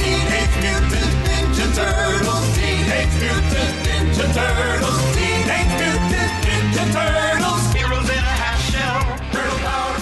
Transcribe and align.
Teenage 0.00 0.56
Mutant 0.64 1.14
Ninja 1.26 1.66
Turtles. 1.76 2.46
Teenage 2.56 3.16
Mutant 3.20 3.74
Ninja 3.84 4.26
Turtles. 4.34 5.00
Teenage 5.14 5.74
Mutant 5.80 6.34
Ninja 6.46 6.84
Turtles. 6.94 7.64
Heroes 7.74 8.08
in 8.08 8.24
a 8.24 8.34
half 8.42 8.58
shell. 8.70 9.00
Turtle 9.32 9.58
power. 9.60 9.96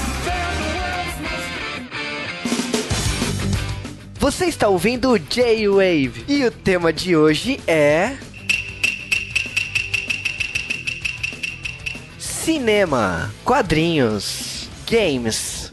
Você 4.21 4.45
está 4.47 4.69
ouvindo 4.69 5.11
o 5.11 5.19
J-Wave 5.19 6.25
e 6.29 6.45
o 6.45 6.51
tema 6.51 6.93
de 6.93 7.17
hoje 7.17 7.59
é. 7.67 8.17
Cinema, 12.19 13.33
quadrinhos, 13.45 14.69
games. 14.91 15.73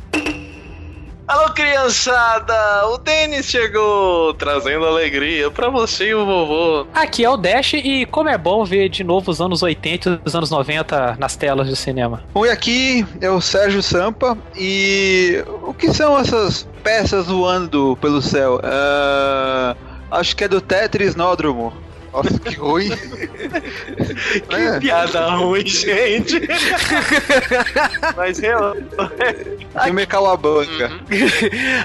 Alô, 1.28 1.52
criançada! 1.54 2.88
O 2.90 3.00
Denis 3.00 3.48
chegou, 3.48 4.32
trazendo 4.36 4.86
alegria 4.86 5.50
pra 5.50 5.70
você 5.70 6.10
e 6.10 6.14
o 6.14 6.24
vovô. 6.24 6.86
Aqui 6.94 7.26
é 7.26 7.30
o 7.30 7.36
Dash 7.36 7.74
e 7.74 8.06
como 8.06 8.30
é 8.30 8.38
bom 8.38 8.64
ver 8.64 8.90
de 8.90 9.04
novo 9.04 9.32
os 9.32 9.42
anos 9.42 9.64
80 9.64 10.22
e 10.24 10.28
os 10.28 10.36
anos 10.36 10.52
90 10.52 11.16
nas 11.18 11.36
telas 11.36 11.68
de 11.68 11.76
cinema. 11.76 12.24
Oi, 12.36 12.52
aqui 12.52 13.04
é 13.20 13.30
o 13.32 13.42
Sérgio 13.42 13.82
Sampa 13.82 14.38
e 14.56 15.44
o 15.64 15.74
que 15.74 15.92
são 15.92 16.16
essas 16.20 16.68
peças 16.84 17.26
voando 17.26 17.98
pelo 18.00 18.22
céu? 18.22 18.62
Ah, 18.64 19.76
acho 20.12 20.36
que 20.36 20.44
é 20.44 20.48
do 20.48 20.62
Tetris 20.62 21.16
Nódromo. 21.16 21.74
Nossa, 22.16 22.40
que 22.40 22.56
ruim. 22.56 22.90
Que 24.50 24.56
É. 24.56 24.80
piada 24.80 25.32
ruim, 25.32 25.66
gente. 25.66 26.42
Mas 28.16 28.42
eu. 28.42 28.76
Filme 29.84 30.06
Calabanga. 30.06 30.92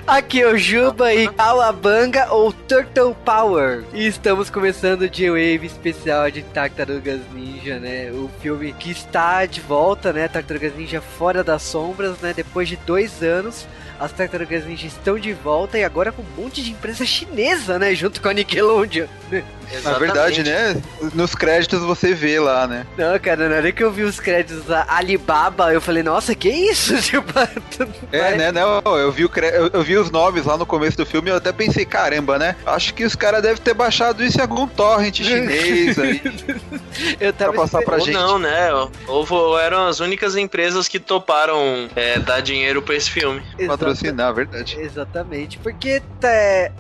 Aqui 0.07 0.43
é 0.43 0.47
o 0.47 0.57
Juba 0.57 1.13
e 1.13 1.29
Alabanga 1.37 2.29
ou 2.33 2.53
Turtle 2.53 3.15
Power. 3.25 3.85
E 3.93 4.07
estamos 4.07 4.49
começando 4.51 5.03
o 5.03 5.09
J-Wave 5.09 5.67
especial 5.67 6.31
de 6.31 6.43
Tartarugas 6.43 7.21
Ninja, 7.35 7.79
né? 7.81 8.11
O 8.13 8.31
filme 8.41 8.73
que 8.73 8.91
está 8.91 9.47
de 9.47 9.61
volta, 9.61 10.13
né? 10.13 10.29
Tartarugas 10.29 10.75
Ninja 10.77 11.01
fora 11.01 11.43
das 11.43 11.63
sombras, 11.63 12.19
né? 12.21 12.33
Depois 12.35 12.69
de 12.69 12.77
dois 12.77 13.23
anos. 13.23 13.67
As 14.01 14.11
Tartarugas 14.13 14.65
Ninja 14.65 14.87
estão 14.87 15.19
de 15.19 15.33
volta 15.35 15.79
e 15.79 15.85
agora 15.85 16.11
com 16.11 16.23
um 16.23 16.43
monte 16.43 16.63
de 16.63 16.71
empresa 16.71 17.05
chinesa, 17.05 17.79
né? 17.79 17.95
Junto 17.95 18.21
com 18.23 18.29
a 18.29 18.33
Nickelodeon. 18.33 19.07
né? 19.31 19.45
Na 19.85 19.93
verdade, 19.99 20.43
né? 20.43 20.83
Nos 21.15 21.33
créditos 21.33 21.81
você 21.83 22.13
vê 22.13 22.41
lá, 22.41 22.67
né? 22.67 22.85
Não, 22.99 23.17
cara, 23.21 23.49
na 23.49 23.55
hora 23.57 23.71
que 23.71 23.85
eu 23.85 23.93
vi 23.93 24.03
os 24.03 24.19
créditos 24.19 24.65
da 24.65 24.85
Alibaba, 24.89 25.73
eu 25.73 25.81
falei, 25.81 26.03
nossa, 26.03 26.35
que 26.35 26.49
isso? 26.49 26.97
Tipo, 27.01 27.33
É, 28.11 28.35
né? 28.37 28.51
Não, 28.51 28.81
eu 28.99 29.13
vi, 29.13 29.25
o 29.25 29.29
cre- 29.29 29.53
eu, 29.73 29.83
vi 29.85 29.97
os 29.97 30.11
nomes 30.11 30.45
lá 30.45 30.57
no 30.57 30.67
começo 30.67 30.97
do 30.97 31.07
filme 31.07 31.31
e 31.31 31.33
eu 31.33 31.37
até 31.37 31.53
pensei, 31.53 31.85
caramba, 31.85 32.37
né? 32.37 32.57
Acho 32.67 32.93
que 32.95 33.05
os 33.05 33.15
caras 33.15 33.43
devem 33.43 33.63
ter 33.63 33.75
baixado 33.75 34.25
isso 34.25 34.39
em 34.39 34.41
algum 34.41 34.67
torrent 34.67 35.19
chinês 35.23 35.97
aí. 35.99 36.21
Eu 37.21 37.33
tava 37.33 37.53
Pra 37.53 37.63
passar 37.63 37.83
pra 37.83 37.95
Ou 37.97 38.01
gente. 38.05 38.15
não, 38.15 38.39
né? 38.39 38.73
Ou, 39.07 39.27
ou 39.31 39.59
eram 39.59 39.87
as 39.87 40.01
únicas 40.01 40.35
empresas 40.37 40.89
que 40.89 40.99
toparam 40.99 41.89
é, 41.95 42.19
dar 42.19 42.41
dinheiro 42.41 42.83
pra 42.83 42.95
esse 42.97 43.09
filme. 43.11 43.41
Patrocinar, 43.91 44.35
verdade. 44.35 44.79
Exatamente, 44.79 45.59
porque 45.59 46.03
tá, 46.21 46.29
é, 46.29 46.73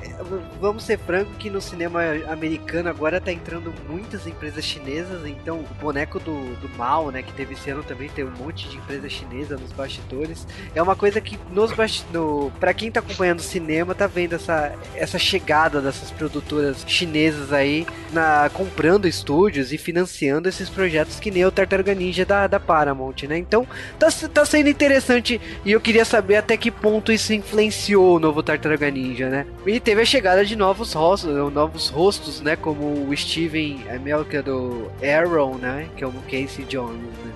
vamos 0.60 0.84
ser 0.84 0.98
franco 0.98 1.32
que 1.38 1.50
no 1.50 1.60
cinema 1.60 2.00
americano 2.28 2.88
agora 2.88 3.20
tá 3.20 3.32
entrando 3.32 3.72
muitas 3.88 4.26
empresas 4.26 4.64
chinesas, 4.64 5.26
então 5.26 5.58
o 5.58 5.74
boneco 5.80 6.18
do, 6.20 6.54
do 6.56 6.68
mal, 6.76 7.10
né, 7.10 7.22
que 7.22 7.32
teve 7.32 7.54
esse 7.54 7.70
ano 7.70 7.82
também 7.82 8.08
tem 8.08 8.24
um 8.24 8.30
monte 8.30 8.68
de 8.68 8.76
empresa 8.76 9.08
chinesa 9.08 9.56
nos 9.56 9.72
bastidores. 9.72 10.46
É 10.74 10.82
uma 10.82 10.94
coisa 10.94 11.20
que 11.20 11.38
nos 11.52 11.70
no 12.12 12.52
para 12.60 12.74
quem 12.74 12.90
tá 12.90 13.00
acompanhando 13.00 13.38
o 13.38 13.42
cinema 13.42 13.94
tá 13.94 14.06
vendo 14.06 14.34
essa 14.34 14.72
essa 14.94 15.18
chegada 15.18 15.80
dessas 15.80 16.10
produtoras 16.10 16.84
chinesas 16.86 17.52
aí 17.52 17.86
na 18.12 18.50
comprando 18.52 19.08
estúdios 19.08 19.72
e 19.72 19.78
financiando 19.78 20.48
esses 20.48 20.68
projetos 20.68 21.18
que 21.18 21.30
nem 21.30 21.44
o 21.44 21.50
Tartaruga 21.50 21.94
Ninja 21.94 22.24
da, 22.24 22.46
da 22.46 22.60
Paramount, 22.60 23.22
né? 23.28 23.38
Então 23.38 23.66
tá, 23.98 24.08
tá 24.32 24.44
sendo 24.44 24.68
interessante 24.68 25.40
e 25.64 25.72
eu 25.72 25.80
queria 25.80 26.04
saber 26.04 26.36
até 26.36 26.56
que 26.56 26.70
ponto 26.70 26.99
isso 27.08 27.32
influenciou 27.32 28.16
o 28.16 28.18
novo 28.20 28.42
Tartaruga 28.42 28.90
Ninja, 28.90 29.28
né? 29.28 29.46
E 29.66 29.80
teve 29.80 30.02
a 30.02 30.04
chegada 30.04 30.44
de 30.44 30.54
novos 30.56 30.92
rostos, 30.92 31.52
novos 31.52 31.88
rostos, 31.88 32.40
né? 32.40 32.56
Como 32.56 33.08
o 33.08 33.16
Steven 33.16 33.84
Amell, 33.94 34.24
que 34.24 34.36
é 34.36 34.42
do 34.42 34.90
Arrow, 35.02 35.56
né? 35.56 35.88
Que 35.96 36.04
é 36.04 36.06
o 36.06 36.12
Casey 36.30 36.64
Jones, 36.68 37.00
né? 37.00 37.30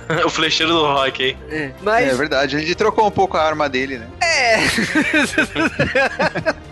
o 0.24 0.30
flecheiro 0.30 0.72
do 0.72 0.82
rock, 0.82 1.22
hein? 1.22 1.36
É, 1.50 1.70
mas 1.82 2.08
É 2.08 2.14
verdade, 2.14 2.56
a 2.56 2.58
gente 2.60 2.74
trocou 2.74 3.06
um 3.06 3.10
pouco 3.10 3.36
a 3.36 3.42
arma 3.42 3.68
dele, 3.68 3.98
né? 3.98 4.08
é. 4.22 4.56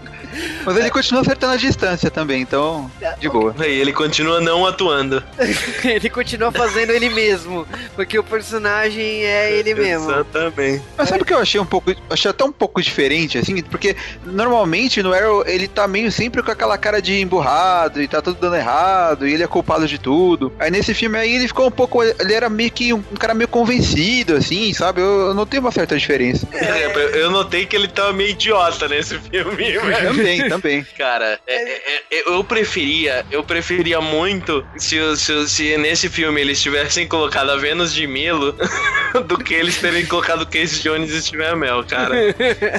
Mas 0.65 0.77
ele 0.77 0.91
continua 0.91 1.23
acertando 1.23 1.55
a 1.55 1.57
distância 1.57 2.11
também, 2.11 2.43
então, 2.43 2.91
de 3.19 3.29
boa. 3.29 3.55
E 3.61 3.81
ele 3.81 3.93
continua 3.93 4.41
não 4.41 4.67
atuando. 4.67 5.23
ele 5.85 6.11
continua 6.11 6.53
fazendo 6.53 6.91
ele 6.91 7.09
mesmo, 7.09 7.67
porque 7.95 8.19
o 8.19 8.25
personagem 8.25 9.25
é 9.25 9.53
ele 9.59 9.75
mesmo. 9.75 10.11
Exatamente. 10.11 10.83
Mas 10.97 11.09
sabe 11.09 11.23
o 11.23 11.25
que 11.27 11.33
eu 11.33 11.39
achei 11.39 11.61
um 11.61 11.67
pouco. 11.67 11.95
Achei 12.11 12.31
até 12.31 12.45
um 12.45 12.53
pouco 12.53 12.83
diferente, 12.83 13.39
assim? 13.39 13.63
Porque 13.63 13.97
normalmente 14.25 15.03
no 15.03 15.13
Arrow 15.13 15.45
ele 15.47 15.69
tá 15.69 15.87
meio 15.89 16.11
sempre 16.11 16.43
com 16.43 16.51
aquela 16.51 16.77
cara 16.79 17.01
de 17.01 17.21
emburrado 17.21 18.03
e 18.03 18.09
tá 18.09 18.21
tudo 18.21 18.39
dando 18.41 18.57
errado 18.57 19.27
e 19.27 19.35
ele 19.35 19.43
é 19.43 19.47
culpado 19.47 19.87
de 19.87 19.99
tudo. 19.99 20.53
Aí 20.59 20.71
nesse 20.71 20.95
filme 20.95 21.19
aí 21.19 21.37
ele 21.37 21.49
ficou 21.49 21.67
um 21.67 21.71
pouco. 21.71 22.03
Ele 22.03 22.33
era 22.33 22.49
meio 22.49 22.71
que 22.71 22.93
um, 22.93 23.03
um 23.13 23.17
cara 23.17 23.35
meio 23.35 23.49
convencido, 23.49 24.35
assim, 24.37 24.73
sabe? 24.73 25.01
Eu, 25.01 25.29
eu 25.29 25.35
notei 25.35 25.59
uma 25.59 25.73
certa 25.73 25.97
diferença. 25.97 26.47
É, 26.53 27.21
Eu 27.21 27.31
notei 27.31 27.67
que 27.67 27.77
ele 27.77 27.89
tava 27.89 28.13
meio 28.13 28.31
idiota 28.31 28.89
nesse 28.89 29.19
filme, 29.19 29.57
velho. 29.79 30.15
Também, 30.37 30.49
também. 30.51 30.87
Cara, 30.97 31.39
é- 31.47 31.55
é- 31.63 32.03
é- 32.11 32.29
eu 32.31 32.43
preferia, 32.45 33.25
eu 33.31 33.43
preferia 33.43 34.01
muito 34.01 34.65
se, 34.77 34.99
o- 34.99 35.17
se, 35.17 35.33
o- 35.33 35.49
se 35.49 35.77
nesse 35.79 36.09
filme 36.09 36.41
eles 36.41 36.61
tivessem 36.61 37.07
colocado 37.09 37.51
a 37.51 37.57
Vênus 37.57 37.93
de 37.95 38.07
Milo 38.07 38.53
do 39.27 39.39
que 39.39 39.55
eles 39.55 39.79
terem 39.79 40.05
colocado 40.07 40.45
Casey 40.47 40.81
Jones 40.83 41.11
e 41.11 41.23
Steven 41.23 41.47
Amell, 41.49 41.85
cara. 41.85 42.15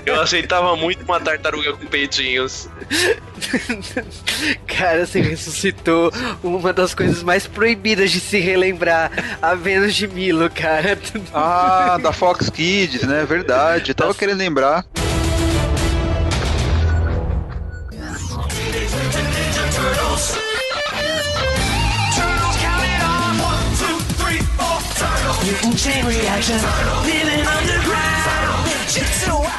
Eu 0.06 0.20
aceitava 0.22 0.76
muito 0.76 1.04
uma 1.04 1.20
tartaruga 1.20 1.74
com 1.74 1.86
peitinhos. 1.86 2.70
Cara, 4.68 5.06
você 5.06 5.22
ressuscitou 5.22 6.12
uma 6.44 6.72
das 6.74 6.94
coisas 6.94 7.24
mais 7.24 7.48
proibidas 7.48 8.12
de 8.12 8.20
se 8.20 8.40
relembrar, 8.40 9.12
a 9.42 9.56
Vênus 9.56 9.96
de 9.96 10.08
Milo, 10.08 10.50
cara. 10.50 10.98
Ah, 11.34 11.98
da 12.02 12.12
Fox 12.12 12.50
Kids, 12.50 13.04
né? 13.04 13.26
Verdade. 13.28 13.92
Eu 13.92 13.96
tava 13.96 14.14
querendo 14.14 14.40
lembrar. 14.40 14.86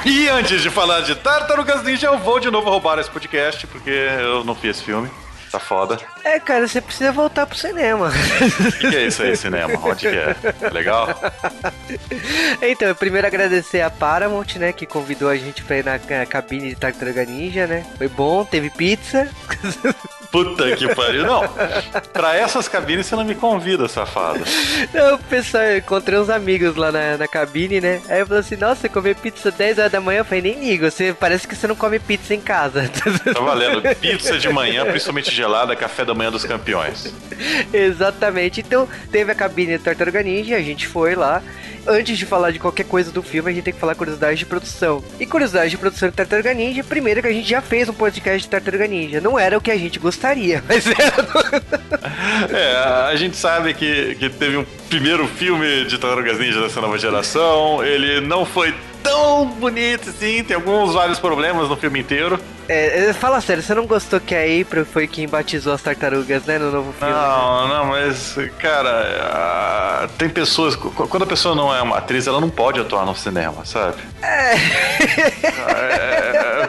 E 0.04 0.28
antes 0.28 0.60
de 0.60 0.69
falar 0.70 1.00
de 1.00 1.14
Tartarugas 1.14 1.82
Ninja, 1.82 2.08
eu 2.08 2.19
vou 2.19 2.38
de 2.41 2.50
novo 2.50 2.69
roubar 2.69 2.98
esse 2.98 3.10
podcast, 3.10 3.66
porque 3.66 3.88
eu 3.91 4.44
não 4.44 4.53
vi 4.54 4.69
esse 4.69 4.82
filme. 4.82 5.09
Tá 5.50 5.59
foda. 5.59 5.98
É, 6.25 6.38
cara, 6.38 6.69
você 6.69 6.80
precisa 6.80 7.10
voltar 7.10 7.47
pro 7.47 7.56
cinema. 7.56 8.09
O 8.10 8.72
que, 8.72 8.91
que 8.91 8.97
é 8.97 9.06
isso 9.06 9.22
aí, 9.22 9.36
cinema? 9.36 9.78
Onde 9.82 10.00
que 10.09 10.16
é? 10.16 10.36
Legal? 10.70 11.09
Então, 12.62 12.94
primeiro 12.94 13.26
agradecer 13.26 13.80
a 13.80 13.91
Paramount, 13.91 14.56
né, 14.56 14.72
que 14.72 14.86
convidou 14.86 15.28
a 15.28 15.36
gente 15.36 15.62
pra 15.64 15.78
ir 15.78 15.84
na 15.84 15.98
ca- 15.98 16.26
cabine 16.26 16.69
de 16.69 16.76
Tartaruga 16.76 17.25
Ninja, 17.25 17.66
né? 17.66 17.84
Foi 17.98 18.09
bom, 18.09 18.44
teve 18.44 18.69
pizza. 18.70 19.28
Puta 20.30 20.76
que 20.76 20.94
pariu. 20.94 21.24
Não, 21.24 21.42
pra 22.12 22.36
essas 22.36 22.68
cabines 22.68 23.06
você 23.06 23.16
não 23.16 23.24
me 23.24 23.34
convida, 23.34 23.88
safado. 23.88 24.41
Não, 24.94 25.18
pessoal, 25.18 25.64
eu 25.64 25.78
encontrei 25.78 26.18
uns 26.18 26.30
amigos 26.30 26.76
lá 26.76 26.92
na, 26.92 27.16
na 27.16 27.28
cabine, 27.28 27.80
né? 27.80 28.00
Aí 28.08 28.20
eu 28.20 28.26
falei 28.26 28.41
assim, 28.41 28.56
nossa, 28.56 28.82
você 28.82 28.88
comeu 28.88 29.14
pizza 29.14 29.50
10 29.50 29.78
horas 29.78 29.92
da 29.92 30.00
manhã? 30.00 30.18
Eu 30.20 30.24
falei, 30.24 30.42
nem 30.42 30.60
ligo, 30.60 30.88
você, 30.88 31.14
parece 31.18 31.48
que 31.48 31.56
você 31.56 31.66
não 31.66 31.74
come 31.74 31.98
pizza 31.98 32.34
em 32.34 32.41
casa. 32.41 32.91
Tá 33.32 33.41
valendo. 33.41 33.82
Pizza 33.97 34.38
de 34.38 34.48
manhã, 34.48 34.84
principalmente 34.84 35.34
gelada, 35.34 35.77
café 35.77 36.04
da 36.04 36.15
manhã 36.15 36.30
dos 36.30 36.44
campeões. 36.44 37.12
Exatamente. 37.72 38.60
Então, 38.60 38.88
teve 39.10 39.30
a 39.30 39.34
cabine 39.34 39.78
do 39.78 39.84
Tartaruga 39.84 40.22
Ninja, 40.22 40.56
a 40.56 40.62
gente 40.62 40.86
foi 40.86 41.15
lá. 41.15 41.42
Antes 41.86 42.18
de 42.18 42.26
falar 42.26 42.50
de 42.50 42.59
qualquer 42.59 42.84
coisa 42.84 43.10
do 43.10 43.22
filme, 43.22 43.50
a 43.50 43.54
gente 43.54 43.65
tem 43.65 43.72
que 43.72 43.80
falar 43.80 43.94
curiosidades 43.94 44.38
de 44.38 44.47
produção. 44.47 45.03
E 45.18 45.26
curiosidade 45.26 45.71
de 45.71 45.78
produção 45.78 46.09
de 46.10 46.15
Tartaruga 46.15 46.53
Ninja, 46.53 46.84
primeiro 46.84 47.22
que 47.22 47.28
a 47.28 47.33
gente 47.33 47.48
já 47.48 47.62
fez 47.62 47.88
um 47.88 47.94
podcast 47.94 48.42
de 48.42 48.48
Tartaruga 48.48 48.86
Ninja. 48.86 49.21
Não 49.21 49.38
era 49.38 49.56
o 49.56 49.60
que 49.60 49.71
a 49.71 49.76
gente 49.76 49.98
gostaria, 50.21 50.63
mas 50.69 50.87
era. 50.87 52.57
É, 52.57 52.77
a 53.11 53.17
gente 53.17 53.37
sabe 53.37 53.72
que, 53.72 54.15
que 54.17 54.28
teve 54.28 54.59
um 54.59 54.65
primeiro 54.89 55.27
filme 55.27 55.84
de 55.87 55.99
Tartarugas 55.99 56.39
Ninja 56.39 56.61
dessa 56.61 56.81
nova 56.81 56.99
geração. 56.99 57.83
Ele 57.83 58.21
não 58.21 58.45
foi 58.45 58.75
tão 59.03 59.47
bonito 59.47 60.11
assim, 60.11 60.45
tem 60.45 60.55
alguns 60.55 60.93
vários 60.93 61.19
problemas 61.19 61.69
no 61.69 61.77
filme 61.77 62.01
inteiro. 62.01 62.39
É, 62.72 63.09
é, 63.09 63.13
fala 63.13 63.41
sério, 63.41 63.61
você 63.65 63.75
não 63.75 63.84
gostou 63.84 64.21
que 64.21 64.33
a 64.33 64.43
April 64.63 64.87
foi 64.87 65.09
quem 65.09 65.27
batizou 65.27 65.72
as 65.72 65.83
tartarugas, 65.83 66.45
né, 66.45 66.57
no 66.57 66.71
novo 66.71 66.93
filme? 66.93 67.13
Não, 67.13 67.67
não, 67.67 67.84
mas, 67.87 68.37
cara, 68.61 69.19
ah, 69.25 70.09
tem 70.17 70.28
pessoas. 70.28 70.77
qu- 70.77 70.91
Quando 71.09 71.25
a 71.25 71.27
pessoa 71.27 71.53
não 71.53 71.75
é 71.75 71.83
uma 71.83 71.99
atriz, 71.99 72.28
ela 72.28 72.41
não 72.41 72.49
pode 72.49 72.78
atuar 72.78 73.05
no 73.05 73.13
cinema, 73.17 73.65
sabe? 73.65 73.97
É. 74.22 74.55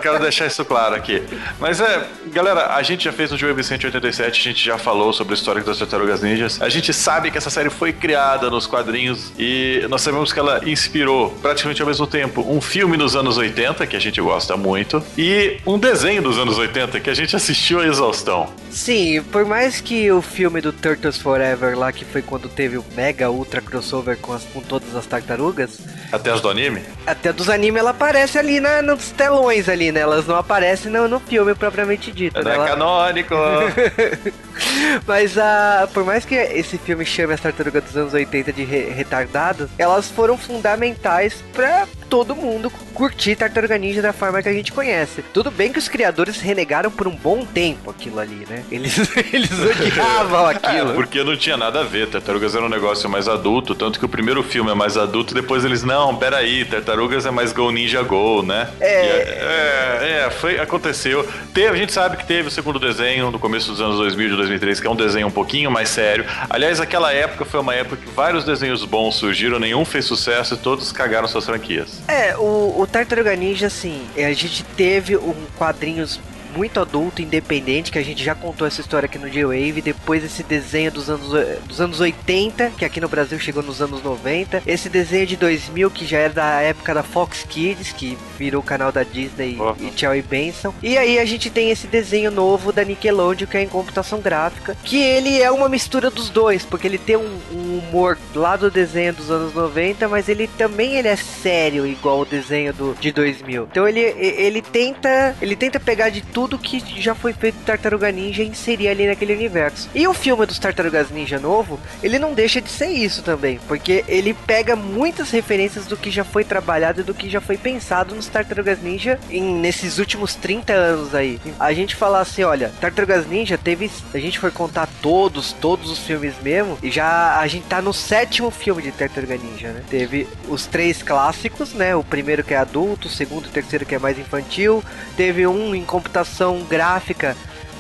quero 0.02 0.18
deixar 0.20 0.48
isso 0.48 0.66
claro 0.66 0.96
aqui. 0.96 1.22
Mas 1.60 1.80
é, 1.80 2.04
galera, 2.34 2.74
a 2.74 2.82
gente 2.82 3.04
já 3.04 3.14
fez 3.14 3.30
no 3.30 3.38
Jogo 3.38 3.64
187, 3.64 4.40
a 4.40 4.44
gente 4.44 4.66
já 4.66 4.80
falou 4.80 5.14
sobre 5.14 5.36
a 5.36 5.38
história 5.38 5.62
das 5.62 5.78
Tartarugas 5.78 6.22
Ninjas. 6.24 6.60
A 6.60 6.68
gente 6.70 6.92
sabe 6.92 7.30
que 7.30 7.38
essa 7.38 7.52
série 7.52 7.70
foi 7.70 7.94
criada 7.94 8.50
nos 8.50 8.66
quadrinhos 8.66 9.32
e 9.38 9.86
nós 9.88 10.02
sabemos 10.02 10.34
que 10.34 10.40
ela 10.40 10.68
inspirou 10.68 11.30
praticamente 11.44 11.80
ao 11.80 11.88
mesmo 11.88 12.08
tempo 12.08 12.42
um 12.50 12.60
filme 12.60 12.98
nos 12.98 13.16
anos 13.16 13.38
80, 13.38 13.86
que 13.86 13.96
a 13.96 14.00
gente 14.02 14.20
gosta 14.20 14.58
muito, 14.58 15.04
e 15.16 15.60
um 15.64 15.78
desenho 15.78 15.91
dos 16.22 16.38
anos 16.38 16.58
80 16.58 17.00
que 17.02 17.10
a 17.10 17.14
gente 17.14 17.36
assistiu 17.36 17.80
a 17.82 17.86
exaustão. 17.86 18.48
Sim, 18.70 19.22
por 19.32 19.46
mais 19.46 19.82
que 19.82 20.10
o 20.12 20.22
filme 20.22 20.62
do 20.62 20.72
Turtles 20.72 21.18
Forever 21.18 21.78
lá, 21.78 21.92
que 21.92 22.06
foi 22.06 22.22
quando 22.22 22.48
teve 22.48 22.78
o 22.78 22.86
mega 22.96 23.30
ultra 23.30 23.62
crossover 23.62 24.18
com, 24.18 24.32
as- 24.32 24.46
com 24.46 24.62
todas 24.62 24.96
as 24.96 25.06
tartarugas, 25.06 25.80
Até 26.12 26.32
as 26.32 26.40
do 26.40 26.50
anime? 26.50 26.82
até 27.06 27.34
dos 27.34 27.50
animes 27.50 27.80
ela 27.82 27.90
aparece 27.90 28.40
ali 28.40 28.60
na, 28.62 28.82
nos 28.82 29.12
telões 29.12 29.68
ali, 29.68 29.92
né? 29.92 30.00
Elas 30.00 30.26
não 30.26 30.36
aparecem 30.38 30.90
no, 30.92 31.08
no 31.10 31.20
filme 31.20 31.54
propriamente 31.54 32.10
dito, 32.12 32.42
né? 32.42 32.52
é 32.52 32.56
Ela- 32.56 32.68
canônico. 32.68 33.36
Mas 35.06 35.38
a, 35.38 35.90
por 35.94 36.06
mais 36.06 36.24
que 36.26 36.36
esse 36.36 36.78
filme 36.78 37.06
chame 37.06 37.34
as 37.34 37.42
tartarugas 37.42 37.84
dos 37.84 37.98
anos 37.98 38.14
80 38.14 38.54
de 38.54 38.64
re- 38.64 38.90
retardadas, 38.90 39.70
elas 39.78 40.08
foram 40.10 40.38
fundamentais 40.38 41.44
pra 41.54 41.86
todo 42.12 42.36
mundo 42.36 42.70
curtir 42.94 43.38
Tartaruga 43.38 43.78
Ninja 43.78 44.02
da 44.02 44.12
forma 44.12 44.44
que 44.44 44.50
a 44.50 44.54
gente 44.54 44.74
conhece. 44.74 45.24
Tudo 45.34 45.50
bem 45.50 45.72
que 45.72 45.80
os 45.80 45.88
criadores 45.88 46.42
renegaram 46.42 46.92
por 46.92 47.08
um 47.08 47.16
bom 47.16 47.46
tempo 47.46 47.90
aquilo 47.90 48.20
ali, 48.20 48.46
né? 48.50 48.66
Eles, 48.70 48.98
eles 49.32 49.50
odiavam 49.58 50.52
É, 50.52 50.56
aquilo. 50.56 50.94
porque 50.94 51.24
não 51.24 51.38
tinha 51.38 51.56
nada 51.56 51.80
a 51.80 51.84
ver. 51.84 52.08
Tartarugas 52.10 52.54
era 52.54 52.66
um 52.66 52.70
negócio 52.70 53.10
mais 53.10 53.30
adulto, 53.30 53.74
tanto 53.74 53.98
que 53.98 54.04
o 54.04 54.10
primeiro 54.10 54.44
filme 54.44 54.70
é 54.70 54.74
mais 54.74 54.98
adulto, 54.98 55.34
depois 55.34 55.64
eles, 55.64 55.84
não, 55.84 56.14
peraí, 56.18 56.66
Tartarugas 56.66 57.26
é 57.26 57.32
mais 57.32 57.54
Go 57.54 57.72
Ninja 57.72 58.04
Go, 58.04 58.44
né? 58.44 58.70
É. 58.82 59.06
E 59.06 59.08
é, 59.08 60.24
é, 60.26 60.30
foi, 60.30 60.60
aconteceu. 60.60 61.26
Teve, 61.54 61.70
a 61.70 61.78
gente 61.78 61.94
sabe 61.94 62.18
que 62.18 62.26
teve 62.26 62.50
o 62.50 62.52
segundo 62.52 62.78
desenho 62.78 63.32
no 63.32 63.40
começo 63.40 63.72
dos 63.72 63.80
anos 63.80 63.96
2000, 63.98 64.32
de 64.32 64.36
2003, 64.36 64.82
que 64.82 64.88
é 64.88 64.90
um 64.90 64.96
desenho 64.98 65.28
um 65.28 65.32
pouquinho 65.32 65.72
mais 65.72 65.88
sério. 65.88 66.26
Aliás, 66.50 66.82
aquela 66.82 67.14
época 67.14 67.46
foi 67.46 67.62
uma 67.62 67.74
época 67.74 67.96
que 67.96 68.10
vários 68.10 68.44
desenhos 68.44 68.84
bons 68.84 69.16
surgiram, 69.16 69.58
nenhum 69.60 69.86
fez 69.86 70.04
sucesso 70.04 70.56
e 70.56 70.58
todos 70.58 70.92
cagaram 70.92 71.26
suas 71.26 71.46
franquias. 71.46 72.01
É, 72.08 72.36
o, 72.38 72.80
o 72.80 72.88
Tartaruga 72.88 73.36
Ninja, 73.36 73.68
assim, 73.68 74.06
a 74.18 74.34
gente 74.34 74.64
teve 74.64 75.16
um 75.16 75.36
quadrinhos 75.58 76.20
muito 76.56 76.80
adulto, 76.80 77.22
independente, 77.22 77.92
que 77.92 78.00
a 78.00 78.04
gente 78.04 78.24
já 78.24 78.36
contou 78.36 78.68
essa 78.68 78.82
história 78.82 79.06
aqui 79.06 79.18
no 79.18 79.30
J-Wave, 79.30 79.82
depois 79.82 80.24
esse 80.24 80.44
desenho 80.44 80.92
dos 80.92 81.10
anos, 81.10 81.30
dos 81.66 81.82
anos 81.82 82.00
80, 82.00 82.72
que 82.78 82.86
aqui 82.86 83.00
no 83.00 83.08
Brasil 83.08 83.40
chegou 83.40 83.64
nos 83.64 83.82
anos 83.82 84.02
90, 84.04 84.64
esse 84.66 84.90
desenho 84.90 85.26
de 85.28 85.36
2000, 85.38 85.90
que 85.92 86.06
já 86.06 86.18
era 86.20 86.34
da 86.34 86.62
época 86.62 86.94
da 86.94 87.04
Fox 87.04 87.46
Kids, 87.48 87.92
que 87.92 88.18
virou 88.38 88.62
o 88.62 88.66
canal 88.66 88.92
da 88.92 89.04
Disney 89.04 89.58
Uhum. 89.60 89.76
e 89.80 89.92
tchau 89.92 90.16
e 90.16 90.22
benção, 90.22 90.74
e 90.82 90.98
aí 90.98 91.20
a 91.20 91.26
gente 91.26 91.50
tem 91.50 91.70
esse 91.72 91.88
desenho 91.88 92.32
novo 92.32 92.72
da 92.72 92.84
Nickelodeon, 92.84 93.48
que 93.48 93.58
é 93.58 93.62
em 93.64 93.68
computação 93.68 94.20
gráfica, 94.20 94.76
que 94.84 95.02
ele 95.02 95.42
é 95.42 95.52
uma 95.52 95.70
mistura 95.70 96.10
dos 96.10 96.30
dois, 96.30 96.64
porque 96.66 96.88
ele 96.88 96.98
tem 96.98 97.18
um, 97.18 97.40
um 97.54 97.78
humor 97.80 98.18
lá 98.36 98.56
do 98.56 98.70
desenho 98.72 99.14
dos 99.14 99.30
anos 99.30 99.54
90, 99.54 100.08
mas 100.08 100.28
ele 100.30 100.48
também 100.48 100.96
ele 100.96 101.08
é 101.08 101.16
sério, 101.16 101.86
igual 101.86 102.22
o 102.22 102.26
desenho 102.26 102.74
do, 102.74 102.96
de 103.00 103.12
2000. 103.12 103.68
Então 103.72 103.88
ele, 103.88 104.00
ele 104.00 104.62
tenta 104.62 105.36
ele 105.42 105.56
tenta 105.56 105.80
pegar 105.80 106.10
de 106.10 106.22
tudo 106.22 106.41
que 106.58 106.80
já 107.02 107.16
foi 107.16 107.34
feito 107.34 107.58
em 107.60 107.64
Tartaruga 107.64 108.12
Ninja 108.12 108.44
e 108.44 108.48
inserir 108.48 108.90
ali 108.90 109.08
naquele 109.08 109.34
universo. 109.34 109.90
E 109.94 110.08
o 110.08 110.14
filme 110.14 110.46
dos 110.46 110.60
Tartarugas 110.60 111.10
Ninja 111.10 111.40
novo, 111.40 111.80
ele 112.02 112.20
não 112.20 112.34
deixa 112.34 112.62
de 112.62 112.70
ser 112.70 112.90
isso 112.90 113.22
também, 113.22 113.60
porque 113.68 114.04
ele 114.08 114.34
pega 114.34 114.76
muitas 114.76 115.32
referências 115.32 115.86
do 115.86 115.98
que 115.98 116.12
já 116.12 116.24
foi 116.24 116.44
trabalhado 116.44 117.02
e 117.02 117.04
do 117.04 117.14
que 117.14 117.30
já 117.30 117.42
foi 117.42 117.58
pensado 117.58 118.16
nos 118.16 118.28
Tartarugas 118.28 118.82
Ninja 118.82 119.20
em, 119.30 119.56
nesses 119.56 119.98
últimos 119.98 120.36
30 120.36 120.74
anos 120.74 121.16
aí. 121.16 121.40
A 121.60 121.74
gente 121.74 121.96
falar 121.96 122.22
assim, 122.22 122.44
olha, 122.44 122.72
Tartarugas 122.80 123.28
Ninja 123.28 123.58
teve, 123.58 123.90
a 124.14 124.20
gente 124.20 124.40
for 124.40 124.52
contar 124.52 124.88
todos, 125.02 125.54
todos 125.54 125.92
os 125.92 126.00
filmes 126.00 126.36
mesmo, 126.42 126.78
e 126.82 126.90
já 126.90 127.40
a 127.40 127.48
gente 127.48 127.66
tá 127.68 127.82
no 127.82 127.94
sétimo 127.94 128.50
filme 128.52 128.82
de 128.82 128.92
Tartaruga 128.92 129.38
Ninja, 129.38 129.70
né? 129.70 129.84
Teve 129.90 130.28
os 130.48 130.66
três 130.66 131.04
clássicos, 131.04 131.74
né? 131.74 131.96
O 131.96 132.04
primeiro 132.04 132.44
que 132.44 132.54
é 132.54 132.58
adulto, 132.58 133.08
o 133.08 133.12
segundo 133.12 133.46
e 133.46 133.50
o 133.50 133.52
terceiro 133.52 133.86
que 133.86 133.96
é 133.96 134.00
mais 134.00 134.18
infantil, 134.18 134.84
teve 135.16 135.46
um 135.46 135.76
em 135.76 135.84
computação 135.84 136.31
gráfica 136.68 137.36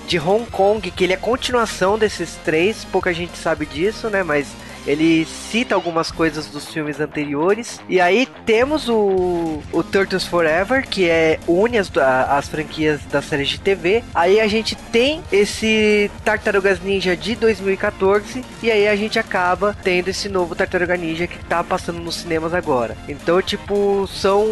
de 0.08 0.20
Hong 0.20 0.46
Kong, 0.52 0.92
que 0.92 1.04
ele 1.04 1.14
é 1.14 1.18
continuação 1.18 1.98
desses 1.98 2.36
três, 2.44 2.84
pouca 2.86 3.14
gente 3.14 3.38
sabe 3.38 3.66
disso, 3.66 4.10
né? 4.10 4.24
Mas 4.24 4.48
ele 4.86 5.26
cita 5.26 5.76
algumas 5.76 6.12
coisas 6.12 6.48
dos 6.48 6.68
filmes 6.72 7.00
anteriores. 7.00 7.80
E 7.88 8.00
aí 8.00 8.28
temos 8.46 8.90
o, 8.90 9.62
o 9.72 9.84
Turtles 9.84 10.26
Forever, 10.26 10.88
que 10.88 11.10
é 11.10 11.40
une 11.48 11.78
as, 11.78 11.92
as 11.98 12.48
franquias 12.48 13.02
das 13.12 13.26
séries 13.26 13.50
de 13.50 13.60
TV. 13.60 14.04
Aí 14.14 14.40
a 14.40 14.48
gente 14.48 14.76
tem 14.76 15.22
esse 15.32 16.10
Tartarugas 16.24 16.82
Ninja 16.82 17.16
de 17.16 17.36
2014. 17.36 18.44
E 18.62 18.72
aí 18.72 18.88
a 18.88 18.96
gente 18.96 19.20
acaba 19.20 19.76
tendo 19.84 20.10
esse 20.10 20.30
novo 20.30 20.56
Tartaruga 20.56 20.96
Ninja 20.98 21.28
que 21.28 21.38
tá 21.46 21.64
passando 21.64 22.00
nos 22.00 22.16
cinemas 22.16 22.54
agora. 22.54 22.98
Então, 23.08 23.42
tipo, 23.42 24.08
são, 24.08 24.48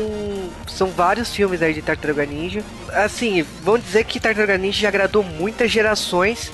são 0.67 0.89
vários 0.89 1.33
filmes 1.33 1.61
aí 1.61 1.73
de 1.73 1.81
Tartaruga 1.81 2.25
Ninja. 2.25 2.61
Assim, 2.93 3.43
vão 3.63 3.77
dizer 3.77 4.03
que 4.05 4.19
Tartaruga 4.19 4.57
Ninja 4.57 4.81
já 4.81 4.87
agradou 4.89 5.23
muitas 5.23 5.71
gerações. 5.71 6.51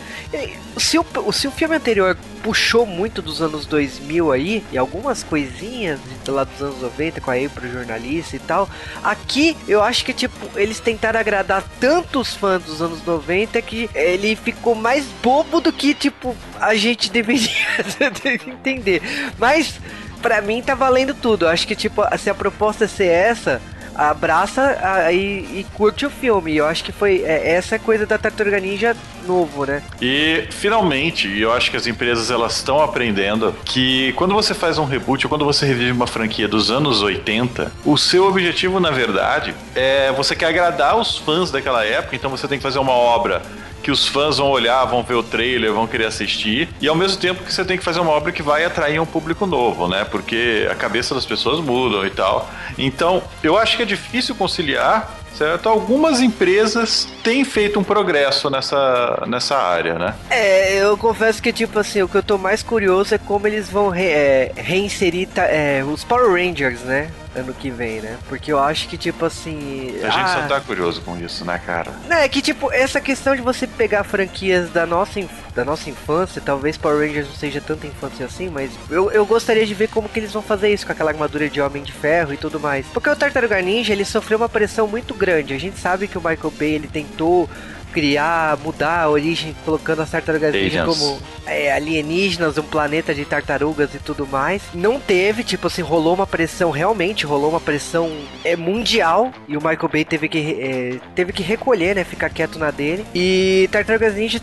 Se 0.77 0.97
o, 0.97 1.05
se 1.31 1.47
o 1.47 1.51
filme 1.51 1.75
anterior 1.75 2.17
puxou 2.45 2.85
muito 2.85 3.23
dos 3.23 3.41
anos 3.41 3.65
2000 3.65 4.31
aí, 4.31 4.63
e 4.71 4.77
algumas 4.77 5.23
coisinhas 5.23 5.99
lá 6.27 6.43
dos 6.43 6.61
anos 6.61 6.79
90 6.79 7.19
com 7.19 7.31
a 7.31 7.33
April 7.33 7.71
jornalista 7.71 8.35
e 8.35 8.39
tal, 8.39 8.69
aqui 9.03 9.57
eu 9.67 9.81
acho 9.81 10.05
que 10.05 10.13
tipo, 10.13 10.47
eles 10.55 10.79
tentaram 10.79 11.19
agradar 11.19 11.63
tantos 11.79 12.35
fãs 12.35 12.63
dos 12.63 12.83
anos 12.83 13.03
90 13.03 13.59
que 13.63 13.89
ele 13.95 14.35
ficou 14.35 14.75
mais 14.75 15.07
bobo 15.23 15.59
do 15.59 15.73
que 15.73 15.95
tipo 15.95 16.35
a 16.59 16.75
gente 16.75 17.09
deveria 17.11 17.49
entender. 18.45 19.01
Mas 19.39 19.79
pra 20.21 20.39
mim 20.39 20.61
tá 20.61 20.75
valendo 20.75 21.15
tudo. 21.15 21.45
Eu 21.45 21.49
acho 21.49 21.65
que 21.65 21.75
tipo, 21.75 22.03
se 22.19 22.29
a 22.29 22.35
proposta 22.35 22.85
é 22.85 22.87
ser 22.87 23.07
essa, 23.07 23.59
abraça 23.95 24.77
a- 24.81 25.11
e, 25.11 25.59
e 25.59 25.65
curte 25.73 26.05
o 26.05 26.09
filme. 26.09 26.55
Eu 26.55 26.67
acho 26.67 26.83
que 26.83 26.91
foi 26.91 27.21
é, 27.25 27.53
essa 27.55 27.77
coisa 27.79 28.05
da 28.05 28.17
Tartaruga 28.17 28.59
Ninja 28.59 28.95
novo, 29.27 29.65
né? 29.65 29.81
E 30.01 30.45
finalmente, 30.51 31.27
eu 31.39 31.51
acho 31.51 31.71
que 31.71 31.77
as 31.77 31.87
empresas 31.87 32.29
elas 32.29 32.57
estão 32.57 32.81
aprendendo 32.81 33.53
que 33.65 34.13
quando 34.13 34.33
você 34.33 34.53
faz 34.53 34.77
um 34.77 34.85
reboot 34.85 35.25
ou 35.25 35.29
quando 35.29 35.45
você 35.45 35.65
revive 35.65 35.91
uma 35.91 36.07
franquia 36.07 36.47
dos 36.47 36.69
anos 36.69 37.01
80, 37.01 37.71
o 37.83 37.97
seu 37.97 38.27
objetivo 38.27 38.79
na 38.79 38.91
verdade 38.91 39.53
é 39.75 40.11
você 40.11 40.35
quer 40.35 40.47
agradar 40.47 40.95
os 40.97 41.17
fãs 41.17 41.49
daquela 41.49 41.83
época, 41.83 42.15
então 42.15 42.29
você 42.29 42.47
tem 42.47 42.57
que 42.59 42.63
fazer 42.63 42.79
uma 42.79 42.91
obra 42.91 43.41
que 43.85 43.91
os 43.91 44.07
fãs 44.07 44.39
vão 44.39 44.47
olhar, 44.49 44.83
vão 44.85 45.03
ver 45.03 45.13
o 45.13 45.21
trailer, 45.21 45.71
vão 45.71 45.85
querer 45.85 46.07
assistir, 46.07 46.67
e 46.81 46.87
ao 46.87 46.95
mesmo 46.95 47.17
tempo 47.21 47.43
que 47.43 47.53
você 47.53 47.63
tem 47.63 47.77
que 47.77 47.83
fazer 47.83 47.99
uma 47.99 48.09
obra 48.09 48.31
que 48.31 48.41
vai 48.41 48.65
atrair 48.65 48.99
um 48.99 49.05
público 49.05 49.45
novo, 49.45 49.87
né? 49.87 50.03
Porque 50.03 50.67
a 50.71 50.73
cabeça 50.73 51.13
das 51.13 51.23
pessoas 51.23 51.59
mudam 51.63 52.03
e 52.03 52.09
tal. 52.09 52.49
Então, 52.79 53.21
eu 53.43 53.55
acho 53.55 53.77
que 53.77 53.83
é 53.83 53.85
difícil 53.85 54.33
conciliar 54.33 55.19
certo? 55.35 55.67
Algumas 55.67 56.21
empresas 56.21 57.09
têm 57.21 57.43
feito 57.43 57.77
um 57.77 57.83
progresso 57.83 58.49
nessa, 58.49 59.21
nessa 59.27 59.57
área, 59.57 59.95
né? 59.99 60.15
É, 60.29 60.75
eu 60.77 60.97
confesso 60.97 61.43
que, 61.43 61.51
tipo 61.51 61.77
assim, 61.77 62.01
o 62.01 62.07
que 62.07 62.15
eu 62.15 62.23
tô 62.23 62.37
mais 62.37 62.63
curioso 62.63 63.13
é 63.13 63.17
como 63.17 63.45
eles 63.45 63.69
vão 63.69 63.89
re- 63.89 64.07
é, 64.07 64.51
reinserir 64.55 65.27
é, 65.35 65.83
os 65.85 66.05
Power 66.05 66.31
Rangers, 66.31 66.79
né? 66.83 67.09
Ano 67.35 67.53
que 67.53 67.69
vem, 67.69 67.99
né? 67.99 68.17
Porque 68.29 68.51
eu 68.51 68.59
acho 68.59 68.87
que, 68.87 68.97
tipo 68.97 69.25
assim. 69.25 69.93
A 70.01 70.09
gente 70.09 70.19
ah, 70.19 70.41
só 70.41 70.47
tá 70.47 70.61
curioso 70.61 71.01
com 71.01 71.17
isso, 71.17 71.43
né, 71.43 71.59
cara? 71.63 71.91
Não, 72.07 72.15
é 72.15 72.29
que, 72.29 72.41
tipo, 72.41 72.71
essa 72.71 73.01
questão 73.01 73.35
de 73.35 73.41
você 73.41 73.67
pegar 73.67 74.03
franquias 74.03 74.69
da 74.69 74.85
nossa, 74.85 75.19
da 75.53 75.65
nossa 75.65 75.89
infância, 75.89 76.41
talvez 76.41 76.77
Power 76.77 77.05
Rangers 77.05 77.27
não 77.27 77.35
seja 77.35 77.59
tanta 77.59 77.87
infância 77.87 78.25
assim, 78.25 78.49
mas 78.49 78.71
eu, 78.89 79.11
eu 79.11 79.25
gostaria 79.25 79.65
de 79.65 79.73
ver 79.73 79.89
como 79.89 80.07
que 80.07 80.19
eles 80.19 80.31
vão 80.31 80.41
fazer 80.41 80.73
isso 80.73 80.85
com 80.85 80.93
aquela 80.93 81.11
armadura 81.11 81.49
de 81.49 81.59
Homem 81.59 81.83
de 81.83 81.91
Ferro 81.91 82.33
e 82.33 82.37
tudo 82.37 82.59
mais. 82.59 82.85
Porque 82.87 83.09
o 83.09 83.15
Tartaruga 83.15 83.61
Ninja, 83.61 83.91
ele 83.91 84.05
sofreu 84.05 84.37
uma 84.37 84.49
pressão 84.49 84.87
muito 84.87 85.13
grande. 85.13 85.53
A 85.53 85.59
gente 85.59 85.77
sabe 85.77 86.07
que 86.07 86.17
o 86.17 86.21
Michael 86.21 86.53
Bay, 86.57 86.73
ele 86.75 86.87
tentou 86.87 87.49
criar, 87.95 88.57
mudar 88.57 89.03
a 89.03 89.09
origem, 89.09 89.55
colocando 89.63 90.01
as 90.01 90.11
tartarugas 90.11 90.53
ninja 90.53 90.83
como 90.83 91.17
é, 91.45 91.71
alienígenas, 91.71 92.57
um 92.57 92.63
planeta 92.63 93.15
de 93.15 93.23
tartarugas 93.23 93.95
e 93.95 93.99
tudo 93.99 94.27
mais. 94.27 94.61
Não 94.73 94.99
teve, 94.99 95.45
tipo 95.45 95.67
assim, 95.67 95.81
rolou 95.81 96.13
uma 96.13 96.27
pressão, 96.27 96.71
realmente 96.71 97.25
rolou 97.25 97.51
uma 97.51 97.61
pressão 97.61 98.11
é, 98.43 98.57
mundial. 98.57 99.31
E 99.47 99.55
o 99.55 99.61
Michael 99.61 99.89
Bay 99.89 100.03
teve 100.03 100.27
que, 100.27 100.57
é, 100.59 100.99
teve 101.15 101.31
que 101.31 101.41
recolher, 101.41 101.95
né? 101.95 102.03
Ficar 102.03 102.29
quieto 102.29 102.59
na 102.59 102.69
dele. 102.69 103.05
E 103.15 103.69
Tartarugas 103.71 104.15
Ninja 104.15 104.41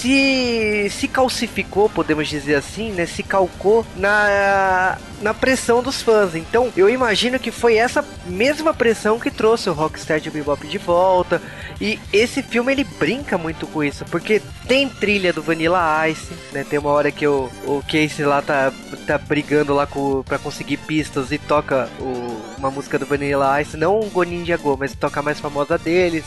se, 0.00 0.88
se 0.90 1.06
calcificou, 1.06 1.90
podemos 1.90 2.26
dizer 2.26 2.54
assim, 2.54 2.90
né? 2.92 3.04
Se 3.04 3.22
calcou 3.22 3.84
na, 3.96 4.96
na 5.20 5.34
pressão 5.34 5.82
dos 5.82 6.00
fãs. 6.00 6.34
Então, 6.34 6.72
eu 6.74 6.88
imagino 6.88 7.38
que 7.38 7.50
foi 7.50 7.76
essa 7.76 8.02
mesma 8.24 8.72
pressão 8.72 9.18
que 9.18 9.30
trouxe 9.30 9.68
o 9.68 9.74
Rockstar 9.74 10.18
de 10.18 10.30
Bebop 10.30 10.66
de 10.66 10.78
volta. 10.78 11.42
E 11.78 11.98
esse 12.12 12.42
filme 12.42 12.72
ele 12.72 12.84
brinca 12.84 13.36
muito 13.36 13.66
com 13.66 13.84
isso, 13.84 14.04
porque 14.06 14.40
tem 14.66 14.88
trilha 14.88 15.32
do 15.32 15.42
Vanilla 15.42 16.08
Ice, 16.08 16.32
né? 16.52 16.64
Tem 16.68 16.78
uma 16.78 16.90
hora 16.90 17.10
que 17.10 17.26
o, 17.26 17.50
o 17.64 17.82
Casey 17.82 18.24
lá 18.24 18.40
tá, 18.40 18.72
tá 19.06 19.18
brigando 19.18 19.74
lá 19.74 19.86
com, 19.86 20.22
pra 20.22 20.38
conseguir 20.38 20.78
pistas 20.78 21.30
e 21.32 21.38
toca 21.38 21.88
o 21.98 22.40
uma 22.60 22.70
música 22.70 22.98
do 22.98 23.06
Vanilla 23.06 23.60
Ice, 23.60 23.76
não 23.76 23.98
o 23.98 24.10
Go 24.10 24.22
Ninja 24.22 24.56
Go, 24.56 24.76
mas 24.78 24.94
toca 24.94 25.20
a 25.20 25.22
mais 25.22 25.40
famosa 25.40 25.78
deles. 25.78 26.24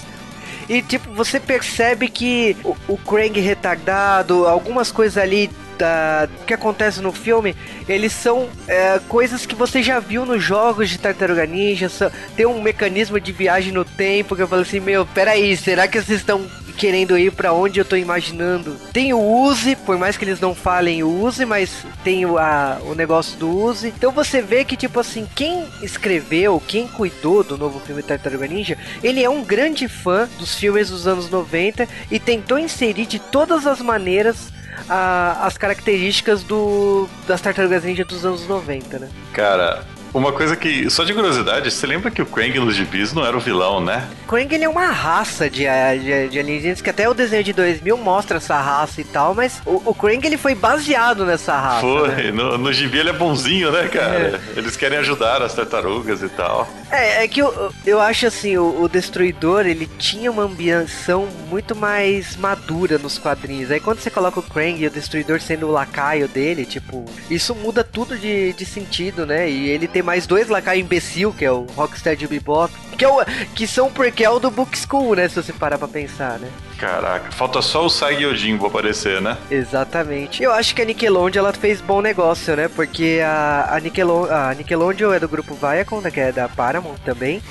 E 0.70 0.82
tipo, 0.82 1.12
você 1.14 1.40
percebe 1.40 2.08
que 2.08 2.56
o, 2.64 2.76
o 2.88 2.98
Krang 2.98 3.40
retardado, 3.40 4.48
algumas 4.48 4.92
coisas 4.92 5.18
ali 5.18 5.50
da, 5.78 6.28
que 6.46 6.54
acontece 6.54 7.02
no 7.02 7.12
filme, 7.12 7.56
eles 7.90 8.14
são 8.14 8.48
é, 8.68 9.00
coisas 9.08 9.46
que 9.46 9.56
você 9.56 9.82
já 9.82 10.00
viu 10.00 10.26
nos 10.26 10.44
jogos 10.44 10.90
de 10.90 10.98
Tartaruga 10.98 11.46
Ninja. 11.46 11.90
são- 11.90 12.12
tem 12.36 12.46
um 12.46 12.62
mecanismo 12.62 13.20
de 13.20 13.32
viagem 13.32 13.72
no 13.74 13.84
tempo 13.84 14.36
que 14.36 14.42
eu 14.42 14.48
falo 14.48 14.62
assim, 14.62 14.80
meu, 14.80 15.06
peraí, 15.06 15.56
será 15.58 15.88
que 15.88 16.02
vocês 16.02 16.20
estão 16.20 16.42
querendo 16.78 17.18
ir 17.18 17.32
pra 17.32 17.54
onde 17.54 17.80
eu 17.80 17.86
tô 17.86 17.96
imaginando? 17.96 18.76
Tem 18.92 19.14
o 19.14 19.20
Uzi, 19.22 19.76
por 19.76 19.98
mais 19.98 20.18
que 20.18 20.26
eles 20.26 20.40
não 20.40 20.54
falem 20.56 21.04
o 21.04 21.24
Uzi, 21.24 21.46
mas 21.46 21.86
tem 22.04 22.26
o, 22.26 22.38
a- 22.38 22.80
o 22.86 22.94
negócio 22.96 23.38
do 23.38 23.50
Uzi. 23.50 23.88
Então 23.96 24.12
você 24.12 24.42
vê 24.42 24.64
que, 24.66 24.76
tipo 24.76 25.00
assim, 25.00 25.28
quem 25.36 25.66
escreveu, 25.82 26.62
quem 26.68 26.88
cuidou 26.88 27.44
do 27.44 27.58
novo 27.58 27.80
filme 27.80 28.02
Tartaruga 28.04 28.48
Ninja, 28.48 28.78
ele 29.04 29.24
é 29.24 29.30
um 29.30 29.44
grande 29.44 29.88
fã 29.88 30.28
dos 30.40 30.56
filmes 30.56 30.90
dos 30.90 31.08
anos 31.08 31.30
90 31.30 31.88
e 32.12 32.20
tentou 32.20 32.58
inserir 32.60 33.06
de 33.06 33.20
todas 33.20 33.66
as 33.68 33.80
maneiras 33.80 34.52
a- 34.90 35.46
as 35.46 35.58
características 35.58 36.44
do, 36.44 37.08
das 37.28 37.40
Tartarugas 37.42 37.84
Ninja 37.84 38.04
dos 38.04 38.26
anos 38.26 38.48
90, 38.48 39.00
né? 39.00 39.10
Cara, 39.32 39.84
uma 40.14 40.32
coisa 40.32 40.56
que, 40.56 40.90
só 40.90 41.04
de 41.04 41.14
curiosidade, 41.14 41.72
você 41.72 41.88
lembra 41.88 42.12
que 42.12 42.22
o 42.22 42.26
Krang 42.26 42.60
nos 42.60 42.76
gibis 42.76 43.14
não 43.14 43.26
era 43.26 43.36
o 43.36 43.40
vilão, 43.40 43.82
né? 43.82 44.08
Krang 44.28 44.54
ele 44.54 44.64
é 44.64 44.70
uma 44.70 44.88
raça 44.88 45.50
de, 45.50 45.64
de, 45.64 46.30
de 46.30 46.40
alienígenas 46.40 46.82
que 46.82 46.90
até 46.90 47.10
o 47.10 47.14
desenho 47.14 47.44
de 47.44 47.54
2000 47.54 47.98
mostra 47.98 48.38
essa 48.38 48.60
raça 48.60 49.02
e 49.02 49.04
tal, 49.04 49.34
mas 49.34 49.62
o, 49.66 49.82
o 49.86 49.94
Krang 49.94 50.26
ele 50.26 50.38
foi 50.38 50.54
baseado 50.54 51.26
nessa 51.26 51.60
raça. 51.60 51.82
Foi, 51.82 52.08
né? 52.10 52.32
no, 52.32 52.58
no 52.58 52.72
gibi 52.72 53.00
ele 53.00 53.10
é 53.10 53.14
bonzinho, 53.14 53.72
né, 53.72 53.88
cara? 53.88 54.40
Eles 54.56 54.78
querem 54.78 55.00
ajudar 55.00 55.42
as 55.42 55.54
tartarugas 55.54 56.22
e 56.22 56.30
tal. 56.30 56.68
É, 56.92 57.24
é 57.24 57.28
que 57.28 57.42
eu, 57.42 57.74
eu 57.86 58.00
acho 58.00 58.28
assim, 58.28 58.56
o, 58.58 58.82
o 58.82 58.88
Destruidor, 58.88 59.66
ele 59.66 59.88
tinha 59.98 60.30
uma 60.30 60.44
ambição 60.44 61.28
muito 61.50 61.76
mais 61.76 62.36
madura 62.36 63.00
nos 63.00 63.18
quadrinhos. 63.18 63.72
Aí 63.72 63.80
quando 63.80 64.00
você 64.00 64.12
coloca 64.12 64.40
o 64.40 64.44
Krang 64.44 64.80
e 64.80 64.86
o 64.86 64.92
Destruidor 64.92 65.42
sendo 65.42 65.68
o 65.68 65.72
lacaio 65.72 66.28
dele, 66.28 66.66
tipo, 66.66 67.04
isso 67.30 67.56
muda 67.56 67.84
tudo 67.84 68.18
de, 68.18 68.54
de 68.54 68.66
sentido, 68.66 69.26
né? 69.26 69.50
E 69.50 69.70
ele 69.70 69.88
tem 69.88 70.03
mais 70.04 70.28
dois 70.28 70.50
lacaios 70.50 70.84
imbecil, 70.84 71.34
que 71.34 71.46
é 71.46 71.52
o 71.52 71.66
Rockstar 71.76 72.16
de 72.16 72.28
Bebop, 72.28 72.74
que, 72.98 73.06
é 73.06 73.08
o, 73.08 73.24
que 73.56 73.66
são 73.66 73.88
o 73.88 73.92
prequel 73.92 74.40
do 74.40 74.52
Book 74.52 74.78
School, 74.78 75.16
né? 75.16 75.28
Se 75.28 75.36
você 75.36 75.54
parar 75.54 75.78
pra 75.78 75.88
pensar, 75.88 76.40
né? 76.40 76.50
Caraca, 76.78 77.32
falta 77.32 77.62
só 77.62 77.86
o 77.86 77.90
Sai 77.90 78.24
Yojimbo 78.24 78.66
aparecer, 78.66 79.22
né? 79.22 79.38
Exatamente. 79.50 80.44
Eu 80.44 80.52
acho 80.52 80.76
que 80.76 80.82
a 80.82 80.86
Nickelodeon 80.86 81.42
ela 81.42 81.54
fez 81.54 81.80
bom 81.80 82.02
negócio, 82.02 82.56
né? 82.56 82.68
Porque 82.68 83.22
a, 83.26 83.76
a, 83.76 83.80
Nickelon, 83.80 84.26
a 84.30 84.54
Nickelodeon 84.54 85.14
é 85.14 85.20
do 85.20 85.30
grupo 85.30 85.56
Viacom, 85.56 86.02
né? 86.02 86.12
que 86.12 86.20
é 86.20 86.32
da 86.32 86.50
Paramount 86.50 86.98
também. 87.06 87.42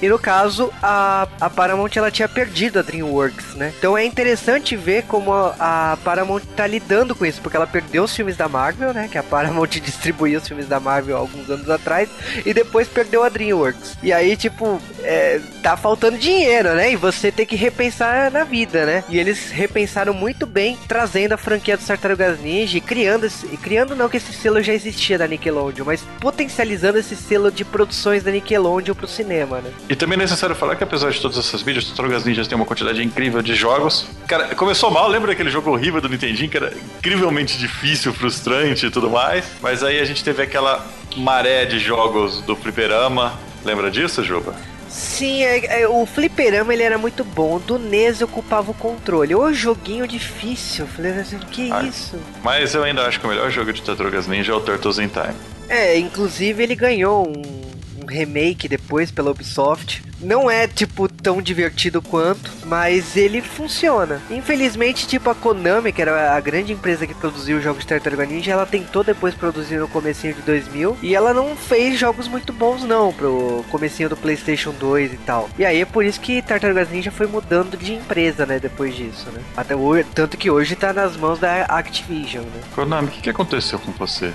E 0.00 0.08
no 0.08 0.18
caso, 0.18 0.72
a, 0.82 1.28
a 1.40 1.50
Paramount 1.50 1.90
ela 1.96 2.10
tinha 2.10 2.28
perdido 2.28 2.78
a 2.78 2.82
DreamWorks, 2.82 3.54
né? 3.54 3.72
Então 3.78 3.96
é 3.96 4.04
interessante 4.04 4.76
ver 4.76 5.04
como 5.04 5.32
a, 5.32 5.92
a 5.92 5.96
Paramount 5.98 6.42
tá 6.56 6.66
lidando 6.66 7.14
com 7.14 7.26
isso, 7.26 7.40
porque 7.40 7.56
ela 7.56 7.66
perdeu 7.66 8.04
os 8.04 8.14
filmes 8.14 8.36
da 8.36 8.48
Marvel, 8.48 8.92
né? 8.92 9.08
Que 9.10 9.18
a 9.18 9.22
Paramount 9.22 9.68
distribuiu 9.80 10.38
os 10.38 10.46
filmes 10.46 10.66
da 10.66 10.80
Marvel 10.80 11.16
alguns 11.16 11.48
anos 11.50 11.68
atrás, 11.68 12.08
e 12.44 12.52
depois 12.52 12.88
perdeu 12.88 13.22
a 13.22 13.28
DreamWorks. 13.28 13.96
E 14.02 14.12
aí, 14.12 14.36
tipo, 14.36 14.80
é, 15.02 15.40
tá 15.62 15.76
faltando 15.76 16.18
dinheiro, 16.18 16.74
né? 16.74 16.92
E 16.92 16.96
você 16.96 17.30
tem 17.30 17.46
que 17.46 17.56
repensar 17.56 18.30
na 18.30 18.44
vida, 18.44 18.84
né? 18.84 19.04
E 19.08 19.18
eles 19.18 19.50
repensaram 19.50 20.12
muito 20.12 20.46
bem, 20.46 20.78
trazendo 20.88 21.32
a 21.32 21.38
franquia 21.38 21.76
dos 21.76 21.86
Tartarugas 21.86 22.40
Ninja 22.40 22.78
e 22.78 22.80
criando, 22.80 23.30
e 23.52 23.56
criando 23.56 23.96
não 23.96 24.08
que 24.08 24.16
esse 24.16 24.32
selo 24.32 24.62
já 24.62 24.72
existia 24.72 25.18
da 25.18 25.26
Nickelodeon, 25.26 25.84
mas 25.84 26.02
potencializando 26.20 26.98
esse 26.98 27.16
selo 27.16 27.50
de 27.50 27.64
produções 27.64 28.22
da 28.22 28.30
Nickelodeon 28.30 28.94
pro 28.94 29.08
cinema, 29.08 29.60
né? 29.60 29.69
E 29.88 29.96
também 29.96 30.16
é 30.16 30.22
necessário 30.22 30.54
falar 30.54 30.76
que 30.76 30.84
apesar 30.84 31.10
de 31.10 31.20
todas 31.20 31.36
essas 31.38 31.62
mídias, 31.62 31.84
Tartarugas 31.86 32.24
Ninjas 32.24 32.46
tem 32.48 32.56
uma 32.56 32.64
quantidade 32.64 33.02
incrível 33.02 33.42
de 33.42 33.54
jogos. 33.54 34.06
Cara, 34.26 34.54
começou 34.54 34.90
mal, 34.90 35.08
lembra 35.08 35.32
aquele 35.32 35.50
jogo 35.50 35.70
horrível 35.70 36.00
do 36.00 36.08
Nintendinho 36.08 36.48
que 36.50 36.56
era 36.56 36.72
incrivelmente 36.98 37.58
difícil, 37.58 38.12
frustrante 38.12 38.86
e 38.86 38.90
tudo 38.90 39.10
mais? 39.10 39.44
Mas 39.60 39.82
aí 39.82 39.98
a 40.00 40.04
gente 40.04 40.22
teve 40.22 40.42
aquela 40.42 40.86
maré 41.16 41.64
de 41.64 41.78
jogos 41.78 42.40
do 42.42 42.54
Fliperama. 42.56 43.38
Lembra 43.64 43.90
disso, 43.90 44.22
Juba? 44.22 44.54
Sim, 44.88 45.44
é- 45.44 45.82
é, 45.82 45.88
o 45.88 46.04
fliperama 46.04 46.72
ele 46.74 46.82
era 46.82 46.98
muito 46.98 47.22
bom, 47.22 47.60
do 47.60 47.78
NES 47.78 48.22
ocupava 48.22 48.72
o 48.72 48.74
controle. 48.74 49.34
Ô 49.36 49.52
joguinho 49.52 50.04
difícil, 50.06 50.84
falei 50.86 51.12
assim, 51.12 51.38
que 51.38 51.70
Ah. 51.70 51.82
isso? 51.84 52.18
Mas 52.42 52.74
eu 52.74 52.82
ainda 52.82 53.02
acho 53.06 53.20
que 53.20 53.26
o 53.26 53.28
melhor 53.28 53.48
jogo 53.52 53.72
de 53.72 53.80
Tartarugas 53.82 54.26
Ninja 54.26 54.50
é 54.50 54.54
o 54.54 54.60
Turtles 54.60 54.98
in 54.98 55.06
Time. 55.08 55.34
É, 55.68 55.96
inclusive 55.96 56.60
ele 56.60 56.74
ganhou 56.74 57.28
um 57.28 57.69
remake 58.10 58.68
depois 58.68 59.10
pela 59.10 59.30
Ubisoft. 59.30 60.02
Não 60.20 60.50
é, 60.50 60.66
tipo, 60.68 61.08
tão 61.08 61.40
divertido 61.40 62.02
quanto, 62.02 62.50
mas 62.66 63.16
ele 63.16 63.40
funciona. 63.40 64.20
Infelizmente, 64.30 65.06
tipo, 65.06 65.30
a 65.30 65.34
Konami, 65.34 65.92
que 65.92 66.02
era 66.02 66.34
a 66.34 66.40
grande 66.40 66.72
empresa 66.72 67.06
que 67.06 67.14
produziu 67.14 67.56
os 67.56 67.64
jogos 67.64 67.82
de 67.82 67.88
Tartaruga 67.88 68.26
Ninja, 68.26 68.52
ela 68.52 68.66
tentou 68.66 69.02
depois 69.02 69.34
produzir 69.34 69.78
no 69.78 69.88
comecinho 69.88 70.34
de 70.34 70.42
2000, 70.42 70.98
e 71.02 71.14
ela 71.14 71.32
não 71.32 71.56
fez 71.56 71.98
jogos 71.98 72.28
muito 72.28 72.52
bons 72.52 72.84
não, 72.84 73.12
pro 73.12 73.64
comecinho 73.70 74.10
do 74.10 74.16
Playstation 74.16 74.72
2 74.72 75.14
e 75.14 75.16
tal. 75.18 75.48
E 75.58 75.64
aí 75.64 75.80
é 75.80 75.86
por 75.86 76.04
isso 76.04 76.20
que 76.20 76.42
Tartarugas 76.42 76.90
Ninja 76.90 77.10
foi 77.10 77.26
mudando 77.26 77.78
de 77.78 77.94
empresa, 77.94 78.44
né, 78.44 78.58
depois 78.58 78.94
disso, 78.94 79.30
né. 79.30 79.40
Até 79.56 79.74
hoje, 79.74 80.06
tanto 80.14 80.36
que 80.36 80.50
hoje 80.50 80.76
tá 80.76 80.92
nas 80.92 81.16
mãos 81.16 81.38
da 81.38 81.62
Activision, 81.64 82.44
né. 82.44 82.60
Konami, 82.74 83.08
o 83.08 83.10
que, 83.10 83.22
que 83.22 83.30
aconteceu 83.30 83.78
com 83.78 83.92
você? 83.92 84.32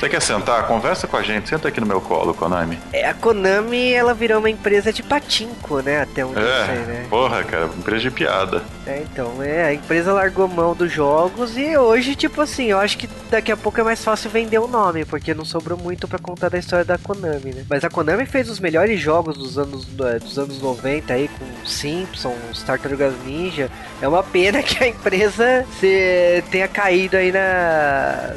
Você 0.00 0.08
quer 0.08 0.22
sentar? 0.22 0.66
Conversa 0.66 1.06
com 1.06 1.14
a 1.18 1.22
gente. 1.22 1.50
Senta 1.50 1.68
aqui 1.68 1.78
no 1.78 1.84
meu 1.86 2.00
colo, 2.00 2.32
Konami. 2.32 2.78
É, 2.90 3.06
a 3.06 3.12
Konami, 3.12 3.92
ela 3.92 4.14
virou 4.14 4.38
uma 4.38 4.48
empresa 4.48 4.90
de 4.90 5.02
patinco, 5.02 5.80
né? 5.80 6.00
Até 6.00 6.24
onde 6.24 6.40
eu 6.40 6.46
sei, 6.46 6.74
É, 6.74 6.86
né? 6.86 7.06
porra, 7.10 7.44
cara, 7.44 7.66
empresa 7.66 8.00
de 8.00 8.10
piada. 8.10 8.62
É, 8.86 9.02
então, 9.02 9.42
é, 9.42 9.62
a 9.62 9.74
empresa 9.74 10.10
largou 10.14 10.48
mão 10.48 10.74
dos 10.74 10.90
jogos 10.90 11.54
e 11.54 11.76
hoje, 11.76 12.14
tipo 12.14 12.40
assim, 12.40 12.70
eu 12.70 12.78
acho 12.78 12.96
que 12.96 13.06
daqui 13.30 13.52
a 13.52 13.56
pouco 13.58 13.78
é 13.78 13.82
mais 13.84 14.02
fácil 14.02 14.30
vender 14.30 14.58
o 14.58 14.66
nome, 14.66 15.04
porque 15.04 15.34
não 15.34 15.44
sobrou 15.44 15.76
muito 15.76 16.08
pra 16.08 16.18
contar 16.18 16.48
da 16.48 16.56
história 16.56 16.84
da 16.84 16.96
Konami, 16.96 17.52
né? 17.52 17.64
Mas 17.68 17.84
a 17.84 17.90
Konami 17.90 18.24
fez 18.24 18.48
os 18.48 18.58
melhores 18.58 18.98
jogos 18.98 19.36
dos 19.36 19.58
anos, 19.58 19.86
eh, 20.00 20.18
dos 20.18 20.38
anos 20.38 20.62
90 20.62 21.12
aí, 21.12 21.28
com 21.28 21.44
Simpsons, 21.66 22.62
Tartarugas 22.64 23.12
Ninja. 23.26 23.70
É 24.00 24.08
uma 24.08 24.22
pena 24.22 24.62
que 24.64 24.82
a 24.82 24.88
empresa 24.88 25.66
se, 25.78 26.42
tenha 26.50 26.66
caído 26.68 27.18
aí 27.18 27.30
na 27.30 28.32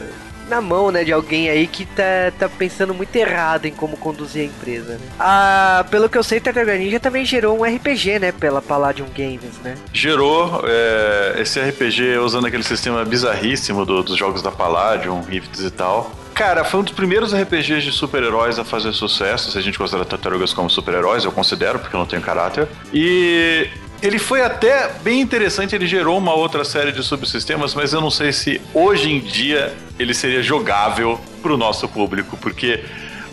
na 0.54 0.62
mão, 0.62 0.92
né, 0.92 1.04
de 1.04 1.12
alguém 1.12 1.50
aí 1.50 1.66
que 1.66 1.84
tá, 1.86 2.32
tá 2.38 2.48
pensando 2.48 2.94
muito 2.94 3.16
errado 3.16 3.66
em 3.66 3.72
como 3.72 3.98
conduzir 3.98 4.44
a 4.44 4.46
empresa, 4.46 4.94
né? 4.94 5.00
Ah, 5.20 5.86
pelo 5.90 6.08
que 6.08 6.18
eu 6.18 6.24
sei, 6.24 6.40
Tartaruga 6.40 6.78
Ninja 6.78 7.00
também 7.00 7.26
gerou 7.26 7.60
um 7.60 7.64
RPG, 7.64 8.20
né, 8.20 8.32
pela 8.32 8.62
Palladium 8.62 9.08
Games, 9.18 9.58
né? 9.64 9.76
Gerou 9.92 10.64
é, 10.66 11.36
esse 11.42 11.60
RPG 11.60 12.18
usando 12.20 12.46
aquele 12.46 12.64
sistema 12.64 13.04
bizarríssimo 13.04 13.84
do- 13.86 14.04
dos 14.04 14.16
jogos 14.18 14.42
da 14.44 14.52
Palladium, 14.52 15.22
Rifts 15.22 15.62
e 15.62 15.72
tal. 15.72 16.12
Cara, 16.36 16.64
foi 16.64 16.80
um 16.80 16.84
dos 16.84 16.94
primeiros 16.94 17.34
RPGs 17.34 17.82
de 17.84 17.92
super-heróis 17.92 18.58
a 18.60 18.64
fazer 18.66 18.92
sucesso, 18.94 19.52
se 19.52 19.58
a 19.58 19.62
gente 19.62 19.78
considera 19.78 20.04
tartarugas 20.06 20.54
como 20.54 20.70
super-heróis, 20.70 21.24
eu 21.26 21.32
considero, 21.32 21.80
porque 21.80 21.96
eu 21.96 22.00
não 22.00 22.08
tenho 22.08 22.22
caráter. 22.22 22.68
E 22.94 23.68
ele 24.04 24.20
foi 24.20 24.42
até 24.42 24.90
bem 25.02 25.22
interessante, 25.22 25.74
ele 25.74 25.88
gerou 25.88 26.18
uma 26.18 26.34
outra 26.34 26.66
série 26.66 26.92
de 26.92 27.02
subsistemas, 27.02 27.74
mas 27.74 27.94
eu 27.94 28.02
não 28.02 28.12
sei 28.12 28.34
se 28.34 28.60
hoje 28.74 29.10
em 29.10 29.22
dia 29.22 29.74
ele 29.98 30.14
seria 30.14 30.44
jogável 30.44 31.18
pro 31.42 31.56
nosso 31.56 31.88
público, 31.88 32.36
porque 32.36 32.84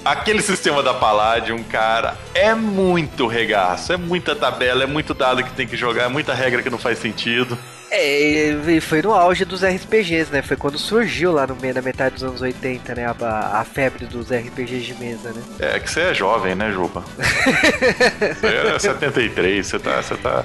aquele 0.04 0.40
sistema 0.40 0.80
da 0.80 0.94
Palladium, 0.94 1.60
cara, 1.64 2.16
é 2.32 2.54
muito 2.54 3.26
regaço, 3.26 3.92
é 3.92 3.96
muita 3.96 4.36
tabela, 4.36 4.84
é 4.84 4.86
muito 4.86 5.12
dado 5.12 5.42
que 5.42 5.52
tem 5.52 5.66
que 5.66 5.76
jogar, 5.76 6.04
é 6.04 6.08
muita 6.08 6.32
regra 6.32 6.62
que 6.62 6.70
não 6.70 6.78
faz 6.78 7.00
sentido. 7.00 7.58
É, 7.90 8.50
e 8.68 8.80
foi 8.80 9.02
no 9.02 9.12
auge 9.12 9.44
dos 9.44 9.64
RPGs, 9.64 10.30
né? 10.32 10.42
Foi 10.42 10.56
quando 10.56 10.78
surgiu 10.78 11.32
lá 11.32 11.46
no 11.46 11.56
meio 11.56 11.74
da 11.74 11.82
metade 11.82 12.14
dos 12.14 12.22
anos 12.22 12.40
80, 12.40 12.94
né? 12.94 13.06
A, 13.06 13.60
a 13.60 13.64
febre 13.64 14.06
dos 14.06 14.30
RPGs 14.30 14.82
de 14.82 14.94
mesa, 14.94 15.32
né? 15.32 15.42
É 15.58 15.80
que 15.80 15.90
você 15.90 16.00
é 16.02 16.14
jovem, 16.14 16.54
né, 16.54 16.70
Juba? 16.70 17.02
Você 18.40 18.46
é 18.46 18.78
73, 18.78 19.66
você 19.66 19.78
tá, 19.78 20.02
você 20.02 20.16
tá 20.16 20.44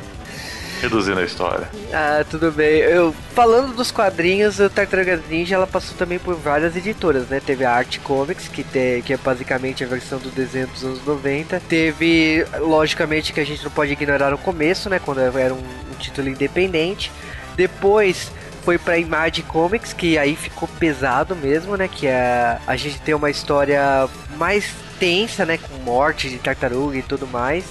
reduzindo 0.81 1.19
a 1.19 1.23
história. 1.23 1.67
Ah, 1.93 2.23
tudo 2.29 2.51
bem. 2.51 2.79
Eu, 2.79 3.13
falando 3.33 3.75
dos 3.75 3.91
quadrinhos, 3.91 4.59
o 4.59 4.69
Tartarugas 4.69 5.21
Ninja 5.29 5.55
ela 5.55 5.67
passou 5.67 5.97
também 5.97 6.19
por 6.19 6.35
várias 6.35 6.75
editoras, 6.75 7.27
né? 7.27 7.39
Teve 7.39 7.65
a 7.65 7.71
Art 7.71 7.99
Comics, 7.99 8.47
que, 8.47 8.63
te, 8.63 9.01
que 9.05 9.13
é 9.13 9.17
basicamente 9.17 9.83
a 9.83 9.87
versão 9.87 10.19
do 10.19 10.29
desenho 10.29 10.67
dos 10.67 10.83
anos 10.83 11.05
90. 11.05 11.59
Teve, 11.67 12.45
logicamente, 12.59 13.33
que 13.33 13.39
a 13.39 13.45
gente 13.45 13.63
não 13.63 13.71
pode 13.71 13.91
ignorar 13.91 14.33
o 14.33 14.37
começo, 14.37 14.89
né? 14.89 14.99
Quando 14.99 15.19
era 15.19 15.53
um, 15.53 15.57
um 15.57 15.97
título 15.99 16.29
independente. 16.29 17.11
Depois 17.55 18.31
foi 18.63 18.77
pra 18.77 18.97
Image 18.97 19.43
Comics, 19.43 19.93
que 19.93 20.17
aí 20.17 20.35
ficou 20.35 20.67
pesado 20.67 21.35
mesmo, 21.35 21.77
né? 21.77 21.87
Que 21.87 22.07
é, 22.07 22.57
a 22.65 22.75
gente 22.75 22.99
tem 22.99 23.13
uma 23.13 23.29
história 23.29 24.09
mais 24.37 24.73
tensa, 24.99 25.45
né? 25.45 25.57
Com 25.57 25.77
morte 25.83 26.29
de 26.29 26.39
tartaruga 26.39 26.97
e 26.97 27.03
tudo 27.03 27.27
mais. 27.27 27.65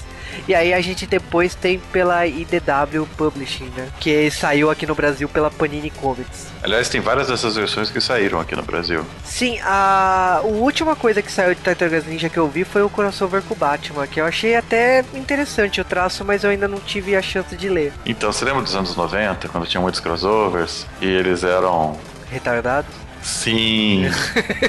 E 0.46 0.54
aí 0.54 0.72
a 0.74 0.80
gente 0.80 1.06
depois 1.06 1.54
tem 1.54 1.78
pela 1.78 2.26
IDW 2.26 3.06
Publishing, 3.16 3.70
né? 3.76 3.88
Que 4.00 4.30
saiu 4.30 4.70
aqui 4.70 4.86
no 4.86 4.94
Brasil 4.94 5.28
pela 5.28 5.50
Panini 5.50 5.90
Comics. 5.90 6.48
Aliás, 6.62 6.88
tem 6.88 7.00
várias 7.00 7.28
dessas 7.28 7.56
versões 7.56 7.90
que 7.90 8.00
saíram 8.00 8.40
aqui 8.40 8.54
no 8.54 8.62
Brasil. 8.62 9.04
Sim, 9.24 9.58
a, 9.62 10.40
a 10.42 10.46
última 10.46 10.96
coisa 10.96 11.22
que 11.22 11.30
saiu 11.30 11.54
de 11.54 11.60
Tartarugas 11.60 12.06
Ninja 12.06 12.28
que 12.28 12.38
eu 12.38 12.48
vi 12.48 12.64
foi 12.64 12.82
o 12.82 12.88
crossover 12.90 13.42
com 13.42 13.54
o 13.54 13.56
Batman, 13.56 14.06
que 14.06 14.20
eu 14.20 14.24
achei 14.24 14.56
até 14.56 15.04
interessante 15.14 15.80
o 15.80 15.84
traço, 15.84 16.24
mas 16.24 16.44
eu 16.44 16.50
ainda 16.50 16.68
não 16.68 16.78
tive 16.78 17.16
a 17.16 17.22
chance 17.22 17.56
de 17.56 17.68
ler. 17.68 17.92
Então, 18.06 18.32
você 18.32 18.44
lembra 18.44 18.62
dos 18.62 18.74
anos 18.74 18.96
90, 18.96 19.48
quando 19.48 19.66
tinha 19.66 19.80
muitos 19.80 20.00
crossovers? 20.00 20.86
E 21.00 21.06
eles 21.06 21.44
eram. 21.44 21.98
Retardados? 22.30 22.94
Sim. 23.24 24.04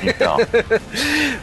Então. 0.03 0.37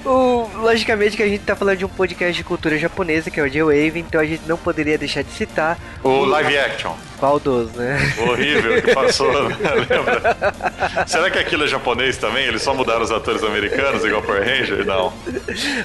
O, 0.04 0.48
logicamente 0.56 1.16
que 1.16 1.22
a 1.22 1.28
gente 1.28 1.44
tá 1.44 1.54
falando 1.54 1.78
de 1.78 1.84
um 1.84 1.88
podcast 1.88 2.34
de 2.34 2.42
cultura 2.42 2.76
japonesa, 2.76 3.30
que 3.30 3.38
é 3.38 3.42
o 3.42 3.48
J-Wave, 3.48 4.00
então 4.00 4.20
a 4.20 4.24
gente 4.24 4.42
não 4.46 4.56
poderia 4.56 4.98
deixar 4.98 5.22
de 5.22 5.30
citar 5.30 5.78
O 6.02 6.24
live 6.24 6.58
action. 6.58 6.92
Qual 7.22 7.38
dos, 7.38 7.70
né? 7.74 7.96
Horrível 8.18 8.82
que 8.82 8.92
passou, 8.92 9.30
né? 9.48 9.56
lembra? 9.88 11.06
Será 11.06 11.30
que 11.30 11.38
aquilo 11.38 11.62
é 11.62 11.68
japonês 11.68 12.16
também? 12.16 12.46
Eles 12.46 12.62
só 12.62 12.74
mudaram 12.74 13.02
os 13.02 13.12
atores 13.12 13.44
americanos, 13.44 14.04
igual 14.04 14.20
Power 14.22 14.42
Ranger? 14.42 14.84
Não. 14.84 15.12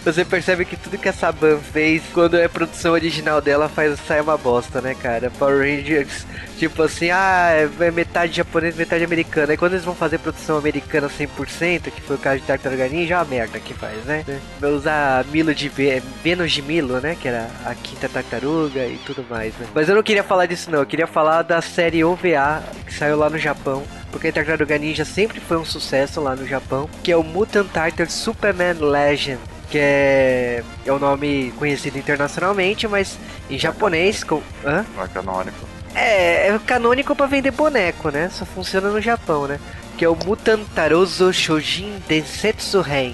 Você 0.03 0.25
percebe 0.25 0.65
que 0.65 0.75
tudo 0.75 0.98
que 0.98 1.08
a 1.08 1.13
Saban 1.13 1.60
fez, 1.60 2.01
quando 2.12 2.38
é 2.38 2.48
produção 2.48 2.94
original 2.94 3.39
dela, 3.39 3.70
faz 3.70 4.00
sai 4.08 4.20
uma 4.20 4.36
bosta, 4.36 4.82
né, 4.82 4.96
cara? 5.00 5.29
Power 5.38 5.60
Rangers, 5.60 6.25
tipo 6.58 6.82
assim, 6.82 7.12
ah, 7.12 7.50
é 7.82 7.91
metade 7.91 8.36
japonês, 8.36 8.75
metade 8.75 9.03
americana. 9.03 9.51
Aí 9.53 9.58
quando 9.58 9.74
eles 9.74 9.86
vão 9.86 9.94
fazer 9.94 10.17
produção 10.17 10.58
americana 10.58 11.08
100%, 11.08 11.91
que 11.91 12.01
foi 12.01 12.15
o 12.15 12.20
caso 12.20 12.39
de 12.39 12.48
Tartaruga 12.48 12.88
Ninja, 12.88 13.13
é 13.13 13.17
uma 13.17 13.25
merda 13.25 13.60
que 13.60 13.75
faz, 13.75 14.03
né? 14.06 14.25
Vai 14.60 14.72
usar 14.72 15.24
Milo 15.25 15.53
de 15.53 15.70
Ve- 15.70 16.01
Vênus 16.24 16.51
de 16.51 16.63
Milo, 16.63 17.00
né? 17.00 17.15
Que 17.22 17.27
era 17.27 17.48
a 17.63 17.75
quinta 17.75 18.10
tartaruga 18.10 18.88
e 18.88 18.98
tudo 19.06 19.24
mais, 19.29 19.53
né? 19.60 19.67
Mas 19.75 19.88
eu 19.88 19.94
não 19.94 20.01
queria 20.01 20.24
falar 20.24 20.48
disso, 20.48 20.72
não. 20.72 20.79
Eu 20.79 20.86
queria 20.88 21.06
falar 21.06 21.26
da 21.41 21.62
série 21.62 22.03
OVA 22.03 22.63
que 22.86 22.93
saiu 22.93 23.17
lá 23.17 23.29
no 23.29 23.38
Japão. 23.38 23.84
Porque 24.12 24.31
Tartaruga 24.31 24.77
Ninja 24.77 25.03
sempre 25.03 25.39
foi 25.39 25.57
um 25.57 25.65
sucesso 25.65 26.22
lá 26.22 26.36
no 26.36 26.48
Japão, 26.48 26.89
que 27.03 27.12
é 27.12 27.17
o 27.17 27.24
Mutant 27.24 27.67
Tartar 27.67 28.10
Superman 28.10 28.74
Legend 28.79 29.39
que 29.69 29.77
é, 29.77 30.63
é 30.86 30.91
o 30.91 31.00
nome 31.00 31.51
conhecido 31.57 31.98
internacionalmente, 31.98 32.88
mas 32.88 33.17
em 33.50 33.60
japonês. 33.60 34.24
Com, 34.24 34.41
hã? 34.65 34.86
Não 34.96 35.03
é 35.03 35.07
canônico. 35.07 35.67
É, 35.93 36.48
é 36.48 36.60
canônico 36.65 37.15
pra 37.15 37.25
vender 37.25 37.51
boneco, 37.51 38.10
né? 38.10 38.29
Só 38.29 38.46
funciona 38.46 38.89
no 38.89 39.01
Japão, 39.01 39.48
né? 39.48 39.60
Que 39.98 40.05
é 40.05 40.10
o 40.10 40.15
Mutantaroso 40.15 41.34
Shojin 41.34 42.01
Densetsu 42.07 42.81
Ren. 42.81 43.13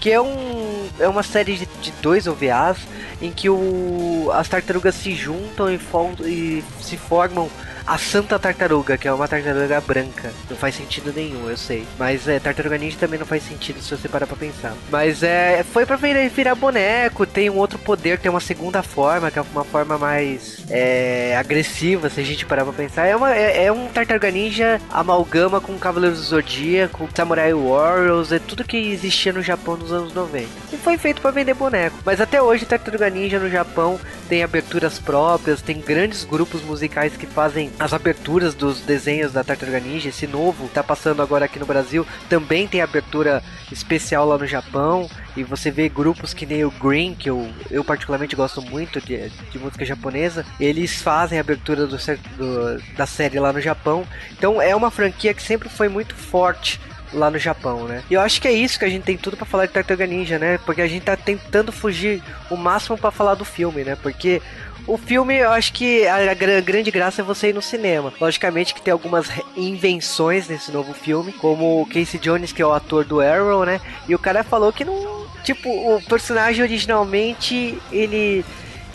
Que 0.00 0.12
é 0.12 0.20
um 0.20 0.88
é 0.98 1.08
uma 1.08 1.22
série 1.22 1.56
de, 1.56 1.66
de 1.66 1.92
dois 2.02 2.26
OVAs 2.26 2.78
em 3.20 3.30
que 3.30 3.48
o, 3.48 4.30
as 4.32 4.48
tartarugas 4.48 4.94
se 4.94 5.14
juntam 5.14 5.70
e, 5.70 5.78
e 6.24 6.64
se 6.80 6.96
formam 6.96 7.48
a 7.88 7.96
Santa 7.96 8.38
Tartaruga, 8.38 8.98
que 8.98 9.08
é 9.08 9.12
uma 9.12 9.26
tartaruga 9.26 9.80
branca. 9.80 10.30
Não 10.50 10.56
faz 10.56 10.74
sentido 10.74 11.10
nenhum, 11.10 11.48
eu 11.48 11.56
sei. 11.56 11.86
Mas 11.98 12.28
é, 12.28 12.38
Tartaruga 12.38 12.76
Ninja 12.76 12.98
também 13.00 13.18
não 13.18 13.24
faz 13.24 13.42
sentido 13.42 13.80
se 13.80 13.96
você 13.96 14.06
parar 14.06 14.26
pra 14.26 14.36
pensar. 14.36 14.74
Mas 14.90 15.22
é, 15.22 15.64
foi 15.64 15.86
pra 15.86 15.96
virar, 15.96 16.28
virar 16.28 16.54
boneco, 16.54 17.24
tem 17.24 17.48
um 17.48 17.56
outro 17.56 17.78
poder, 17.78 18.18
tem 18.18 18.30
uma 18.30 18.40
segunda 18.40 18.82
forma, 18.82 19.30
que 19.30 19.38
é 19.38 19.42
uma 19.42 19.64
forma 19.64 19.96
mais 19.96 20.66
é, 20.68 21.34
agressiva, 21.38 22.10
se 22.10 22.20
a 22.20 22.24
gente 22.24 22.44
parar 22.44 22.64
pra 22.64 22.74
pensar. 22.74 23.06
É, 23.06 23.16
uma, 23.16 23.34
é, 23.34 23.64
é 23.64 23.72
um 23.72 23.88
Tartaruga 23.88 24.30
Ninja 24.30 24.78
amalgama 24.90 25.58
com 25.58 25.78
Cavaleiros 25.78 26.18
do 26.18 26.26
Zodíaco, 26.26 27.08
Samurai 27.14 27.54
Warriors, 27.54 28.32
é 28.32 28.38
tudo 28.38 28.64
que 28.64 28.76
existia 28.76 29.32
no 29.32 29.40
Japão 29.40 29.78
nos 29.78 29.92
anos 29.92 30.12
90. 30.12 30.46
E 30.74 30.76
foi 30.76 30.98
feito 30.98 31.22
pra 31.22 31.30
vender 31.30 31.54
boneco. 31.54 31.96
Mas 32.04 32.20
até 32.20 32.42
hoje, 32.42 32.66
Tartaruga 32.66 33.08
Ninja 33.08 33.38
no 33.38 33.48
Japão 33.48 33.98
tem 34.28 34.42
aberturas 34.42 34.98
próprias, 34.98 35.62
tem 35.62 35.80
grandes 35.80 36.22
grupos 36.24 36.62
musicais 36.62 37.16
que 37.16 37.26
fazem 37.26 37.70
as 37.78 37.92
aberturas 37.92 38.54
dos 38.54 38.80
desenhos 38.80 39.32
da 39.32 39.44
Tartaruga 39.44 39.78
Ninja. 39.80 40.08
Esse 40.08 40.26
novo 40.26 40.68
tá 40.68 40.82
passando 40.82 41.22
agora 41.22 41.44
aqui 41.44 41.58
no 41.58 41.66
Brasil, 41.66 42.06
também 42.28 42.66
tem 42.66 42.80
abertura 42.80 43.42
especial 43.70 44.26
lá 44.26 44.36
no 44.36 44.46
Japão. 44.46 45.08
E 45.36 45.44
você 45.44 45.70
vê 45.70 45.88
grupos 45.88 46.34
que 46.34 46.44
nem 46.44 46.64
o 46.64 46.70
Green, 46.70 47.14
que 47.14 47.30
eu, 47.30 47.48
eu 47.70 47.84
particularmente 47.84 48.34
gosto 48.34 48.60
muito 48.60 49.00
de, 49.00 49.28
de 49.28 49.58
música 49.58 49.84
japonesa, 49.84 50.44
eles 50.58 51.00
fazem 51.00 51.38
a 51.38 51.40
abertura 51.40 51.86
do, 51.86 51.96
do- 51.96 52.82
da 52.96 53.06
série 53.06 53.38
lá 53.38 53.52
no 53.52 53.60
Japão. 53.60 54.04
Então 54.32 54.60
é 54.60 54.74
uma 54.74 54.90
franquia 54.90 55.32
que 55.32 55.42
sempre 55.42 55.68
foi 55.68 55.88
muito 55.88 56.14
forte 56.16 56.80
lá 57.12 57.30
no 57.30 57.38
Japão, 57.38 57.84
né? 57.84 58.02
E 58.10 58.14
eu 58.14 58.20
acho 58.20 58.40
que 58.40 58.48
é 58.48 58.52
isso 58.52 58.78
que 58.78 58.84
a 58.84 58.88
gente 58.88 59.04
tem 59.04 59.16
tudo 59.16 59.36
pra 59.36 59.46
falar 59.46 59.66
de 59.66 59.72
Tartaruga 59.72 60.06
Ninja, 60.06 60.38
né? 60.38 60.58
Porque 60.64 60.82
a 60.82 60.86
gente 60.88 61.02
tá 61.04 61.16
tentando 61.16 61.72
fugir 61.72 62.22
o 62.50 62.56
máximo 62.56 62.96
pra 62.98 63.10
falar 63.10 63.34
do 63.34 63.44
filme, 63.44 63.84
né? 63.84 63.96
Porque 64.02 64.40
o 64.86 64.96
filme, 64.96 65.36
eu 65.36 65.50
acho 65.50 65.72
que 65.72 66.06
a, 66.06 66.32
gra- 66.34 66.60
grande 66.60 66.90
graça 66.90 67.20
é 67.20 67.24
você 67.24 67.48
ir 67.48 67.54
no 67.54 67.60
cinema. 67.62 68.12
Logicamente 68.20 68.74
que 68.74 68.80
tem 68.82 68.92
algumas 68.92 69.28
invenções 69.56 70.48
nesse 70.48 70.72
novo 70.72 70.92
filme, 70.94 71.32
como 71.32 71.82
o 71.82 71.86
Casey 71.86 72.18
Jones, 72.20 72.52
que 72.52 72.62
é 72.62 72.66
o 72.66 72.72
ator 72.72 73.04
do 73.04 73.20
Arrow, 73.20 73.64
né? 73.64 73.80
E 74.08 74.14
o 74.14 74.18
cara 74.18 74.42
falou 74.42 74.72
que 74.72 74.84
não. 74.84 75.26
Tipo, 75.44 75.68
o 75.68 76.02
personagem 76.02 76.62
originalmente 76.62 77.78
ele. 77.92 78.44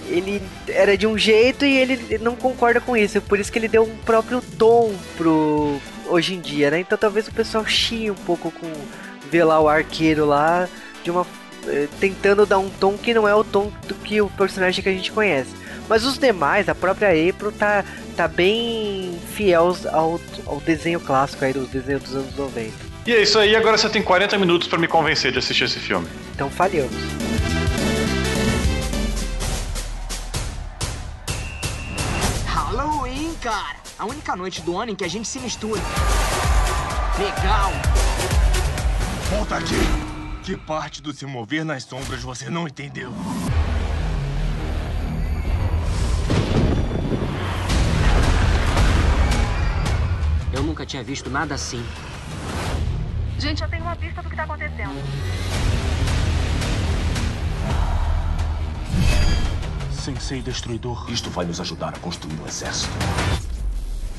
Ele 0.10 0.42
era 0.68 0.98
de 0.98 1.08
um 1.08 1.18
jeito 1.18 1.64
e 1.64 1.78
ele 1.78 2.18
não 2.20 2.36
concorda 2.36 2.82
com 2.82 2.96
isso. 2.98 3.22
Por 3.22 3.40
isso 3.40 3.50
que 3.50 3.58
ele 3.58 3.70
deu 3.70 3.84
um 3.84 3.96
próprio 4.00 4.42
tom 4.60 4.94
pro. 5.16 5.80
Hoje 6.08 6.36
em 6.36 6.40
dia, 6.40 6.72
né? 6.72 6.80
Então 6.80 6.98
talvez 6.98 7.28
o 7.28 7.34
pessoal 7.34 7.66
chie 7.66 8.12
um 8.12 8.16
pouco 8.16 8.52
com 8.52 8.72
ver 9.30 9.44
lá 9.44 9.60
o 9.60 9.68
arqueiro 9.68 10.26
lá 10.26 10.68
de 11.04 11.12
uma 11.12 11.26
eh, 11.68 11.88
tentando 12.00 12.46
dar 12.46 12.60
um 12.60 12.70
tom 12.70 12.98
que 12.98 13.14
não 13.14 13.28
é 13.28 13.34
o 13.34 13.44
tom 13.44 13.72
do 13.88 13.96
que 13.96 14.22
o 14.22 14.30
personagem 14.30 14.84
que 14.84 14.90
a 14.90 14.94
gente 14.94 15.12
conhece. 15.12 15.52
Mas 15.88 16.06
os 16.06 16.18
demais, 16.18 16.70
a 16.70 16.76
própria 16.76 17.10
April 17.10 17.52
tá, 17.52 17.84
tá 18.16 18.28
bem 18.28 19.20
fiel 19.34 19.76
ao, 19.92 20.20
ao 20.46 20.60
desenho 20.62 21.00
clássico 21.00 21.44
aí, 21.44 21.54
dos 21.54 21.70
desenhos 21.70 22.04
dos 22.04 22.16
anos 22.16 22.36
90. 22.36 22.72
E 23.06 23.14
é 23.14 23.22
isso 23.22 23.38
aí, 23.38 23.56
agora 23.56 23.78
você 23.78 23.90
tem 23.90 24.02
40 24.02 24.38
minutos 24.38 24.68
pra 24.68 24.80
me 24.80 24.88
convencer 24.88 25.32
de 25.32 25.40
assistir 25.40 25.66
esse 25.66 25.80
filme. 25.80 26.08
Então 26.34 26.50
falhamos. 26.50 26.94
Cara! 33.44 33.76
A 34.00 34.06
única 34.06 34.36
noite 34.38 34.62
do 34.62 34.78
ano 34.78 34.94
em 34.94 34.96
que 34.96 35.04
a 35.04 35.08
gente 35.08 35.28
se 35.28 35.38
mistura. 35.38 35.82
Legal! 37.20 37.72
Volta 39.30 39.58
aqui. 39.58 39.76
Que 40.44 40.56
parte 40.58 41.02
do 41.02 41.14
se 41.14 41.26
mover 41.26 41.66
nas 41.66 41.84
sombras 41.84 42.24
você 42.24 42.50
não 42.50 42.68
entendeu? 42.68 43.14
Eu 50.54 50.64
nunca 50.64 50.86
tinha 50.86 51.04
visto 51.04 51.30
nada 51.30 51.56
assim. 51.56 51.86
Gente, 53.38 53.62
eu 53.62 53.70
tenho 53.70 53.84
uma 53.84 53.96
pista 53.96 54.22
do 54.22 54.30
que 54.30 54.36
tá 54.36 54.44
acontecendo. 54.44 55.83
Sensei 60.04 60.42
Destruidor. 60.42 61.10
Isto 61.10 61.30
vai 61.30 61.46
nos 61.46 61.62
ajudar 61.62 61.94
a 61.96 62.00
construir 62.00 62.38
um 62.42 62.46
exército. 62.46 62.92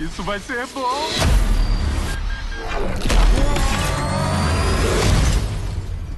Isso 0.01 0.23
vai 0.23 0.41
ser 0.41 0.67
bom. 0.69 1.11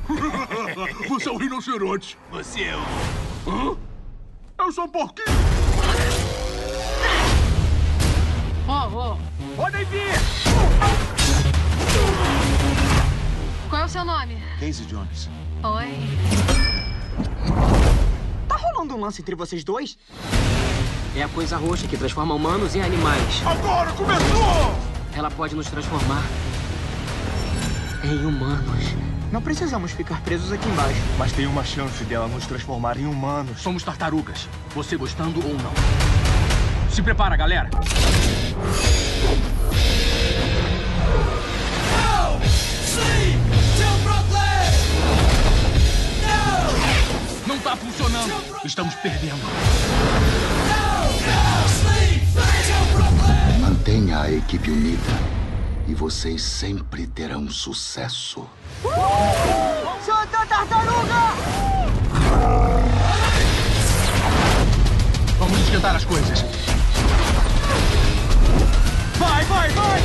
Você 1.09 1.29
é 1.29 1.33
um 1.33 1.37
rinoceronte. 1.37 2.17
Você 2.31 2.63
é 2.63 2.77
o... 2.77 3.51
Hã? 3.51 3.77
Eu 4.57 4.71
sou 4.71 4.85
um 4.85 4.89
porquinho. 4.89 5.27
Podem 9.57 9.85
vir! 9.87 10.13
Qual 13.69 13.83
é 13.83 13.85
o 13.85 13.89
seu 13.89 14.05
nome? 14.05 14.41
Casey 14.61 14.87
Jones. 14.87 15.29
Oi. 15.65 17.96
Rolando 18.73 18.97
um 18.97 19.01
lance 19.01 19.21
entre 19.21 19.35
vocês 19.35 19.63
dois? 19.63 19.97
É 21.15 21.23
a 21.23 21.29
coisa 21.29 21.57
roxa 21.57 21.87
que 21.87 21.97
transforma 21.97 22.35
humanos 22.35 22.75
em 22.75 22.83
animais. 22.83 23.43
Agora 23.47 23.93
começou! 23.93 24.77
Ela 25.15 25.31
pode 25.31 25.55
nos 25.55 25.69
transformar 25.69 26.23
em 28.05 28.27
humanos. 28.27 28.85
Não 29.33 29.41
precisamos 29.41 29.93
ficar 29.93 30.21
presos 30.23 30.53
aqui 30.53 30.69
embaixo. 30.69 31.01
Mas 31.17 31.33
tem 31.33 31.47
uma 31.47 31.65
chance 31.65 32.05
dela 32.05 32.29
nos 32.29 32.47
transformar 32.47 32.99
em 32.99 33.07
humanos. 33.07 33.61
Somos 33.61 33.83
tartarugas. 33.83 34.49
Você 34.75 34.97
gostando 34.97 35.41
ou 35.47 35.55
não. 35.55 35.73
Se 36.91 37.03
prepara, 37.03 37.37
galera. 37.37 37.71
Não 47.67 47.73
tá 47.73 47.77
funcionando. 47.79 48.65
Estamos 48.65 48.95
perdendo. 48.95 49.43
Mantenha 53.61 54.21
a 54.21 54.31
equipe 54.31 54.71
unida 54.71 55.03
e 55.89 55.93
vocês 55.93 56.43
sempre 56.43 57.09
terão 57.09 57.51
sucesso. 57.51 58.47
Santa 60.05 60.47
Tartaruga! 60.47 61.35
tentar 65.73 65.97
as 65.97 66.05
coisas. 66.05 66.45
Vai, 69.19 69.45
vai, 69.45 69.69
vai! 69.71 70.01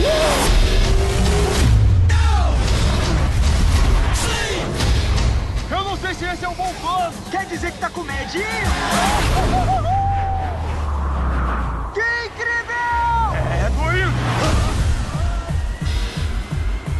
Eu 0.00 0.59
sei 6.00 6.14
se 6.14 6.24
esse 6.24 6.44
é 6.44 6.48
um 6.48 6.54
bom 6.54 6.72
plano. 6.80 7.12
Quer 7.30 7.44
dizer 7.46 7.72
que 7.72 7.78
tá 7.78 7.90
com 7.90 8.02
medinho? 8.02 8.44
Que 11.92 12.00
incrível! 12.26 12.74
É 13.52 13.70
doido! 13.70 14.12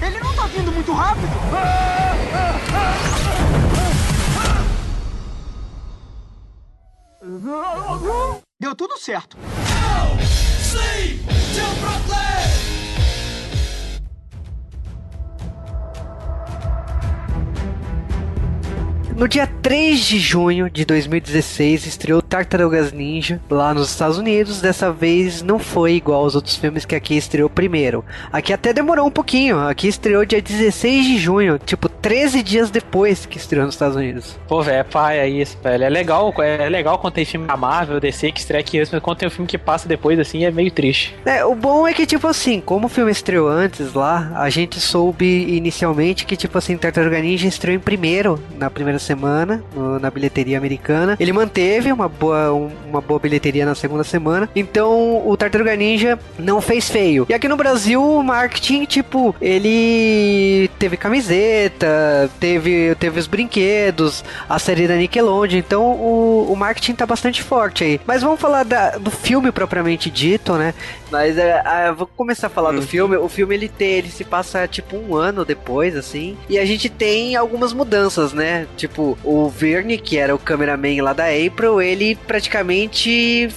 Ele 0.02 0.20
não 0.20 0.34
tá 0.34 0.46
vindo 0.46 0.72
muito 0.72 0.92
rápido. 0.92 1.28
Deu 8.60 8.74
tudo 8.74 8.98
certo. 8.98 9.36
No 19.20 19.28
dia 19.28 19.46
3 19.46 20.00
de 20.00 20.18
junho 20.18 20.70
de 20.70 20.82
2016 20.86 21.84
estreou 21.84 22.22
Tartarugas 22.22 22.90
Ninja 22.90 23.38
lá 23.50 23.74
nos 23.74 23.90
Estados 23.90 24.16
Unidos. 24.16 24.62
Dessa 24.62 24.90
vez 24.90 25.42
não 25.42 25.58
foi 25.58 25.96
igual 25.96 26.22
aos 26.22 26.34
outros 26.34 26.56
filmes 26.56 26.86
que 26.86 26.94
aqui 26.94 27.18
estreou 27.18 27.50
primeiro. 27.50 28.02
Aqui 28.32 28.50
até 28.50 28.72
demorou 28.72 29.06
um 29.06 29.10
pouquinho. 29.10 29.58
Aqui 29.58 29.88
estreou 29.88 30.24
dia 30.24 30.40
16 30.40 31.04
de 31.04 31.18
junho, 31.18 31.58
tipo 31.58 31.86
13 31.86 32.42
dias 32.42 32.70
depois 32.70 33.26
que 33.26 33.36
estreou 33.36 33.66
nos 33.66 33.74
Estados 33.74 33.94
Unidos. 33.94 34.38
Pô, 34.48 34.62
velho, 34.62 34.78
é 34.78 34.84
paia 34.84 35.28
isso, 35.28 35.58
velho. 35.62 35.84
É 35.84 35.90
legal, 35.90 36.34
é 36.38 36.68
legal 36.70 36.98
quando 36.98 37.12
tem 37.12 37.26
filme 37.26 37.46
da 37.46 37.58
Marvel, 37.58 38.00
DC, 38.00 38.32
que 38.32 38.40
estreia 38.40 38.60
aqui 38.60 38.78
antes, 38.78 38.90
mas 38.90 39.02
quando 39.02 39.18
tem 39.18 39.28
um 39.28 39.30
filme 39.30 39.46
que 39.46 39.58
passa 39.58 39.86
depois, 39.86 40.18
assim, 40.18 40.46
é 40.46 40.50
meio 40.50 40.70
triste. 40.70 41.14
É, 41.26 41.44
o 41.44 41.54
bom 41.54 41.86
é 41.86 41.92
que, 41.92 42.06
tipo 42.06 42.26
assim, 42.26 42.58
como 42.58 42.86
o 42.86 42.88
filme 42.88 43.12
estreou 43.12 43.48
antes 43.48 43.92
lá, 43.92 44.32
a 44.36 44.48
gente 44.48 44.80
soube 44.80 45.26
inicialmente 45.54 46.24
que, 46.24 46.36
tipo 46.36 46.56
assim, 46.56 46.74
Tartaruga 46.78 47.20
Ninja 47.20 47.46
estreou 47.46 47.76
em 47.76 47.80
primeiro, 47.80 48.42
na 48.56 48.70
primeira 48.70 48.98
semana, 49.10 49.62
no- 49.74 49.98
na 49.98 50.08
bilheteria 50.10 50.56
americana. 50.56 51.16
Ele 51.18 51.32
manteve 51.32 51.90
uma 51.90 52.08
boa, 52.08 52.52
um- 52.52 52.70
uma 52.88 53.00
boa 53.00 53.18
bilheteria 53.18 53.66
na 53.66 53.74
segunda 53.74 54.04
semana. 54.04 54.48
Então, 54.54 55.26
o 55.26 55.36
Tartaruga 55.36 55.74
Ninja 55.74 56.18
não 56.38 56.60
fez 56.60 56.88
feio. 56.88 57.26
E 57.28 57.34
aqui 57.34 57.48
no 57.48 57.56
Brasil, 57.56 58.00
o 58.02 58.22
marketing, 58.22 58.84
tipo, 58.84 59.34
ele 59.40 60.70
teve 60.78 60.96
camiseta, 60.96 62.30
teve, 62.38 62.94
teve 62.96 63.18
os 63.18 63.26
brinquedos, 63.26 64.24
a 64.48 64.58
série 64.58 64.86
da 64.86 64.94
Nickelodeon. 64.96 65.58
Então, 65.58 65.82
o, 65.92 66.46
o 66.52 66.56
marketing 66.56 66.94
tá 66.94 67.06
bastante 67.06 67.42
forte 67.42 67.82
aí. 67.84 68.00
Mas 68.06 68.22
vamos 68.22 68.40
falar 68.40 68.64
da- 68.64 68.90
do 68.98 69.10
filme 69.10 69.50
propriamente 69.50 70.08
dito, 70.10 70.54
né? 70.54 70.72
Mas 71.10 71.36
é, 71.36 71.62
é, 71.66 71.92
vou 71.92 72.06
começar 72.06 72.46
a 72.46 72.50
falar 72.50 72.70
do 72.72 72.82
filme. 72.82 73.16
O 73.16 73.28
filme 73.28 73.54
ele 73.54 73.68
tem, 73.68 73.94
ele 73.94 74.08
se 74.10 74.22
passa 74.24 74.68
tipo 74.68 74.96
um 74.96 75.16
ano 75.16 75.44
depois, 75.44 75.96
assim. 75.96 76.36
E 76.48 76.58
a 76.58 76.64
gente 76.64 76.88
tem 76.88 77.34
algumas 77.34 77.72
mudanças, 77.72 78.32
né? 78.32 78.66
Tipo, 78.76 78.89
o 78.98 79.48
Verne, 79.48 79.98
que 79.98 80.18
era 80.18 80.34
o 80.34 80.38
cameraman 80.38 81.02
lá 81.02 81.12
da 81.12 81.26
April, 81.26 81.80
ele 81.80 82.14
praticamente 82.14 83.48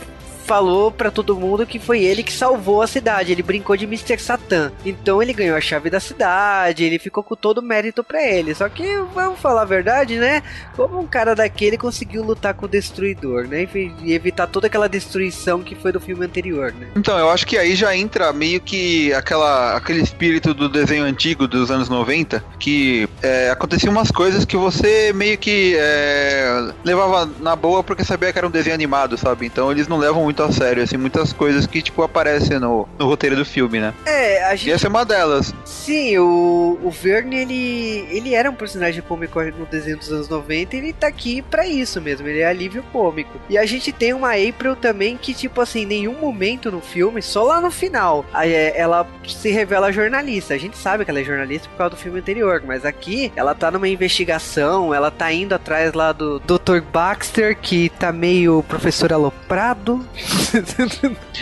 falou 0.44 0.92
pra 0.92 1.12
todo 1.12 1.36
mundo 1.36 1.66
que 1.66 1.80
foi 1.80 2.04
ele 2.04 2.24
que 2.24 2.32
salvou 2.32 2.82
a 2.82 2.88
cidade. 2.88 3.32
Ele 3.32 3.44
brincou 3.44 3.76
de 3.76 3.86
Mr. 3.86 4.20
Satan. 4.20 4.72
Então 4.86 5.22
ele 5.22 5.34
ganhou 5.34 5.58
a 5.58 5.62
chave 5.62 5.90
da 5.90 6.00
cidade, 6.00 6.84
ele 6.84 7.00
ficou 7.00 7.24
com 7.24 7.36
todo 7.36 7.60
o 7.60 7.62
mérito 7.62 8.04
pra 8.04 8.22
ele. 8.24 8.54
Só 8.54 8.68
que, 8.70 8.86
vamos 9.14 9.40
falar 9.40 9.64
a 9.64 9.66
verdade, 9.66 10.18
né? 10.18 10.44
Como 10.76 11.00
um 11.00 11.08
cara 11.08 11.36
daquele 11.36 11.78
conseguiu 11.78 12.24
lutar 12.24 12.54
com 12.54 12.66
o 12.66 12.70
Destruidor, 12.70 13.48
né? 13.48 13.68
E 14.04 14.14
evitar 14.14 14.48
toda 14.48 14.68
aquela 14.68 14.90
destruição 14.90 15.62
que 15.62 15.76
foi 15.76 15.92
do 15.92 16.00
filme 16.00 16.26
anterior, 16.26 16.74
né? 16.74 16.88
Então, 16.96 17.18
eu 17.18 17.30
acho 17.30 17.46
que 17.48 17.58
aí 17.58 17.76
já 17.76 17.96
entra 17.96 18.32
meio 18.34 18.60
que 18.60 19.14
aquela, 19.14 19.76
aquele 19.76 20.02
espírito 20.02 20.54
do 20.54 20.68
desenho 20.68 21.04
antigo 21.04 21.48
dos 21.48 21.72
anos 21.72 21.90
90, 21.90 22.44
que 22.60 23.08
é, 23.22 23.54
umas 23.90 24.12
coisas 24.12 24.46
que 24.46 24.58
você 24.58 25.14
meio 25.14 25.38
que 25.38 25.76
é, 25.78 26.72
levava 26.84 27.30
na 27.40 27.56
boa 27.56 27.84
porque 27.84 28.04
sabia 28.04 28.32
que 28.32 28.38
era 28.38 28.48
um 28.48 28.52
desenho 28.52 28.74
animado, 28.74 29.18
sabe? 29.18 29.46
Então 29.46 29.72
eles 29.72 29.88
não 29.88 29.98
levam 29.98 30.26
muito 30.34 30.44
a 30.44 30.52
sério, 30.52 30.82
assim, 30.82 30.98
muitas 30.98 31.32
coisas 31.32 31.68
que, 31.68 31.82
tipo, 31.82 32.02
aparecem 32.02 32.60
no, 32.60 32.88
no 32.98 33.06
roteiro 33.06 33.36
do 33.36 33.46
filme, 33.46 33.80
né? 33.80 33.94
É, 34.04 34.44
a 34.46 34.56
gente. 34.56 34.70
E 34.70 34.72
essa 34.72 34.88
é 34.88 34.90
uma 34.90 35.06
delas. 35.06 35.54
Sim, 35.64 36.18
o, 36.18 36.80
o 36.84 36.90
Verne, 36.90 37.36
ele, 37.36 38.08
ele 38.10 38.34
era 38.34 38.50
um 38.50 38.56
personagem 38.56 39.02
cômico 39.04 39.40
no 39.42 39.66
desenho 39.68 39.98
dos 39.98 40.12
anos 40.12 40.28
90 40.28 40.76
e 40.76 40.80
ele 40.80 40.94
tá 40.94 41.08
aqui 41.08 41.44
pra 41.44 41.68
isso 41.68 42.02
mesmo, 42.02 42.28
ele 42.28 42.40
é 42.40 42.48
alívio 42.48 42.84
cômico. 42.92 43.40
E 43.48 43.58
a 43.58 43.66
gente 43.66 43.92
tem 43.92 44.14
uma 44.14 44.32
April 44.32 44.76
também 44.76 45.18
que, 45.18 45.34
tipo 45.34 45.62
assim, 45.62 45.82
em 45.82 45.86
nenhum 45.86 46.14
momento 46.20 46.72
no 46.72 46.82
filme, 46.82 47.22
só 47.22 47.44
lá 47.44 47.62
no 47.62 47.70
final, 47.70 48.26
é, 48.34 48.74
ela 48.76 49.08
se 49.28 49.52
revela 49.52 49.92
jornalista. 49.92 50.56
A 50.56 50.58
gente 50.58 50.78
sabe 50.78 51.06
que 51.06 51.12
ela 51.12 51.20
é 51.20 51.24
jornalista 51.24 51.70
por 51.70 51.78
causa 51.78 51.96
do 51.96 51.98
filme 51.98 52.20
anterior, 52.20 52.64
mas 52.66 52.86
aqui 52.86 53.32
ela 53.36 53.54
tá 53.54 53.70
numa 53.70 53.88
investigação, 53.88 54.94
ela 54.94 55.12
tá 55.12 55.32
indo 55.32 55.54
atrás 55.54 55.94
lá 55.94 56.12
do 56.12 56.40
Dr. 56.40 56.82
Baxter, 56.92 57.56
que 57.58 57.90
tá 57.90 58.12
meio 58.12 58.64
professor 58.64 59.14
aloprado. 59.14 60.04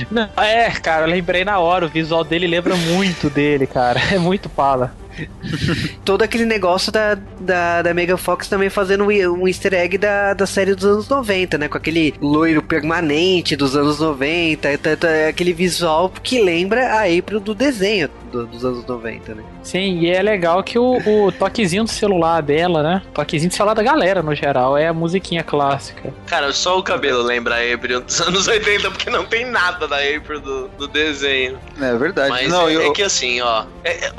Não, 0.10 0.30
é, 0.38 0.70
cara, 0.72 1.06
lembrei 1.06 1.44
na 1.44 1.60
hora, 1.60 1.86
o 1.86 1.89
visual 1.89 2.24
dele 2.24 2.48
lembra 2.48 2.76
muito 2.76 3.30
dele, 3.30 3.67
cara. 3.67 4.00
É 4.12 4.17
muito 4.17 4.50
pala. 4.50 4.94
todo 6.06 6.21
aquele 6.21 6.45
negócio 6.45 6.91
da, 6.91 7.15
da, 7.39 7.82
da 7.82 7.93
Megan 7.93 8.17
Fox 8.17 8.47
também 8.47 8.69
fazendo 8.69 9.06
um 9.06 9.47
easter 9.47 9.74
egg 9.74 9.97
da, 9.97 10.34
da 10.34 10.45
série 10.45 10.76
dos 10.76 10.86
anos 10.86 11.08
90, 11.10 11.58
né? 11.58 11.67
Com 11.67 11.78
aquele 11.78 12.13
loiro 12.21 12.62
permanente 12.62 13.56
dos 13.56 13.76
anos 13.76 14.00
90, 14.00 14.71
e 14.71 14.78
tá- 14.78 14.95
tá- 14.95 15.28
aquele 15.30 15.54
visual 15.54 16.12
que 16.24 16.41
lembra 16.41 16.88
a 16.93 17.04
April 17.04 17.39
do 17.39 17.54
desenho 17.54 18.10
do- 18.32 18.45
dos 18.47 18.63
anos 18.63 18.86
90, 18.86 19.36
né? 19.36 19.43
Sim, 19.63 20.00
e 20.00 20.10
é 20.10 20.21
legal 20.21 20.63
que 20.63 20.80
o, 20.80 20.97
o 21.26 21.32
toquezinho 21.32 21.84
do 21.84 21.89
celular 21.89 22.41
dela, 22.41 22.82
né? 22.82 23.02
Toquezinho 23.13 23.50
do 23.50 23.56
celular 23.56 23.74
da 23.74 23.84
galera, 23.84 24.21
no 24.24 24.34
geral, 24.34 24.78
é 24.78 24.88
a 24.88 24.93
musiquinha 24.93 25.43
clássica. 25.43 26.13
Cara, 26.28 26.52
só 26.54 26.78
o 26.80 26.84
cabelo 26.84 27.21
lembra 27.21 27.56
a 27.56 27.74
April 27.74 28.02
dos 28.02 28.19
anos 28.21 28.47
80, 28.47 28.89
porque 28.91 29.10
não 29.10 29.26
tem 29.26 29.45
nada 29.45 29.88
da 29.88 29.97
April 29.97 30.39
do, 30.39 30.67
do 30.69 30.88
desenho. 30.88 31.60
É 31.80 31.95
verdade. 31.95 32.30
Mas 32.30 32.50
não, 32.50 32.67
é, 32.67 32.76
eu, 32.76 32.82
é 32.89 32.93
que 32.93 33.04
assim, 33.04 33.41
ó, 33.41 33.65
é- 33.84 34.06
é- 34.08 34.12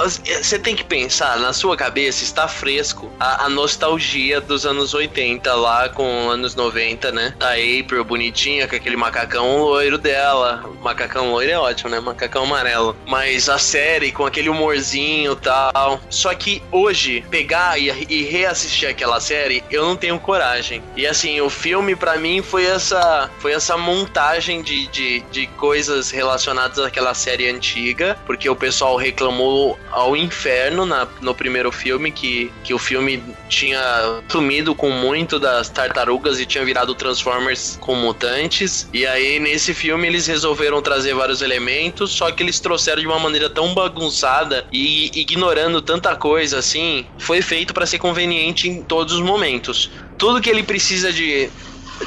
você 0.42 0.58
tem 0.58 0.76
que 0.76 0.81
pensar, 0.82 1.38
na 1.38 1.52
sua 1.52 1.76
cabeça 1.76 2.24
está 2.24 2.48
fresco 2.48 3.12
a, 3.18 3.44
a 3.44 3.48
nostalgia 3.48 4.40
dos 4.40 4.66
anos 4.66 4.94
80 4.94 5.54
lá 5.54 5.88
com 5.88 6.28
anos 6.30 6.54
90, 6.54 7.12
né? 7.12 7.34
A 7.40 7.52
April 7.52 8.04
bonitinha, 8.04 8.66
com 8.66 8.76
aquele 8.76 8.96
macacão 8.96 9.62
loiro 9.62 9.98
dela. 9.98 10.64
Macacão 10.80 11.30
loiro 11.30 11.50
é 11.50 11.58
ótimo, 11.58 11.90
né? 11.90 12.00
Macacão 12.00 12.44
amarelo. 12.44 12.96
Mas 13.06 13.48
a 13.48 13.58
série 13.58 14.12
com 14.12 14.26
aquele 14.26 14.48
humorzinho 14.48 15.36
tal. 15.36 16.00
Só 16.10 16.34
que 16.34 16.62
hoje, 16.70 17.24
pegar 17.30 17.78
e, 17.78 17.90
e 18.08 18.22
reassistir 18.24 18.88
aquela 18.88 19.20
série, 19.20 19.62
eu 19.70 19.84
não 19.84 19.96
tenho 19.96 20.18
coragem. 20.18 20.82
E 20.96 21.06
assim, 21.06 21.40
o 21.40 21.50
filme 21.50 21.94
pra 21.94 22.16
mim 22.16 22.42
foi 22.42 22.64
essa 22.64 23.30
foi 23.38 23.52
essa 23.52 23.76
montagem 23.76 24.62
de, 24.62 24.86
de, 24.88 25.20
de 25.30 25.46
coisas 25.46 26.10
relacionadas 26.10 26.78
àquela 26.78 27.14
série 27.14 27.48
antiga, 27.48 28.16
porque 28.26 28.48
o 28.48 28.56
pessoal 28.56 28.96
reclamou 28.96 29.78
ao 29.90 30.16
inferno 30.16 30.71
na, 30.72 31.06
no 31.20 31.34
primeiro 31.34 31.70
filme 31.70 32.10
que, 32.10 32.50
que 32.64 32.74
o 32.74 32.78
filme 32.78 33.22
tinha 33.48 33.80
sumido 34.28 34.74
com 34.74 34.90
muito 34.90 35.38
das 35.38 35.68
tartarugas 35.68 36.40
e 36.40 36.46
tinha 36.46 36.64
virado 36.64 36.94
Transformers 36.94 37.78
com 37.80 37.94
mutantes. 37.94 38.88
E 38.92 39.06
aí 39.06 39.38
nesse 39.38 39.74
filme 39.74 40.06
eles 40.06 40.26
resolveram 40.26 40.80
trazer 40.82 41.14
vários 41.14 41.42
elementos, 41.42 42.12
só 42.12 42.30
que 42.30 42.42
eles 42.42 42.60
trouxeram 42.60 43.00
de 43.00 43.06
uma 43.06 43.18
maneira 43.18 43.48
tão 43.48 43.74
bagunçada 43.74 44.64
e 44.72 45.10
ignorando 45.14 45.80
tanta 45.80 46.16
coisa 46.16 46.58
assim, 46.58 47.06
foi 47.18 47.42
feito 47.42 47.74
pra 47.74 47.86
ser 47.86 47.98
conveniente 47.98 48.68
em 48.68 48.82
todos 48.82 49.14
os 49.14 49.20
momentos. 49.20 49.90
Tudo 50.18 50.40
que 50.40 50.50
ele 50.50 50.62
precisa 50.62 51.12
de 51.12 51.50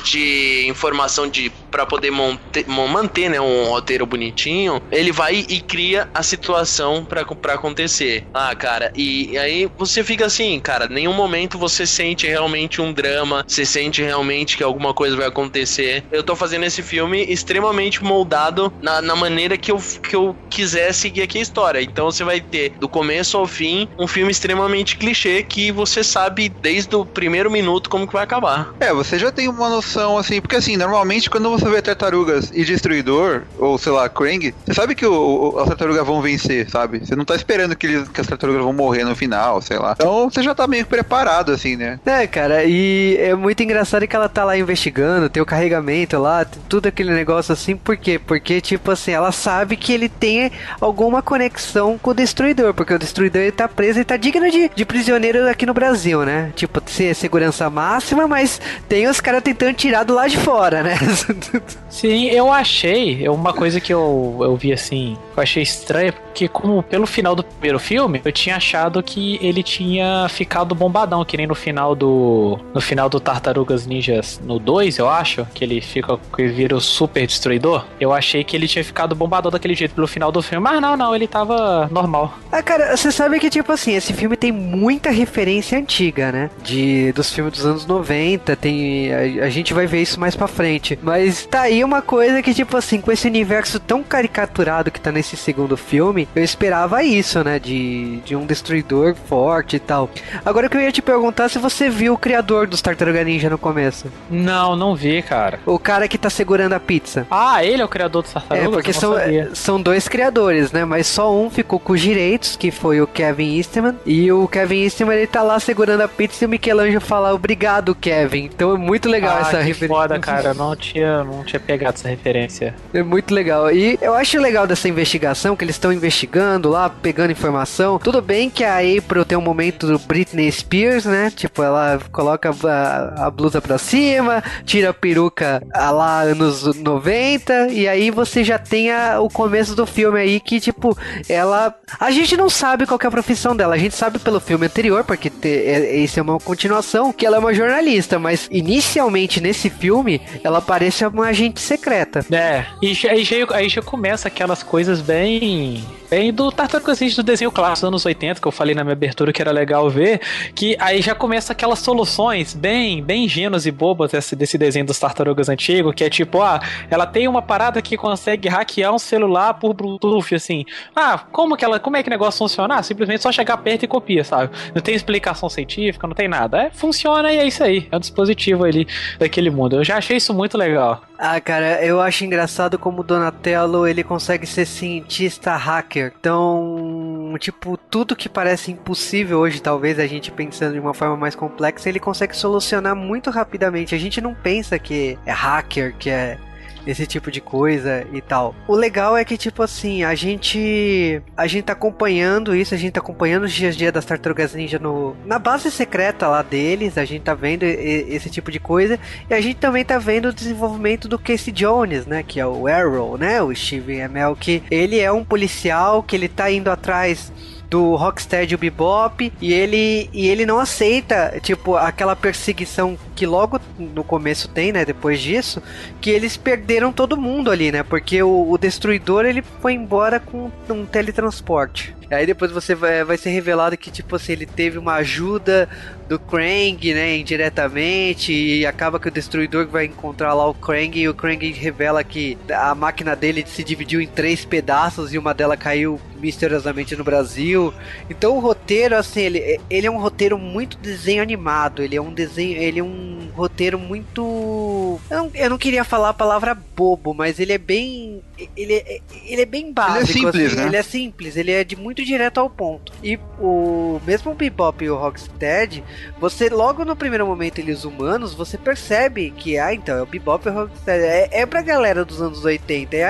de 0.03 0.67
informação 0.67 1.27
de 1.29 1.51
para 1.75 1.85
poder 1.85 2.09
monte- 2.09 2.63
mon- 2.67 2.87
manter 2.87 3.29
né, 3.29 3.41
um 3.41 3.65
roteiro 3.65 4.05
bonitinho, 4.05 4.81
ele 4.89 5.11
vai 5.11 5.45
e 5.49 5.59
cria 5.59 6.07
a 6.13 6.23
situação 6.23 7.03
pra 7.05 7.25
acontecer. 7.53 8.23
Ah, 8.33 8.55
cara, 8.55 8.89
e 8.95 9.37
aí 9.37 9.67
você 9.77 10.01
fica 10.01 10.25
assim, 10.25 10.57
cara, 10.61 10.87
nenhum 10.87 11.11
momento 11.11 11.57
você 11.57 11.85
sente 11.85 12.25
realmente 12.27 12.81
um 12.81 12.93
drama, 12.93 13.43
você 13.45 13.65
sente 13.65 14.01
realmente 14.01 14.55
que 14.55 14.63
alguma 14.63 14.93
coisa 14.93 15.17
vai 15.17 15.27
acontecer. 15.27 16.05
Eu 16.09 16.23
tô 16.23 16.33
fazendo 16.33 16.63
esse 16.63 16.81
filme 16.81 17.25
extremamente 17.27 18.01
moldado 18.01 18.71
na, 18.81 19.01
na 19.01 19.15
maneira 19.15 19.57
que 19.57 19.69
eu, 19.69 19.83
que 20.07 20.15
eu 20.15 20.33
quiser 20.49 20.93
seguir 20.93 21.23
aqui 21.23 21.39
a 21.39 21.41
história. 21.41 21.81
Então 21.81 22.05
você 22.09 22.23
vai 22.23 22.39
ter, 22.39 22.71
do 22.79 22.87
começo 22.87 23.35
ao 23.37 23.45
fim, 23.45 23.89
um 23.99 24.07
filme 24.07 24.31
extremamente 24.31 24.97
clichê 24.97 25.43
que 25.43 25.73
você 25.73 26.05
sabe 26.05 26.47
desde 26.63 26.95
o 26.95 27.05
primeiro 27.05 27.51
minuto 27.51 27.89
como 27.89 28.07
que 28.07 28.13
vai 28.13 28.23
acabar. 28.23 28.69
É, 28.79 28.93
você 28.93 29.19
já 29.19 29.29
tem 29.29 29.49
uma 29.49 29.67
noção, 29.69 30.17
assim, 30.17 30.39
porque 30.39 30.55
assim, 30.55 30.77
normalmente 30.77 31.29
quando 31.29 31.49
você 31.49 31.64
vê 31.69 31.81
tartarugas 31.81 32.51
e 32.53 32.63
destruidor, 32.63 33.43
ou 33.57 33.77
sei 33.77 33.91
lá, 33.91 34.07
Krang, 34.09 34.53
você 34.65 34.73
sabe 34.73 34.95
que 34.95 35.05
o, 35.05 35.53
o- 35.55 35.59
as 35.59 35.67
tartarugas 35.67 36.05
vão 36.05 36.21
vencer, 36.21 36.69
sabe? 36.69 36.99
Você 37.05 37.15
não 37.15 37.25
tá 37.25 37.35
esperando 37.35 37.75
que, 37.75 37.87
eles- 37.87 38.07
que 38.09 38.21
as 38.21 38.27
tartarugas 38.27 38.63
vão 38.63 38.73
morrer 38.73 39.03
no 39.03 39.15
final, 39.15 39.61
sei 39.61 39.77
lá. 39.77 39.93
Então 39.97 40.29
você 40.29 40.41
já 40.43 40.53
tá 40.55 40.67
meio 40.67 40.85
preparado, 40.85 41.51
assim, 41.51 41.75
né? 41.75 41.99
É, 42.05 42.25
cara, 42.27 42.63
e 42.65 43.17
é 43.19 43.33
muito 43.35 43.61
engraçado 43.63 44.07
que 44.07 44.15
ela 44.15 44.29
tá 44.29 44.43
lá 44.43 44.57
investigando, 44.57 45.29
tem 45.29 45.41
o 45.41 45.45
carregamento 45.45 46.17
lá, 46.19 46.45
tem 46.45 46.61
tudo 46.69 46.87
aquele 46.87 47.11
negócio 47.13 47.51
assim, 47.53 47.75
por 47.75 47.97
quê? 47.97 48.19
Porque, 48.19 48.61
tipo 48.61 48.91
assim, 48.91 49.11
ela 49.11 49.31
sabe 49.31 49.75
que 49.77 49.93
ele 49.93 50.09
tem 50.09 50.51
alguma 50.79 51.21
conexão 51.21 51.97
com 52.01 52.11
o 52.11 52.13
Destruidor, 52.13 52.73
porque 52.73 52.93
o 52.93 52.99
Destruidor 52.99 53.41
ele 53.41 53.51
tá 53.51 53.67
preso 53.67 53.99
e 53.99 54.03
tá 54.05 54.17
digno 54.17 54.49
de, 54.49 54.69
de 54.75 54.85
prisioneiro 54.85 55.47
aqui 55.49 55.65
no 55.65 55.73
Brasil, 55.73 56.23
né? 56.25 56.51
Tipo, 56.55 56.81
ser 56.85 57.13
segurança 57.15 57.69
máxima, 57.69 58.27
mas 58.27 58.59
tem 58.87 59.07
os 59.07 59.19
caras 59.19 59.41
tentando 59.43 59.73
tirar 59.73 60.03
do 60.03 60.13
lado 60.13 60.29
de 60.29 60.37
fora, 60.37 60.83
né? 60.83 60.95
Sim, 61.89 62.25
eu 62.25 62.51
achei, 62.51 63.27
uma 63.29 63.53
coisa 63.53 63.79
que 63.79 63.93
eu, 63.93 64.37
eu 64.41 64.55
vi 64.55 64.73
assim, 64.73 65.17
eu 65.35 65.41
achei 65.43 65.63
estranha, 65.63 66.11
porque 66.11 66.47
como 66.47 66.83
pelo 66.83 67.07
final 67.07 67.35
do 67.35 67.43
primeiro 67.43 67.79
filme, 67.79 68.21
eu 68.23 68.31
tinha 68.31 68.57
achado 68.57 69.01
que 69.01 69.39
ele 69.41 69.63
tinha 69.63 70.27
ficado 70.29 70.75
bombadão, 70.75 71.23
que 71.23 71.37
nem 71.37 71.47
no 71.47 71.55
final 71.55 71.95
do 71.95 72.59
no 72.73 72.81
final 72.81 73.09
do 73.09 73.19
Tartarugas 73.19 73.85
Ninjas 73.85 74.41
no 74.43 74.59
2, 74.59 74.97
eu 74.97 75.09
acho, 75.09 75.45
que 75.53 75.63
ele 75.63 75.81
fica 75.81 76.17
que 76.35 76.47
vira 76.47 76.75
o 76.75 76.81
super 76.81 77.25
destruidor. 77.25 77.85
Eu 77.99 78.13
achei 78.13 78.43
que 78.43 78.55
ele 78.55 78.67
tinha 78.67 78.83
ficado 78.83 79.15
bombadão 79.15 79.51
daquele 79.51 79.75
jeito 79.75 79.95
pelo 79.95 80.07
final 80.07 80.31
do 80.31 80.41
filme, 80.41 80.63
mas 80.63 80.81
não, 80.81 80.97
não, 80.97 81.15
ele 81.15 81.27
tava 81.27 81.87
normal. 81.91 82.37
Ah, 82.51 82.61
cara, 82.61 82.95
você 82.95 83.11
sabe 83.11 83.39
que, 83.39 83.49
tipo 83.49 83.71
assim, 83.71 83.95
esse 83.95 84.13
filme 84.13 84.35
tem 84.35 84.51
muita 84.51 85.09
referência 85.09 85.77
antiga, 85.77 86.31
né? 86.31 86.49
De, 86.63 87.11
dos 87.13 87.31
filmes 87.31 87.53
dos 87.53 87.65
anos 87.65 87.85
90, 87.85 88.55
tem... 88.55 89.13
A, 89.13 89.45
a 89.45 89.49
gente 89.49 89.73
vai 89.73 89.87
ver 89.87 90.01
isso 90.01 90.19
mais 90.19 90.35
pra 90.35 90.47
frente. 90.47 90.97
Mas 91.01 91.34
tá 91.43 91.61
aí 91.61 91.83
uma 91.83 92.01
coisa 92.01 92.41
que, 92.41 92.53
tipo 92.53 92.77
assim, 92.77 93.01
com 93.01 93.11
esse 93.11 93.27
universo 93.27 93.79
tão 93.79 94.03
caricaturado 94.03 94.91
que 94.91 94.99
tá 94.99 95.11
nesse 95.11 95.35
segundo 95.35 95.75
filme, 95.75 96.27
eu 96.35 96.43
esperava 96.43 97.03
isso, 97.03 97.43
né? 97.43 97.59
De, 97.59 98.17
de 98.17 98.35
um 98.35 98.45
destruidor 98.45 99.15
forte 99.15 99.75
e 99.75 99.79
tal. 99.79 100.09
Agora 100.45 100.69
que 100.69 100.77
eu 100.77 100.81
ia 100.81 100.91
te 100.91 101.01
perguntar 101.01 101.49
se 101.49 101.59
você 101.59 101.89
viu 101.89 102.13
o 102.13 102.17
criador 102.17 102.67
dos 102.67 102.81
Tartaruga 102.81 103.23
Ninja 103.23 103.49
no 103.49 103.57
começo. 103.57 104.11
Não, 104.29 104.75
não 104.75 104.95
vi, 104.95 105.21
cara. 105.21 105.59
O 105.65 105.79
cara 105.79 106.07
que 106.07 106.17
tá 106.17 106.29
segurando 106.29 106.73
a 106.73 106.79
pizza. 106.79 107.25
Ah, 107.29 107.63
ele 107.63 107.81
é 107.81 107.85
o 107.85 107.89
criador 107.89 108.23
do 108.23 108.29
Tartarugas? 108.29 108.67
É, 108.67 108.71
porque 108.71 108.93
são, 108.93 109.15
sabia. 109.15 109.49
são 109.53 109.81
dois 109.81 110.07
criadores, 110.07 110.71
né? 110.71 110.85
Mas 110.85 111.07
só 111.07 111.33
um 111.35 111.49
ficou 111.49 111.79
com 111.79 111.93
os 111.93 112.01
direitos, 112.01 112.55
que 112.55 112.71
foi 112.71 113.01
o 113.01 113.07
Kevin 113.07 113.57
Eastman. 113.57 113.95
E 114.05 114.31
o 114.31 114.47
Kevin 114.47 114.83
Eastman, 114.83 115.17
ele 115.17 115.27
tá 115.27 115.41
lá 115.41 115.59
segurando 115.59 116.01
a 116.01 116.07
pizza 116.07 116.43
e 116.43 116.47
o 116.47 116.49
Michelangelo 116.49 117.01
fala 117.01 117.33
obrigado, 117.33 117.95
Kevin. 117.95 118.45
Então 118.45 118.73
é 118.73 118.77
muito 118.77 119.09
legal 119.09 119.37
ah, 119.37 119.41
essa 119.41 119.57
referência. 119.61 119.87
foda, 119.87 120.19
cara. 120.19 120.53
Não 120.53 120.75
tinha, 120.75 121.23
não 121.25 121.43
tinha 121.43 121.59
pegado 121.59 121.95
essa 121.97 122.07
referência. 122.07 122.73
É 122.93 123.03
muito 123.03 123.33
legal. 123.33 123.71
E 123.71 123.97
eu 124.01 124.13
acho 124.13 124.39
legal 124.39 124.65
dessa 124.67 124.87
investigação, 124.87 125.55
que 125.55 125.63
eles 125.63 125.75
estão 125.75 125.91
investigando 125.91 126.69
lá, 126.69 126.89
pegando 126.89 127.31
informação. 127.31 127.97
Tudo 127.99 128.21
bem 128.21 128.49
que 128.49 128.63
a 128.63 128.77
April 128.79 129.25
tem 129.25 129.37
um 129.37 129.41
momento 129.41 129.87
do 129.87 129.99
Britney 129.99 130.51
Spears, 130.51 131.05
né? 131.05 131.31
Tipo, 131.35 131.63
ela 131.63 131.99
coloca 132.11 132.49
a, 132.67 133.25
a 133.27 133.31
blusa 133.31 133.61
pra 133.61 133.77
cima, 133.77 134.43
tira 134.65 134.89
a 134.89 134.93
peruca 134.93 135.61
ah, 135.73 135.91
lá 135.91 136.21
anos 136.21 136.63
90, 136.75 137.67
e 137.71 137.87
aí 137.87 138.11
você 138.11 138.43
já 138.43 138.57
tem 138.57 138.91
a- 138.91 139.19
o 139.19 139.29
começo 139.29 139.75
do 139.75 139.85
filme 139.85 140.19
aí 140.19 140.39
que, 140.39 140.59
tipo, 140.59 140.97
ela. 141.27 141.73
A 141.99 142.11
gente 142.11 142.35
não 142.37 142.49
sabe 142.49 142.85
qual 142.85 142.99
é 143.01 143.07
a 143.07 143.11
profissão 143.11 143.55
dela, 143.55 143.75
a 143.75 143.77
gente 143.77 143.95
sabe 143.95 144.19
pelo 144.19 144.39
filme 144.39 144.65
anterior, 144.65 145.03
porque 145.03 145.31
é, 145.43 145.95
isso 145.97 146.19
é 146.19 146.23
uma 146.23 146.39
continuação, 146.39 147.11
que 147.13 147.25
ela 147.25 147.37
é 147.37 147.39
uma 147.39 147.53
jornalista, 147.53 148.17
mas 148.19 148.47
inicialmente 148.51 149.39
nesse 149.41 149.69
filme 149.69 150.21
ela 150.43 150.61
parece 150.61 151.03
uma 151.15 151.27
agente 151.27 151.61
secreta. 151.61 152.25
É, 152.31 152.65
e 152.81 152.87
aí 153.07 153.23
já, 153.23 153.35
aí 153.51 153.69
já 153.69 153.81
começa 153.81 154.27
aquelas 154.27 154.61
coisas 154.61 155.01
bem. 155.01 155.83
Bem 156.09 156.31
do 156.31 156.51
Tartarugas 156.51 156.99
Ninja 156.99 157.15
do 157.15 157.23
desenho 157.23 157.51
clássico 157.51 157.87
dos 157.87 157.87
anos 157.87 158.05
80, 158.05 158.39
que 158.39 158.47
eu 158.47 158.51
falei 158.51 158.75
na 158.75 158.83
minha 158.83 158.93
abertura 158.93 159.33
que 159.33 159.41
era 159.41 159.51
legal 159.51 159.89
ver, 159.89 160.21
que 160.53 160.77
aí 160.79 161.01
já 161.01 161.15
começa 161.15 161.51
aquelas 161.51 161.79
soluções 161.79 162.53
bem 162.53 163.01
bem 163.01 163.25
ingênuas 163.25 163.65
e 163.65 163.71
bobas 163.71 164.11
desse, 164.11 164.35
desse 164.35 164.55
desenho 164.55 164.85
dos 164.85 164.99
Tartarugas 164.99 165.49
antigo, 165.49 165.91
que 165.91 166.03
é 166.03 166.09
tipo, 166.09 166.41
ah, 166.43 166.61
ela 166.91 167.07
tem 167.07 167.27
uma 167.27 167.41
parada 167.41 167.81
que 167.81 167.97
consegue 167.97 168.47
hackear 168.47 168.93
um 168.93 168.99
celular 168.99 169.55
por 169.55 169.73
Bluetooth, 169.73 170.35
assim. 170.35 170.63
Ah, 170.95 171.17
como 171.31 171.57
que 171.57 171.65
ela, 171.65 171.79
como 171.79 171.97
é 171.97 172.03
que 172.03 172.09
o 172.09 172.11
negócio 172.11 172.37
funciona? 172.37 172.75
Ah, 172.75 172.83
simplesmente 172.83 173.23
só 173.23 173.31
chegar 173.31 173.57
perto 173.57 173.83
e 173.83 173.87
copia, 173.87 174.23
sabe? 174.23 174.53
Não 174.75 174.81
tem 174.83 174.93
explicação 174.93 175.49
científica, 175.49 176.05
não 176.05 176.13
tem 176.13 176.27
nada. 176.27 176.63
É, 176.63 176.69
funciona 176.69 177.31
e 177.31 177.37
é 177.37 177.47
isso 177.47 177.63
aí. 177.63 177.87
É 177.91 177.97
um 177.97 177.99
dispositivo 177.99 178.63
ali 178.63 178.87
daquele 179.17 179.49
mundo. 179.49 179.77
Eu 179.77 179.83
já 179.83 179.97
achei 179.97 180.17
isso 180.17 180.33
muito 180.33 180.55
legal. 180.55 181.01
Ah, 181.17 181.39
cara, 181.39 181.83
eu 181.85 182.01
acho 182.01 182.25
engraçado 182.25 182.77
como 182.77 183.01
o 183.01 183.03
Donatello 183.03 183.87
ele 183.87 184.03
consegue 184.03 184.45
ser 184.45 184.65
cientista 184.65 185.55
hacker. 185.55 186.13
Então, 186.19 187.33
tipo, 187.39 187.77
tudo 187.77 188.15
que 188.15 188.27
parece 188.27 188.71
impossível 188.71 189.39
hoje, 189.39 189.61
talvez 189.61 189.97
a 189.97 190.07
gente 190.07 190.31
pensando 190.31 190.73
de 190.73 190.79
uma 190.79 190.93
forma 190.93 191.15
mais 191.15 191.33
complexa, 191.33 191.87
ele 191.87 191.99
consegue 191.99 192.35
solucionar 192.35 192.95
muito 192.95 193.29
rapidamente. 193.29 193.95
A 193.95 193.97
gente 193.97 194.19
não 194.19 194.33
pensa 194.33 194.77
que 194.77 195.17
é 195.25 195.31
hacker, 195.31 195.95
que 195.97 196.09
é 196.09 196.37
esse 196.85 197.05
tipo 197.05 197.31
de 197.31 197.41
coisa 197.41 198.05
e 198.13 198.21
tal. 198.21 198.55
O 198.67 198.75
legal 198.75 199.17
é 199.17 199.25
que, 199.25 199.37
tipo 199.37 199.63
assim, 199.63 200.03
a 200.03 200.15
gente. 200.15 201.21
A 201.35 201.47
gente 201.47 201.65
tá 201.65 201.73
acompanhando 201.73 202.55
isso, 202.55 202.73
a 202.73 202.77
gente 202.77 202.93
tá 202.93 202.99
acompanhando 202.99 203.43
os 203.43 203.53
dias 203.53 203.75
a 203.75 203.77
dia 203.77 203.91
das 203.91 204.05
tartarugas 204.05 204.53
ninja 204.53 204.79
no, 204.79 205.15
na 205.25 205.39
base 205.39 205.71
secreta 205.71 206.27
lá 206.27 206.41
deles, 206.41 206.97
a 206.97 207.05
gente 207.05 207.23
tá 207.23 207.33
vendo 207.33 207.63
esse 207.63 208.29
tipo 208.29 208.51
de 208.51 208.59
coisa. 208.59 208.99
E 209.29 209.33
a 209.33 209.41
gente 209.41 209.57
também 209.57 209.83
tá 209.83 209.97
vendo 209.97 210.29
o 210.29 210.33
desenvolvimento 210.33 211.07
do 211.07 211.19
Casey 211.19 211.53
Jones, 211.53 212.05
né? 212.05 212.23
Que 212.23 212.39
é 212.39 212.45
o 212.45 212.67
Arrow, 212.67 213.17
né? 213.17 213.41
O 213.41 213.53
Steven 213.53 214.03
Amell, 214.03 214.35
que 214.35 214.63
ele 214.69 214.99
é 214.99 215.11
um 215.11 215.23
policial 215.23 216.03
que 216.03 216.15
ele 216.15 216.27
tá 216.27 216.51
indo 216.51 216.69
atrás 216.69 217.31
do 217.75 217.93
Rocksteady 217.95 218.55
o 218.55 218.57
Bebop 218.57 219.33
e 219.41 219.53
ele 219.53 220.09
e 220.13 220.27
ele 220.29 220.45
não 220.45 220.59
aceita 220.59 221.37
tipo 221.41 221.75
aquela 221.75 222.15
perseguição 222.15 222.97
que 223.13 223.25
logo 223.25 223.59
no 223.77 224.01
começo 224.01 224.47
tem 224.47 224.71
né 224.71 224.85
depois 224.85 225.19
disso 225.19 225.61
que 225.99 226.09
eles 226.09 226.37
perderam 226.37 226.93
todo 226.93 227.17
mundo 227.17 227.51
ali 227.51 227.73
né 227.73 227.83
porque 227.83 228.23
o, 228.23 228.49
o 228.49 228.57
destruidor 228.57 229.25
ele 229.25 229.43
foi 229.61 229.73
embora 229.73 230.21
com 230.21 230.49
um 230.69 230.85
teletransporte 230.85 231.93
aí 232.09 232.25
depois 232.25 232.51
você 232.51 232.75
vai, 232.75 233.03
vai 233.03 233.17
ser 233.17 233.29
revelado 233.29 233.77
que 233.77 233.91
tipo 233.91 234.15
assim 234.15 234.33
ele 234.33 234.45
teve 234.45 234.77
uma 234.77 234.95
ajuda 234.95 235.67
do 236.07 236.19
Krang 236.19 236.93
né 236.93 237.17
indiretamente 237.17 238.31
e 238.31 238.65
acaba 238.65 238.99
que 238.99 239.07
o 239.07 239.11
destruidor 239.11 239.67
vai 239.67 239.85
encontrar 239.85 240.33
lá 240.33 240.47
o 240.47 240.53
Krang 240.53 240.99
e 240.99 241.09
o 241.09 241.13
Krang 241.13 241.51
revela 241.51 242.03
que 242.03 242.37
a 242.49 242.75
máquina 242.75 243.15
dele 243.15 243.43
se 243.47 243.63
dividiu 243.63 244.01
em 244.01 244.07
três 244.07 244.45
pedaços 244.45 245.13
e 245.13 245.17
uma 245.17 245.33
delas 245.33 245.57
caiu 245.57 245.99
misteriosamente 246.19 246.95
no 246.95 247.03
Brasil. 247.03 247.73
Então 248.09 248.35
o 248.35 248.39
roteiro, 248.39 248.95
assim, 248.95 249.21
ele, 249.21 249.59
ele 249.69 249.87
é 249.87 249.91
um 249.91 249.97
roteiro 249.97 250.37
muito 250.37 250.77
desenho 250.77 251.21
animado. 251.21 251.83
Ele 251.83 251.95
é 251.95 252.01
um 252.01 252.13
desenho, 252.13 252.57
ele 252.57 252.79
é 252.79 252.83
um 252.83 253.29
roteiro 253.33 253.77
muito. 253.77 254.99
Eu 255.09 255.17
não, 255.17 255.31
eu 255.33 255.49
não 255.49 255.57
queria 255.57 255.83
falar 255.83 256.09
a 256.09 256.13
palavra 256.13 256.55
bobo, 256.75 257.13
mas 257.13 257.39
ele 257.39 257.53
é 257.53 257.57
bem. 257.57 258.21
Ele 258.55 258.73
é, 258.73 258.99
ele 259.25 259.41
é 259.41 259.45
bem 259.45 259.71
básico. 259.71 260.13
simples, 260.13 260.45
assim, 260.47 260.55
né? 260.55 260.67
Ele 260.67 260.75
é 260.75 260.83
simples, 260.83 261.37
ele 261.37 261.51
é 261.51 261.63
de 261.63 261.75
muito 261.75 262.03
direto 262.05 262.39
ao 262.39 262.49
ponto. 262.49 262.91
E 263.03 263.19
o 263.39 263.99
mesmo 264.05 264.31
o 264.31 264.35
Bebop 264.35 264.83
e 264.83 264.89
o 264.89 264.95
Rocksteady, 264.95 265.83
você 266.19 266.49
logo 266.49 266.85
no 266.85 266.95
primeiro 266.95 267.25
momento 267.25 267.59
eles 267.59 267.83
humanos, 267.83 268.33
você 268.33 268.57
percebe 268.57 269.31
que 269.31 269.57
ah, 269.57 269.73
então 269.73 269.97
é 269.97 270.01
o 270.01 270.05
Bebop 270.05 270.45
e 270.47 270.49
o 270.49 270.53
Rocksteady. 270.53 271.03
É, 271.03 271.29
é 271.41 271.45
pra 271.45 271.61
galera 271.61 272.05
dos 272.05 272.21
anos 272.21 272.43
80. 272.45 272.95
É, 272.95 273.01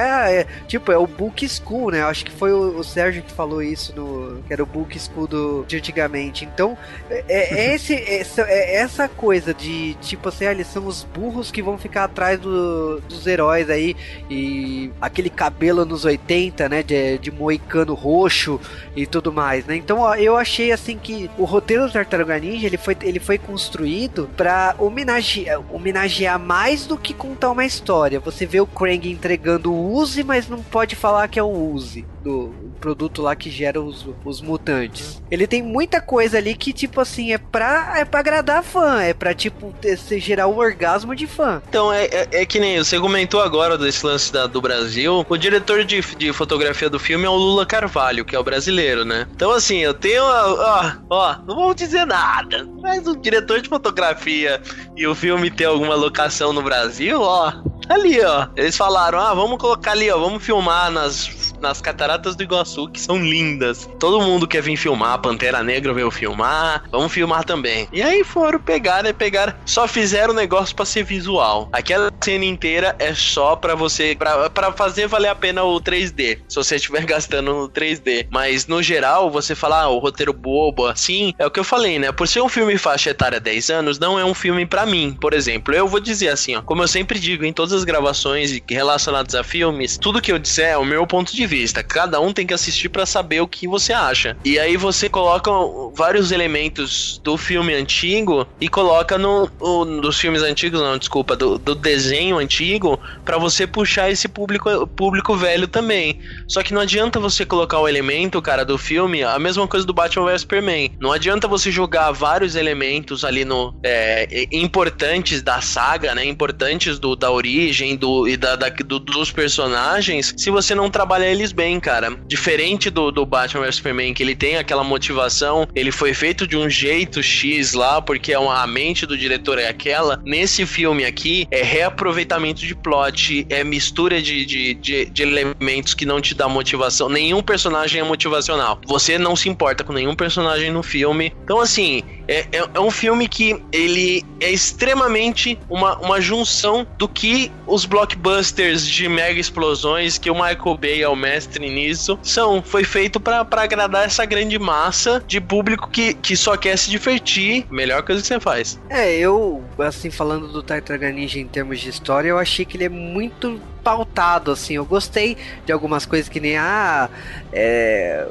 é- 0.41 0.47
tipo, 0.67 0.91
é 0.91 0.97
o 0.97 1.07
Book 1.07 1.47
School, 1.47 1.91
né? 1.91 2.01
Eu 2.01 2.07
acho 2.07 2.25
que 2.25 2.31
foi 2.31 2.51
o, 2.53 2.77
o 2.77 2.83
Sérgio 2.83 3.23
que 3.23 3.31
falou 3.31 3.61
isso 3.61 3.95
no. 3.95 4.41
Que 4.47 4.53
era 4.53 4.63
o 4.63 4.65
Book 4.65 4.97
School 4.99 5.27
do, 5.27 5.65
de 5.67 5.77
antigamente. 5.77 6.45
Então, 6.45 6.77
é, 7.09 7.23
é 7.29 7.73
esse, 7.75 7.93
essa, 7.93 8.41
é 8.43 8.75
essa 8.75 9.07
coisa 9.07 9.53
de 9.53 9.93
tipo 10.01 10.29
assim, 10.29 10.45
ah, 10.45 10.51
eles 10.51 10.67
são 10.67 10.85
os 10.87 11.03
burros 11.03 11.51
que 11.51 11.61
vão 11.61 11.77
ficar 11.77 12.05
atrás 12.05 12.39
do- 12.39 12.99
dos 13.01 13.25
heróis 13.27 13.69
aí. 13.69 13.95
E 14.29 14.91
aquele 15.01 15.29
cabelo 15.29 15.85
nos 15.85 16.05
80, 16.05 16.67
né? 16.69 16.83
De, 16.83 17.17
de 17.17 17.31
moicano 17.31 17.93
roxo 17.93 18.59
e 18.95 19.05
tudo 19.05 19.31
mais, 19.31 19.65
né? 19.65 19.75
Então 19.75 19.99
ó, 19.99 20.15
eu 20.15 20.35
achei 20.35 20.71
assim 20.71 20.97
que 20.97 21.29
o 21.37 21.43
roteiro 21.43 21.87
do 21.87 21.93
Tartaruga 21.93 22.39
Ninja 22.39 22.67
ele 22.67 22.77
foi, 22.77 22.97
ele 23.01 23.19
foi 23.19 23.37
construído 23.37 24.29
pra 24.35 24.75
homenagear, 24.77 25.61
homenagear 25.73 26.39
mais 26.39 26.85
do 26.85 26.97
que 26.97 27.13
contar 27.13 27.51
uma 27.51 27.65
história. 27.65 28.19
Você 28.19 28.45
vê 28.45 28.59
o 28.59 28.67
Krang 28.67 29.09
entregando 29.09 29.71
o 29.71 29.93
Uzi, 29.93 30.23
mas 30.23 30.47
não 30.47 30.61
pode 30.61 30.95
falar 30.95 31.27
que 31.27 31.39
é 31.39 31.43
o 31.43 31.71
Uzi 31.73 32.05
do 32.23 32.53
produto 32.75 33.21
lá 33.21 33.35
que 33.35 33.49
gera 33.49 33.81
os, 33.81 34.05
os 34.23 34.41
mutantes. 34.41 35.21
Ele 35.31 35.47
tem 35.47 35.61
muita 35.63 35.99
coisa 36.01 36.37
ali 36.37 36.55
que 36.55 36.71
tipo 36.73 37.01
assim 37.01 37.33
é 37.33 37.37
pra 37.37 37.93
é 37.97 38.05
para 38.05 38.19
agradar 38.19 38.63
fã, 38.63 39.01
é 39.01 39.13
pra 39.13 39.33
tipo 39.33 39.73
ter- 39.81 39.97
gerar 40.19 40.47
o 40.47 40.57
orgasmo 40.57 41.15
de 41.15 41.25
fã. 41.27 41.61
Então, 41.67 41.91
é, 41.91 42.05
é, 42.05 42.27
é 42.41 42.45
que 42.45 42.59
nem 42.59 42.77
você 42.77 42.99
comentou 42.99 43.41
agora 43.41 43.77
desse 43.77 44.05
lance 44.05 44.31
da- 44.31 44.47
do 44.47 44.61
Brasil. 44.61 45.25
O 45.27 45.37
diretor 45.37 45.83
de, 45.83 46.01
de 46.01 46.33
fotografia 46.33 46.89
do 46.89 46.99
filme 46.99 47.25
é 47.25 47.29
o 47.29 47.35
Lula 47.35 47.65
Carvalho, 47.65 48.23
que 48.25 48.35
é 48.35 48.39
o 48.39 48.43
brasileiro, 48.43 49.03
né? 49.05 49.27
Então, 49.35 49.51
assim, 49.51 49.77
eu 49.79 49.93
tenho. 49.93 50.23
Ó, 50.23 50.91
ó, 51.09 51.35
não 51.47 51.55
vou 51.55 51.73
dizer 51.73 52.05
nada. 52.05 52.67
Mas 52.81 53.07
o 53.07 53.15
diretor 53.15 53.61
de 53.61 53.69
fotografia 53.69 54.61
e 54.95 55.05
o 55.07 55.15
filme 55.15 55.49
ter 55.49 55.65
alguma 55.65 55.95
locação 55.95 56.53
no 56.53 56.61
Brasil, 56.61 57.21
ó. 57.21 57.51
Ali, 57.89 58.19
ó. 58.23 58.47
Eles 58.55 58.75
falaram: 58.77 59.19
ah, 59.19 59.33
vamos 59.33 59.57
colocar 59.59 59.91
ali, 59.91 60.09
ó. 60.09 60.17
Vamos 60.17 60.43
filmar 60.43 60.89
nas, 60.91 61.44
nas 61.59 61.81
cataratas 61.81 62.35
do 62.35 62.43
Iguaçu, 62.43 62.89
que 62.89 62.99
são 62.99 63.17
lindas. 63.17 63.89
Todo 63.99 64.21
mundo 64.21 64.47
quer 64.47 64.61
vir 64.61 64.77
filmar. 64.77 65.19
Pantera 65.19 65.63
Negra 65.63 65.93
veio 65.93 66.11
filmar. 66.11 66.83
Vamos 66.91 67.11
filmar 67.11 67.43
também. 67.43 67.87
E 67.91 68.01
aí 68.01 68.23
foram 68.23 68.59
pegar, 68.59 69.03
né? 69.03 69.13
Pegaram. 69.13 69.53
Só 69.65 69.87
fizeram 69.87 70.33
o 70.33 70.35
negócio 70.35 70.75
pra 70.75 70.85
ser 70.85 71.03
visual. 71.03 71.69
Aquela 71.71 72.11
cena 72.21 72.45
inteira 72.45 72.95
é 72.99 73.13
só 73.13 73.55
pra 73.55 73.75
você. 73.75 74.15
Pra 74.15 74.71
fazer 74.73 75.07
valer 75.07 75.29
a 75.29 75.35
pena 75.35 75.63
o 75.63 75.79
3D. 75.79 76.39
Se 76.47 76.55
você 76.55 76.75
estiver 76.75 77.03
gastando 77.05 77.53
no 77.53 77.69
3D. 77.69 78.27
Mas 78.29 78.67
no 78.67 78.81
geral, 78.81 79.29
você 79.29 79.55
falar 79.55 79.75
ah, 79.81 79.89
o 79.89 79.99
roteiro 79.99 80.33
bobo 80.33 80.87
assim. 80.87 81.33
É 81.37 81.45
o 81.45 81.51
que 81.51 81.59
eu 81.59 81.63
falei, 81.63 81.99
né? 81.99 82.11
Por 82.11 82.27
ser 82.27 82.41
um 82.41 82.49
filme 82.49 82.77
faixa 82.77 83.09
etária 83.09 83.39
10 83.39 83.69
anos, 83.69 83.99
não 83.99 84.19
é 84.19 84.25
um 84.25 84.33
filme 84.33 84.65
pra 84.65 84.85
mim. 84.85 85.17
Por 85.19 85.33
exemplo, 85.33 85.73
eu 85.73 85.87
vou 85.87 85.99
dizer 85.99 86.29
assim, 86.29 86.55
ó. 86.55 86.61
Como 86.61 86.81
eu 86.81 86.87
sempre 86.87 87.19
digo 87.19 87.45
em 87.45 87.53
todas 87.53 87.73
as 87.73 87.83
gravações 87.83 88.59
relacionadas 88.69 89.35
a 89.35 89.43
filmes, 89.43 89.97
tudo 89.97 90.21
que 90.21 90.31
eu 90.31 90.39
disser 90.39 90.69
é 90.69 90.77
o 90.77 90.85
meu 90.85 91.05
ponto 91.05 91.35
de 91.35 91.44
vista. 91.45 91.83
Cada 91.83 92.19
um 92.19 92.33
tem 92.33 92.45
que 92.45 92.53
assistir 92.53 92.89
pra 92.89 93.05
saber 93.05 93.41
o 93.41 93.47
que 93.47 93.67
você 93.67 93.93
acha. 93.93 94.35
E 94.43 94.57
aí 94.59 94.77
você 94.77 95.09
coloca 95.09 95.51
vários 95.95 96.31
elementos 96.31 97.19
do 97.23 97.37
filme 97.37 97.73
antigo 97.73 98.47
e 98.59 98.67
coloca 98.69 99.17
no, 99.17 99.49
o- 99.59 99.85
dos 99.85 100.19
filmes 100.19 100.41
antigos, 100.41 100.79
não, 100.81 100.97
desculpa, 100.97 101.35
do, 101.35 101.57
do 101.57 101.75
desenho 101.75 102.37
antigo 102.37 102.99
pra 103.23 103.37
você 103.37 103.65
puxar 103.67 104.09
esse 104.09 104.27
público 104.27 104.87
público 104.87 105.35
velho 105.35 105.67
também. 105.67 106.19
Só 106.47 106.61
que 106.63 106.73
não 106.73 106.81
adianta 106.81 107.19
você 107.19 107.45
colocar 107.45 107.79
o 107.79 107.87
elemento, 107.87 108.41
cara, 108.41 108.63
do 108.65 108.77
filme, 108.77 109.23
a 109.23 109.37
mesma 109.39 109.67
coisa 109.67 109.85
do 109.85 109.93
Batman 109.93 110.25
vs 110.25 110.41
Superman. 110.41 110.91
Não 110.99 111.11
adianta 111.11 111.47
você 111.47 111.71
jogar 111.71 112.11
vários 112.11 112.55
elementos 112.55 113.23
ali 113.23 113.43
no 113.45 113.73
é, 113.83 114.47
importantes 114.51 115.41
da 115.41 115.61
saga, 115.61 116.13
né? 116.15 116.25
Importantes 116.25 116.99
do, 116.99 117.15
da 117.15 117.31
origem 117.31 117.95
do, 117.95 118.27
e 118.27 118.37
da, 118.37 118.55
da- 118.55 118.69
do- 118.69 118.99
dos 118.99 119.31
personagens, 119.31 120.33
se 120.37 120.49
você 120.49 120.73
não 120.75 120.89
trabalhar 120.89 121.29
eles 121.35 121.51
bem, 121.51 121.79
cara. 121.79 122.17
Diferente 122.25 122.89
do, 122.89 123.11
do 123.11 123.25
Batman 123.25 123.65
vs 123.65 123.75
Superman, 123.75 124.13
que 124.13 124.23
ele 124.23 124.35
tem 124.35 124.57
aquela 124.57 124.83
motivação, 124.83 125.67
ele 125.75 125.91
foi 125.91 126.13
feito 126.13 126.47
de 126.47 126.57
um 126.57 126.69
jeito 126.69 127.21
X 127.21 127.73
lá, 127.73 128.01
porque 128.01 128.33
é 128.33 128.39
uma, 128.39 128.63
a 128.63 128.67
mente 128.67 129.05
do 129.05 129.17
diretor 129.17 129.59
é 129.59 129.67
aquela. 129.67 130.21
Nesse 130.25 130.65
filme 130.65 131.05
aqui, 131.05 131.47
é 131.51 131.61
reaproveitamento 131.61 132.61
de 132.61 132.73
plot, 132.73 133.45
é 133.49 133.63
mistura 133.63 134.21
de, 134.21 134.45
de, 134.45 134.73
de, 134.73 135.05
de 135.05 135.21
elementos 135.21 135.93
que 135.93 136.05
não 136.05 136.21
te 136.21 136.33
dá 136.33 136.47
motivação. 136.47 137.09
Nenhum 137.09 137.43
personagem 137.43 137.99
é 137.99 138.03
motivacional. 138.03 138.79
Você 138.87 139.17
não 139.17 139.35
se 139.35 139.49
importa 139.49 139.83
com 139.83 139.93
nenhum 139.93 140.15
personagem 140.15 140.71
no 140.71 140.81
filme. 140.81 141.33
Então, 141.43 141.59
assim, 141.59 142.01
é, 142.27 142.45
é, 142.51 142.69
é 142.73 142.79
um 142.79 142.91
filme 142.91 143.27
que 143.27 143.61
ele 143.71 144.23
é 144.39 144.51
extremamente 144.51 145.57
uma, 145.69 145.97
uma 145.97 146.21
junção 146.21 146.85
do 146.97 147.07
que 147.07 147.51
os 147.67 147.85
blockbusters 147.85 148.87
de 148.87 149.07
mega 149.07 149.39
explosões, 149.39 150.17
que 150.17 150.29
o 150.29 150.33
Michael 150.33 150.77
Bay 150.77 151.01
é 151.01 151.09
o 151.09 151.15
mestre 151.15 151.69
nisso, 151.69 152.17
são. 152.21 152.61
Foi 152.61 152.83
feito 152.83 153.19
pra 153.19 153.45
agradar 153.51 154.05
essa 154.05 154.25
grande 154.25 154.57
massa 154.57 155.23
de 155.27 155.39
público 155.39 155.89
que, 155.89 156.13
que 156.13 156.35
só 156.35 156.57
quer 156.57 156.77
se 156.77 156.89
divertir. 156.89 157.65
Melhor 157.69 158.03
coisa 158.03 158.21
que 158.21 158.27
você 158.27 158.39
faz. 158.39 158.79
É, 158.89 159.15
eu, 159.15 159.63
assim, 159.79 160.09
falando 160.09 160.47
do 160.47 160.61
Tartaruga 160.61 161.11
Ninja 161.11 161.39
em 161.39 161.47
termos 161.47 161.79
de 161.79 161.89
história, 161.89 162.29
eu 162.29 162.37
achei 162.37 162.65
que 162.65 162.77
ele 162.77 162.85
é 162.85 162.89
muito 162.89 163.59
pautado, 163.83 164.51
assim. 164.51 164.73
Eu 164.73 164.85
gostei 164.85 165.37
de 165.65 165.71
algumas 165.71 166.05
coisas 166.05 166.27
que 166.27 166.39
nem, 166.39 166.57
ah, 166.57 167.09
é, 167.53 168.27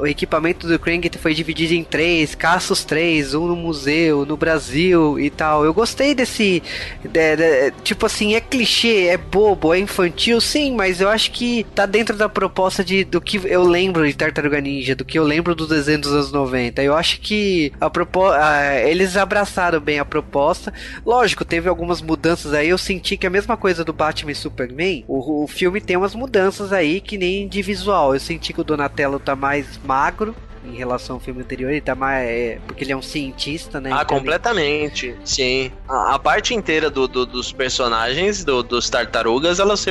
o 0.00 0.06
equipamento 0.06 0.66
do 0.66 0.78
Krang 0.78 1.08
foi 1.18 1.34
dividido 1.34 1.74
em 1.74 1.84
três, 1.84 2.34
caça 2.34 2.72
os 2.72 2.84
três, 2.84 3.34
um 3.34 3.46
no 3.46 3.56
museu, 3.56 4.24
no 4.26 4.36
Brasil 4.36 5.18
e 5.18 5.30
tal. 5.30 5.64
Eu 5.64 5.72
gostei 5.74 6.14
desse, 6.14 6.62
de- 7.04 7.36
de- 7.36 7.70
tipo 7.82 8.06
assim, 8.06 8.34
é 8.34 8.40
clichê, 8.40 9.06
é 9.06 9.16
bobo, 9.16 9.72
é 9.74 9.78
infantil, 9.78 10.40
sim, 10.40 10.74
mas 10.74 11.00
eu 11.00 11.08
acho 11.08 11.30
que 11.30 11.64
tá 11.74 11.86
dentro 11.86 12.16
da 12.16 12.28
proposta 12.28 12.84
de, 12.84 13.04
do 13.04 13.20
que 13.20 13.40
eu 13.44 13.62
lembro 13.64 14.06
de 14.06 14.14
Tartaruga 14.14 14.60
Ninja, 14.60 14.94
do 14.94 15.04
que 15.04 15.18
eu 15.18 15.24
lembro 15.24 15.54
do 15.54 15.66
desenho 15.66 16.00
dos 16.00 16.12
anos 16.12 16.32
90. 16.32 16.82
Eu 16.82 16.94
acho 16.94 17.20
que 17.20 17.72
a 17.80 17.90
eles 18.86 19.16
abraçaram 19.16 19.80
bem 19.80 19.98
a 19.98 20.04
proposta. 20.04 20.72
Lógico, 21.04 21.44
teve 21.44 21.68
algumas 21.68 22.00
mudanças 22.00 22.52
aí. 22.52 22.68
Eu 22.68 22.78
senti 22.78 23.16
que 23.16 23.26
a 23.26 23.30
mesma 23.30 23.56
coisa 23.56 23.84
do 23.84 23.92
Batman 23.92 24.32
e 24.32 24.34
Superman, 24.34 25.04
o, 25.08 25.44
o 25.44 25.46
filme 25.46 25.80
tem 25.80 25.96
umas 25.96 26.14
mudanças 26.14 26.72
aí 26.72 27.00
que 27.00 27.16
nem 27.18 27.48
de 27.48 27.62
visual. 27.62 28.14
Eu 28.14 28.20
senti 28.20 28.52
que 28.52 28.60
o 28.60 28.64
Donatello 28.64 29.18
tá 29.18 29.34
mais 29.36 29.75
magro. 29.84 30.34
Em 30.66 30.74
relação 30.76 31.16
ao 31.16 31.20
filme 31.20 31.42
anterior, 31.42 31.70
ele 31.70 31.80
tá 31.80 31.94
mais. 31.94 32.28
é, 32.28 32.58
porque 32.66 32.84
ele 32.84 32.92
é 32.92 32.96
um 32.96 33.02
cientista, 33.02 33.80
né? 33.80 33.90
Ah, 33.92 34.02
Então 34.02 34.16
ele- 34.16 34.24
completamente. 34.24 35.14
Sim. 35.24 35.70
A, 35.88 36.14
a 36.14 36.18
parte 36.18 36.54
inteira 36.54 36.90
do, 36.90 37.06
do- 37.08 37.26
dos 37.26 37.52
personagens, 37.52 38.44
do- 38.44 38.62
dos 38.62 38.88
tartarugas, 38.90 39.58
elas 39.60 39.80
se 39.80 39.90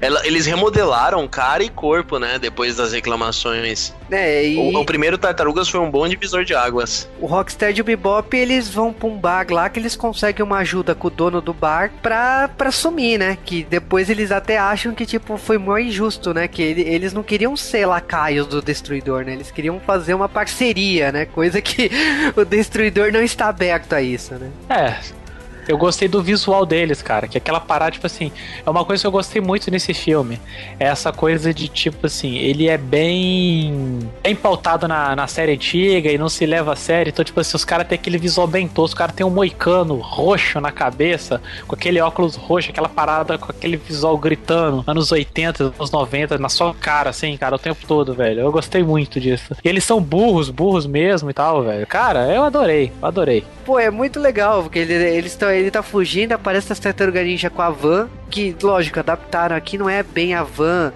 ela- 0.00 0.26
eles 0.26 0.46
remodelaram 0.46 1.26
cara 1.28 1.62
e 1.62 1.68
corpo, 1.68 2.18
né? 2.18 2.38
Depois 2.38 2.76
das 2.76 2.92
reclamações. 2.92 3.94
É, 4.10 4.46
e 4.46 4.56
O, 4.56 4.80
o 4.80 4.84
primeiro 4.84 5.16
Tartarugas 5.16 5.68
foi 5.68 5.80
um 5.80 5.90
bom 5.90 6.06
divisor 6.06 6.44
de 6.44 6.54
águas. 6.54 7.08
o 7.20 7.26
Rocksteady 7.26 7.80
e 7.80 7.82
o 7.82 7.84
Bebop, 7.84 8.36
eles 8.36 8.68
vão 8.68 8.92
pra 8.92 9.08
um 9.08 9.16
bar 9.16 9.46
lá 9.50 9.68
que 9.70 9.78
eles 9.80 9.96
conseguem 9.96 10.44
uma 10.44 10.58
ajuda 10.58 10.94
com 10.94 11.08
o 11.08 11.10
dono 11.10 11.40
do 11.40 11.52
bar 11.54 11.90
pra, 12.02 12.48
pra 12.48 12.70
sumir, 12.70 13.18
né? 13.18 13.38
Que 13.44 13.64
depois 13.64 14.10
eles 14.10 14.30
até 14.30 14.58
acham 14.58 14.94
que, 14.94 15.06
tipo, 15.06 15.36
foi 15.38 15.56
mó 15.58 15.78
injusto, 15.78 16.34
né? 16.34 16.46
Que 16.46 16.62
ele- 16.62 16.82
eles 16.82 17.12
não 17.12 17.22
queriam 17.22 17.56
ser 17.56 17.86
lacaios 17.86 18.46
do 18.46 18.60
Destruidor, 18.60 19.24
né? 19.24 19.32
Eles 19.32 19.50
queriam 19.50 19.80
fazer 19.80 20.11
uma 20.14 20.28
parceria, 20.28 21.12
né? 21.12 21.26
Coisa 21.26 21.60
que 21.60 21.90
o 22.36 22.44
Destruidor 22.44 23.12
não 23.12 23.22
está 23.22 23.48
aberto 23.48 23.92
a 23.92 24.02
isso, 24.02 24.34
né? 24.34 24.50
É. 24.68 25.21
Eu 25.68 25.78
gostei 25.78 26.08
do 26.08 26.22
visual 26.22 26.66
deles, 26.66 27.02
cara. 27.02 27.28
Que 27.28 27.38
aquela 27.38 27.60
parada, 27.60 27.92
tipo 27.92 28.06
assim, 28.06 28.32
é 28.64 28.68
uma 28.68 28.84
coisa 28.84 29.02
que 29.02 29.06
eu 29.06 29.12
gostei 29.12 29.40
muito 29.40 29.70
nesse 29.70 29.94
filme. 29.94 30.40
É 30.78 30.86
essa 30.86 31.12
coisa 31.12 31.54
de, 31.54 31.68
tipo 31.68 32.06
assim, 32.06 32.36
ele 32.36 32.68
é 32.68 32.76
bem. 32.76 34.10
bem 34.22 34.34
pautado 34.34 34.88
na, 34.88 35.14
na 35.14 35.26
série 35.26 35.52
antiga 35.52 36.10
e 36.10 36.18
não 36.18 36.28
se 36.28 36.44
leva 36.46 36.72
a 36.72 36.76
sério. 36.76 37.10
Então, 37.10 37.24
tipo 37.24 37.38
assim, 37.40 37.56
os 37.56 37.64
caras 37.64 37.86
têm 37.86 37.96
aquele 37.96 38.18
visual 38.18 38.46
bem 38.46 38.66
tosco. 38.66 38.94
O 38.94 38.98
cara 38.98 39.12
tem 39.12 39.24
um 39.24 39.30
moicano 39.30 39.96
roxo 39.96 40.60
na 40.60 40.72
cabeça, 40.72 41.40
com 41.66 41.74
aquele 41.74 42.00
óculos 42.00 42.36
roxo, 42.36 42.70
aquela 42.70 42.88
parada 42.88 43.38
com 43.38 43.50
aquele 43.50 43.76
visual 43.76 44.16
gritando, 44.18 44.84
anos 44.86 45.12
80, 45.12 45.64
anos 45.64 45.90
90, 45.90 46.38
na 46.38 46.48
sua 46.48 46.74
cara, 46.74 47.10
assim, 47.10 47.36
cara, 47.36 47.54
o 47.54 47.58
tempo 47.58 47.86
todo, 47.86 48.14
velho. 48.14 48.40
Eu 48.40 48.52
gostei 48.52 48.82
muito 48.82 49.20
disso. 49.20 49.54
E 49.64 49.68
eles 49.68 49.84
são 49.84 50.00
burros, 50.00 50.50
burros 50.50 50.86
mesmo 50.86 51.30
e 51.30 51.34
tal, 51.34 51.62
velho. 51.62 51.86
Cara, 51.86 52.26
eu 52.32 52.42
adorei, 52.42 52.92
adorei. 53.00 53.44
Pô, 53.64 53.78
é 53.78 53.90
muito 53.90 54.18
legal, 54.18 54.62
porque 54.62 54.80
ele, 54.80 54.94
eles 54.94 55.36
tão, 55.36 55.50
ele 55.62 55.70
tá 55.70 55.82
fugindo, 55.82 56.32
aparece 56.32 56.72
as 56.72 56.78
tartarugas 56.78 57.24
ninja 57.24 57.48
com 57.48 57.62
a 57.62 57.70
van, 57.70 58.08
que, 58.30 58.54
lógico, 58.62 58.98
adaptaram 58.98 59.56
aqui, 59.56 59.78
não 59.78 59.88
é 59.88 60.02
bem 60.02 60.34
a 60.34 60.42
van 60.42 60.92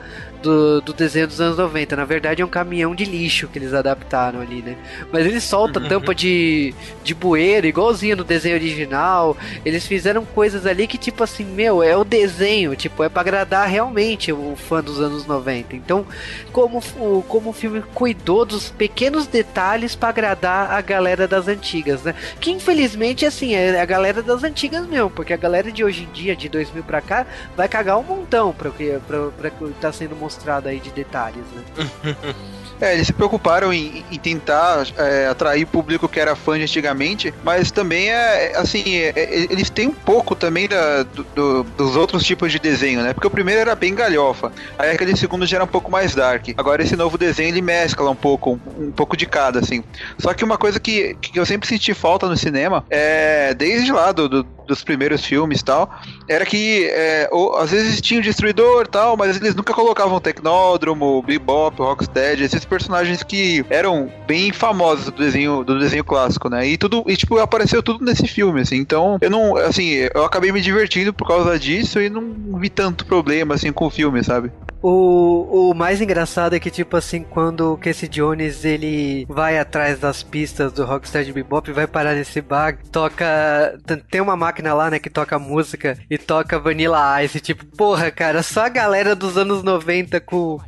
do, 0.47 0.81
do 0.81 0.93
desenho 0.93 1.27
dos 1.27 1.41
anos 1.41 1.59
90, 1.59 1.97
na 1.97 2.05
verdade 2.05 2.41
é 2.41 2.45
um 2.45 2.49
caminhão 2.49 2.95
de 2.95 3.05
lixo 3.05 3.49
que 3.49 3.59
eles 3.59 3.75
adaptaram 3.75 4.41
ali, 4.41 4.63
né? 4.63 4.77
Mas 5.13 5.27
eles 5.27 5.43
soltam 5.43 5.87
tampa 5.89 6.15
de, 6.15 6.73
de 7.03 7.15
bueiro, 7.15 7.67
igualzinho 7.67 8.17
no 8.17 8.25
desenho 8.25 8.55
original, 8.55 9.37
eles 9.65 9.87
fizeram 9.87 10.25
coisas 10.25 10.65
ali 10.65 10.87
que, 10.87 10.97
tipo 10.97 11.25
assim, 11.25 11.45
meu, 11.45 11.83
é 11.83 11.97
o 11.97 12.05
desenho, 12.05 12.77
tipo, 12.77 13.03
é 13.03 13.09
pra 13.09 13.23
agradar 13.23 13.69
realmente 13.69 14.33
o 14.33 14.55
fã 14.57 14.83
dos 14.83 15.01
anos 15.01 15.27
90. 15.27 15.75
Então, 15.75 16.07
como 16.53 16.79
o, 16.97 17.23
como 17.23 17.51
o 17.51 17.53
filme 17.53 17.83
cuidou 17.95 18.45
dos 18.45 18.71
pequenos 18.71 19.27
detalhes 19.27 19.97
pra 19.97 20.11
agradar 20.11 20.71
a 20.71 20.81
galera 20.81 21.27
das 21.27 21.49
antigas, 21.49 22.03
né? 22.05 22.15
Que 22.41 22.53
infelizmente, 22.53 23.27
assim, 23.27 23.55
é 23.55 23.81
a 23.81 23.85
galera 23.85 24.23
das 24.23 24.45
antigas 24.45 24.87
mesmo, 24.87 25.11
porque 25.11 25.33
a 25.33 25.37
galera 25.37 25.73
de 25.73 25.83
hoje 25.83 26.05
em 26.05 26.13
dia, 26.13 26.37
de 26.37 26.49
2000 26.49 26.85
pra 26.85 27.01
cá, 27.01 27.27
vai 27.57 27.69
cagar 27.69 27.99
um 27.99 28.05
montão 28.05 28.53
pra 28.53 28.69
o 28.69 28.73
que 28.73 28.97
pra, 29.07 29.29
pra 29.31 29.51
que 29.51 29.67
tá 29.81 29.93
sendo 29.93 30.15
mostrado 30.15 30.36
aí 30.69 30.81
de 30.81 30.91
detalhes, 30.91 31.45
né? 31.53 31.65
É, 32.81 32.95
eles 32.95 33.07
se 33.07 33.13
preocuparam 33.13 33.73
em, 33.73 34.05
em 34.11 34.19
tentar 34.19 34.87
é, 34.97 35.27
atrair 35.29 35.65
o 35.65 35.67
público 35.67 36.09
que 36.09 36.21
era 36.21 36.37
fã 36.37 36.57
de 36.59 36.65
antigamente, 36.65 37.33
mas 37.43 37.71
também 37.71 38.11
é 38.11 38.53
assim, 38.57 38.83
é- 38.87 39.13
é- 39.17 39.47
eles 39.51 39.71
têm 39.71 39.89
um 39.89 39.95
pouco 39.95 40.35
também 40.35 40.69
da- 40.69 41.03
do- 41.05 41.27
do- 41.35 41.65
dos 41.65 41.97
outros 41.97 42.23
tipos 42.25 42.53
de 42.53 42.59
desenho, 42.59 43.03
né? 43.03 43.15
Porque 43.15 43.27
o 43.27 43.31
primeiro 43.31 43.61
era 43.61 43.75
bem 43.75 43.95
galhofa, 43.95 44.53
aí 44.79 44.91
aquele 44.91 45.17
segundo 45.17 45.47
já 45.47 45.57
era 45.57 45.65
um 45.65 45.69
pouco 45.69 45.91
mais 45.91 46.15
dark. 46.15 46.49
Agora 46.57 46.83
esse 46.83 46.97
novo 46.97 47.17
desenho 47.17 47.49
ele 47.49 47.63
mescla 47.63 48.11
um 48.11 48.17
pouco, 48.17 48.53
um, 48.53 48.89
um 48.89 48.93
pouco 48.93 49.17
de 49.17 49.27
cada, 49.27 49.61
assim. 49.61 49.83
Só 50.21 50.35
que 50.35 50.45
uma 50.45 50.59
coisa 50.59 50.79
que, 50.79 51.15
que 51.21 51.39
eu 51.39 51.47
sempre 51.47 51.69
senti 51.69 51.95
falta 51.95 52.29
no 52.29 52.37
cinema 52.37 52.85
é 52.91 53.55
desde 53.55 53.91
lá 53.93 54.13
do, 54.13 54.29
do- 54.29 54.47
dos 54.67 54.83
primeiros 54.83 55.25
filmes 55.25 55.61
e 55.61 55.65
tal, 55.65 55.89
era 56.29 56.45
que 56.45 56.87
é, 56.91 57.29
ou, 57.31 57.57
às 57.57 57.71
vezes 57.71 58.01
tinha 58.01 58.19
o 58.19 58.23
Destruidor 58.23 58.83
e 58.85 58.89
tal, 58.89 59.17
mas 59.17 59.37
eles 59.37 59.55
nunca 59.55 59.73
colocavam 59.73 60.19
Tecnódromo, 60.21 61.23
Bebop, 61.23 61.81
Rocksteady, 61.81 62.43
esses 62.43 62.65
personagens 62.67 63.23
que 63.23 63.65
eram 63.71 64.11
bem 64.27 64.53
famosos 64.53 65.07
do 65.07 65.13
desenho, 65.13 65.65
do 65.65 65.79
desenho 65.79 66.05
clássico, 66.05 66.49
né? 66.49 66.67
E 66.67 66.77
tudo, 66.77 67.05
e 67.07 67.17
tipo, 67.17 67.39
apareceu 67.39 67.83
tudo 67.83 68.05
nesse 68.05 68.27
filme, 68.27 68.61
assim. 68.61 68.77
Então, 68.77 69.19
eu 69.21 69.31
não, 69.31 69.57
assim, 69.57 70.09
eu 70.15 70.25
acabei 70.25 70.53
me 70.53 70.61
divertindo 70.61 71.13
por 71.13 71.27
causa 71.27 71.59
disso 71.59 72.01
e 72.01 72.09
não 72.09 72.59
vi 72.59 72.69
tanto 72.69 73.07
problema, 73.07 73.55
assim, 73.55 73.73
com 73.73 73.87
o 73.87 73.91
filme, 73.91 74.23
sabe? 74.23 74.51
O, 74.89 75.71
o 75.71 75.75
mais 75.75 76.01
engraçado 76.01 76.55
é 76.55 76.61
que, 76.61 76.71
tipo 76.71 76.97
assim, 76.97 77.25
quando 77.25 77.73
o 77.73 77.77
Casey 77.77 78.09
Jones 78.09 78.65
ele 78.65 79.27
vai 79.29 79.59
atrás 79.59 79.99
das 79.99 80.23
pistas 80.23 80.73
do 80.73 80.85
Rocksteady 80.85 81.33
Bebop, 81.33 81.73
vai 81.73 81.89
parar 81.89 82.15
nesse 82.15 82.41
bar, 82.41 82.79
toca. 82.93 83.77
Tem 84.09 84.21
uma 84.21 84.37
máquina 84.37 84.73
lá, 84.75 84.89
né, 84.89 85.01
que 85.01 85.11
toca 85.11 85.41
música 85.41 85.99
e 86.09 86.17
toca 86.17 86.61
Vanilla 86.61 87.21
Ice. 87.25 87.41
Tipo, 87.41 87.67
porra, 87.67 88.13
cara, 88.13 88.45
só 88.45 88.67
a 88.67 88.69
galera 88.69 89.17
dos 89.17 89.37
anos 89.37 89.65
90 89.65 90.21
com 90.21 90.61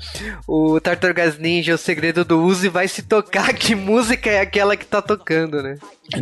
o 0.48 0.80
Tartarugas 0.80 1.38
Ninja, 1.38 1.76
o 1.76 1.78
segredo 1.78 2.24
do 2.24 2.42
Uzi, 2.42 2.68
vai 2.68 2.88
se 2.88 3.02
tocar 3.02 3.54
que 3.54 3.76
música 3.76 4.28
é 4.28 4.40
aquela 4.40 4.76
que 4.76 4.84
tá 4.84 5.00
tocando, 5.00 5.62
né? 5.62 5.76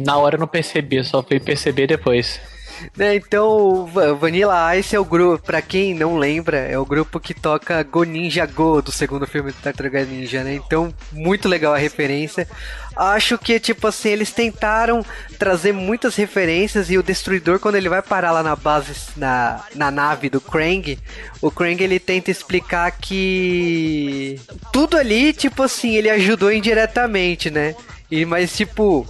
Na 0.04 0.18
hora 0.18 0.36
eu 0.36 0.40
não 0.40 0.46
percebi, 0.46 1.02
só 1.02 1.22
fui 1.22 1.40
perceber 1.40 1.86
depois. 1.86 2.38
Né, 2.96 3.16
então, 3.16 3.86
Vanilla 4.18 4.74
Ice 4.76 4.96
é 4.96 5.00
o 5.00 5.04
grupo, 5.04 5.44
pra 5.44 5.60
quem 5.60 5.94
não 5.94 6.16
lembra, 6.16 6.58
é 6.58 6.78
o 6.78 6.84
grupo 6.84 7.20
que 7.20 7.34
toca 7.34 7.82
Go 7.82 8.04
Ninja 8.04 8.46
Go 8.46 8.80
do 8.80 8.90
segundo 8.90 9.26
filme 9.26 9.50
do 9.50 9.58
Tartaruga 9.58 10.04
Ninja, 10.04 10.42
né? 10.42 10.54
Então, 10.54 10.94
muito 11.12 11.48
legal 11.48 11.74
a 11.74 11.78
referência. 11.78 12.48
Acho 12.96 13.36
que, 13.36 13.60
tipo 13.60 13.86
assim, 13.86 14.08
eles 14.08 14.32
tentaram 14.32 15.04
trazer 15.38 15.72
muitas 15.72 16.16
referências 16.16 16.90
e 16.90 16.96
o 16.96 17.02
Destruidor, 17.02 17.58
quando 17.58 17.74
ele 17.74 17.88
vai 17.88 18.00
parar 18.00 18.32
lá 18.32 18.42
na 18.42 18.56
base, 18.56 18.92
na, 19.16 19.62
na 19.74 19.90
nave 19.90 20.30
do 20.30 20.40
Krang, 20.40 20.98
o 21.42 21.50
Krang 21.50 21.82
ele 21.82 21.98
tenta 21.98 22.30
explicar 22.30 22.90
que 22.92 24.40
tudo 24.72 24.96
ali, 24.96 25.34
tipo 25.34 25.62
assim, 25.62 25.94
ele 25.94 26.08
ajudou 26.08 26.50
indiretamente, 26.50 27.50
né? 27.50 27.74
E, 28.10 28.24
mas, 28.24 28.56
tipo, 28.56 29.06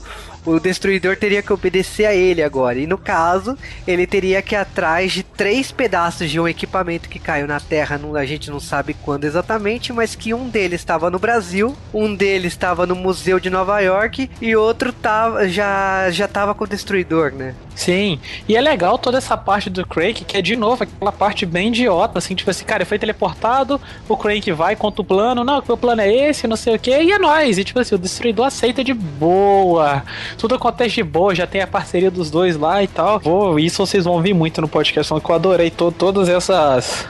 o 0.47 0.61
destruidor 0.61 1.17
teria 1.17 1.43
que 1.43 1.53
obedecer 1.53 2.07
a 2.07 2.15
ele 2.15 2.43
agora. 2.43 2.79
E 2.79 2.87
no 2.87 2.97
caso, 2.97 3.59
ele 3.87 4.07
teria 4.07 4.41
que 4.41 4.55
ir 4.55 4.59
atrás 4.59 5.13
de 5.13 5.23
três 5.23 5.73
pedaços 5.73 6.31
de 6.31 6.39
um 6.39 6.47
equipamento 6.47 7.09
que 7.09 7.19
caiu 7.19 7.47
na 7.47 7.61
Terra. 7.61 8.01
a 8.15 8.25
gente 8.25 8.51
não 8.51 8.61
sabe 8.61 8.95
quando 8.95 9.25
exatamente, 9.25 9.93
mas 9.93 10.15
que 10.15 10.33
um 10.33 10.49
deles 10.49 10.81
estava 10.81 11.11
no 11.11 11.19
Brasil, 11.19 11.77
um 11.93 12.15
deles 12.15 12.53
estava 12.53 12.87
no 12.87 12.95
Museu 12.95 13.41
de 13.41 13.51
Nova 13.51 13.81
York 13.81 14.31
e 14.41 14.55
outro 14.55 14.93
tava, 14.93 15.49
já 15.49 16.09
já 16.11 16.27
estava 16.27 16.55
com 16.55 16.65
o 16.65 16.67
destruidor, 16.67 17.33
né? 17.33 17.55
Sim, 17.75 18.19
e 18.49 18.57
é 18.57 18.61
legal 18.61 18.97
toda 18.97 19.19
essa 19.19 19.37
parte 19.37 19.69
do 19.69 19.87
Crank, 19.87 20.25
que 20.25 20.37
é 20.37 20.41
de 20.41 20.57
novo 20.57 20.83
aquela 20.83 21.13
parte 21.13 21.45
bem 21.45 21.69
idiota, 21.69 22.19
assim, 22.19 22.35
tipo 22.35 22.51
assim, 22.51 22.65
cara, 22.65 22.87
foi 22.87 22.99
teleportado, 22.99 23.79
o 24.09 24.17
Crank 24.17 24.51
vai, 24.53 24.75
conta 24.75 25.03
o 25.03 25.05
plano, 25.05 25.45
não, 25.45 25.59
o 25.59 25.77
plano 25.77 26.01
é 26.01 26.11
esse, 26.11 26.47
não 26.47 26.57
sei 26.57 26.75
o 26.75 26.79
que, 26.79 26.91
e 26.91 27.13
é 27.13 27.19
nóis. 27.19 27.59
E 27.59 27.65
tipo 27.65 27.79
assim, 27.79 27.95
o 27.95 27.99
destruidor 27.99 28.47
aceita 28.47 28.83
de 28.83 28.95
boa. 28.95 30.03
Tudo 30.39 30.55
acontece 30.55 30.97
de 30.97 31.03
boa, 31.03 31.34
já 31.34 31.47
tem 31.47 31.61
a 31.61 31.66
parceria 31.66 32.11
dos 32.11 32.30
dois 32.30 32.57
lá 32.57 32.82
e 32.82 32.87
tal. 32.89 33.20
Pô, 33.20 33.59
isso 33.59 33.84
vocês 33.84 34.05
vão 34.05 34.14
ouvir 34.14 34.34
muito 34.34 34.61
no 34.61 34.68
podcast, 34.68 35.12
que 35.20 35.30
eu 35.30 35.34
adorei 35.34 35.70
to 35.70 35.91
todas 35.93 36.28
essas. 36.28 37.09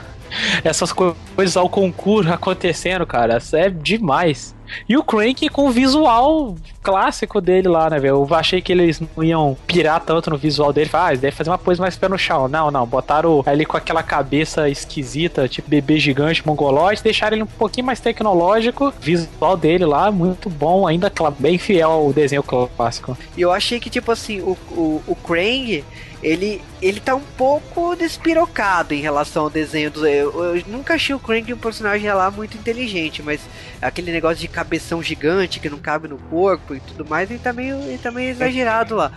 Essas 0.63 0.91
co- 0.91 1.15
coisas 1.35 1.55
ao 1.55 1.69
concurso 1.69 2.29
acontecendo, 2.31 3.05
cara. 3.07 3.37
Isso 3.37 3.55
é 3.55 3.69
demais. 3.69 4.53
E 4.87 4.97
o 4.97 5.03
Crank 5.03 5.47
com 5.49 5.67
o 5.67 5.71
visual 5.71 6.55
clássico 6.87 7.41
dele 7.41 7.67
lá, 7.67 7.89
né, 7.89 7.99
velho? 7.99 8.25
Eu 8.29 8.35
achei 8.35 8.61
que 8.61 8.71
eles 8.71 9.01
não 9.01 9.21
iam 9.21 9.57
pirar 9.67 9.99
tanto 9.99 10.29
no 10.29 10.37
visual 10.37 10.71
dele. 10.71 10.89
Ah, 10.93 11.09
eles 11.09 11.19
devem 11.19 11.35
fazer 11.35 11.49
uma 11.49 11.57
pose 11.57 11.81
mais 11.81 11.97
pé 11.97 12.07
no 12.07 12.17
chão. 12.17 12.47
Não, 12.47 12.71
não. 12.71 12.85
Botaram 12.85 13.43
ele 13.45 13.65
com 13.65 13.75
aquela 13.75 14.01
cabeça 14.01 14.69
esquisita, 14.69 15.49
tipo 15.49 15.69
bebê 15.69 15.99
gigante, 15.99 16.47
mongoloide. 16.47 17.03
Deixaram 17.03 17.35
ele 17.35 17.43
um 17.43 17.47
pouquinho 17.47 17.85
mais 17.85 17.99
tecnológico. 17.99 18.93
Visual 19.01 19.57
dele 19.57 19.85
lá, 19.85 20.09
muito 20.09 20.49
bom. 20.49 20.87
Ainda 20.87 21.11
bem 21.37 21.57
fiel 21.57 21.89
ao 21.89 22.13
desenho 22.13 22.41
clássico. 22.43 23.17
E 23.35 23.41
eu 23.41 23.51
achei 23.51 23.81
que, 23.81 23.89
tipo 23.89 24.09
assim, 24.09 24.39
o, 24.39 24.57
o, 24.71 25.03
o 25.05 25.15
Krang, 25.15 25.83
ele, 26.21 26.61
ele 26.81 26.99
tá 26.99 27.15
um 27.15 27.21
pouco 27.37 27.95
despirocado 27.95 28.93
em 28.93 29.01
relação 29.01 29.43
ao 29.43 29.49
desenho 29.49 29.91
do. 29.91 30.07
Eu, 30.07 30.55
eu 30.55 30.63
nunca 30.67 30.95
achei 30.95 31.13
o 31.13 31.19
Krang 31.19 31.53
um 31.53 31.57
personagem 31.57 32.11
lá 32.11 32.31
muito 32.31 32.57
inteligente, 32.57 33.21
mas 33.21 33.41
aquele 33.81 34.11
negócio 34.11 34.37
de 34.37 34.47
cabeção 34.47 35.01
gigante 35.03 35.59
que 35.59 35.69
não 35.69 35.77
cabe 35.77 36.07
no 36.07 36.17
corpo 36.17 36.75
e 36.77 36.79
tudo 36.79 37.09
mais, 37.09 37.29
ele 37.29 37.39
tá 37.39 37.51
meio, 37.51 37.75
ele 37.81 37.97
tá 37.97 38.11
meio 38.11 38.29
exagerado 38.29 38.95
lá. 38.95 39.11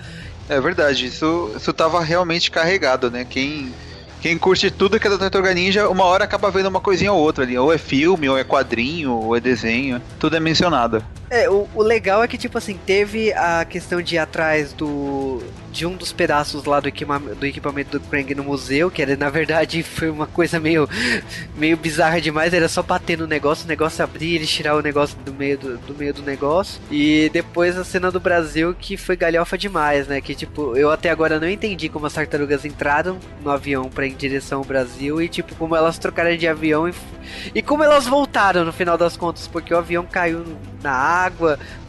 É 0.49 0.61
verdade, 0.61 1.07
isso, 1.07 1.53
isso 1.57 1.73
tava 1.73 2.03
realmente 2.03 2.51
carregado, 2.51 3.11
né? 3.11 3.25
Quem, 3.25 3.73
quem 4.21 4.37
curte 4.37 4.71
tudo 4.71 4.99
que 4.99 5.07
é 5.07 5.11
da 5.11 5.17
Tartaruga 5.17 5.55
Ninja, 5.55 5.89
uma 5.89 6.05
hora 6.05 6.25
acaba 6.25 6.51
vendo 6.51 6.67
uma 6.67 6.81
coisinha 6.81 7.13
ou 7.13 7.21
outra 7.21 7.45
ali. 7.45 7.57
Ou 7.57 7.73
é 7.73 7.79
filme, 7.79 8.29
ou 8.29 8.37
é 8.37 8.43
quadrinho, 8.43 9.13
ou 9.13 9.37
é 9.37 9.41
desenho. 9.41 10.03
Tudo 10.19 10.37
é 10.37 10.41
mencionado. 10.41 11.05
É, 11.33 11.49
o, 11.49 11.69
o 11.73 11.81
legal 11.83 12.25
é 12.25 12.29
que, 12.29 12.37
tipo 12.37 12.59
assim, 12.59 12.77
teve 12.77 13.33
a 13.35 13.65
questão 13.65 14.03
de 14.03 14.17
ir 14.17 14.19
atrás 14.19 14.73
do. 14.73 15.41
De 15.71 15.87
um 15.87 15.95
dos 15.95 16.13
pedaços 16.13 16.65
lá 16.65 16.81
do, 16.81 16.89
equipa- 16.89 17.21
do 17.21 17.47
equipamento 17.47 17.97
do 17.97 18.05
Krang 18.05 18.35
no 18.35 18.43
museu, 18.43 18.91
que 18.91 19.01
era, 19.01 19.17
na 19.17 19.31
verdade 19.31 19.81
foi 19.85 20.11
uma 20.11 20.27
coisa 20.27 20.59
meio, 20.59 20.89
meio 21.55 21.77
bizarra 21.77 22.21
demais, 22.21 22.53
era 22.53 22.69
só 22.69 22.83
bater 22.83 23.17
no 23.17 23.29
negócio, 23.29 23.65
o 23.65 23.69
negócio 23.69 24.03
abrir, 24.03 24.35
eles 24.35 24.51
tirar 24.51 24.75
o 24.75 24.83
negócio 24.83 25.17
do 25.19 25.33
meio 25.33 25.57
do, 25.57 25.79
do 25.79 25.95
meio 25.95 26.13
do 26.13 26.23
negócio. 26.23 26.81
E 26.91 27.31
depois 27.33 27.79
a 27.79 27.85
cena 27.85 28.11
do 28.11 28.19
Brasil 28.19 28.75
que 28.75 28.97
foi 28.97 29.15
galhofa 29.15 29.57
demais, 29.57 30.09
né? 30.09 30.21
Que 30.21 30.35
tipo, 30.35 30.77
eu 30.77 30.91
até 30.91 31.09
agora 31.11 31.39
não 31.39 31.49
entendi 31.49 31.89
como 31.89 32.07
as 32.07 32.15
tartarugas 32.15 32.65
entraram 32.65 33.21
no 33.41 33.51
avião 33.51 33.89
pra 33.89 34.05
ir 34.05 34.11
em 34.11 34.17
direção 34.17 34.59
ao 34.59 34.65
Brasil 34.65 35.23
e 35.23 35.29
tipo, 35.29 35.55
como 35.55 35.77
elas 35.77 35.97
trocaram 35.99 36.37
de 36.37 36.49
avião 36.49 36.89
e, 36.89 36.95
e 37.55 37.63
como 37.63 37.83
elas 37.85 38.07
voltaram 38.07 38.65
no 38.65 38.73
final 38.73 38.97
das 38.99 39.17
contas, 39.17 39.47
porque 39.47 39.73
o 39.73 39.79
avião 39.79 40.05
caiu 40.05 40.45
na 40.83 40.93
água, 40.93 41.20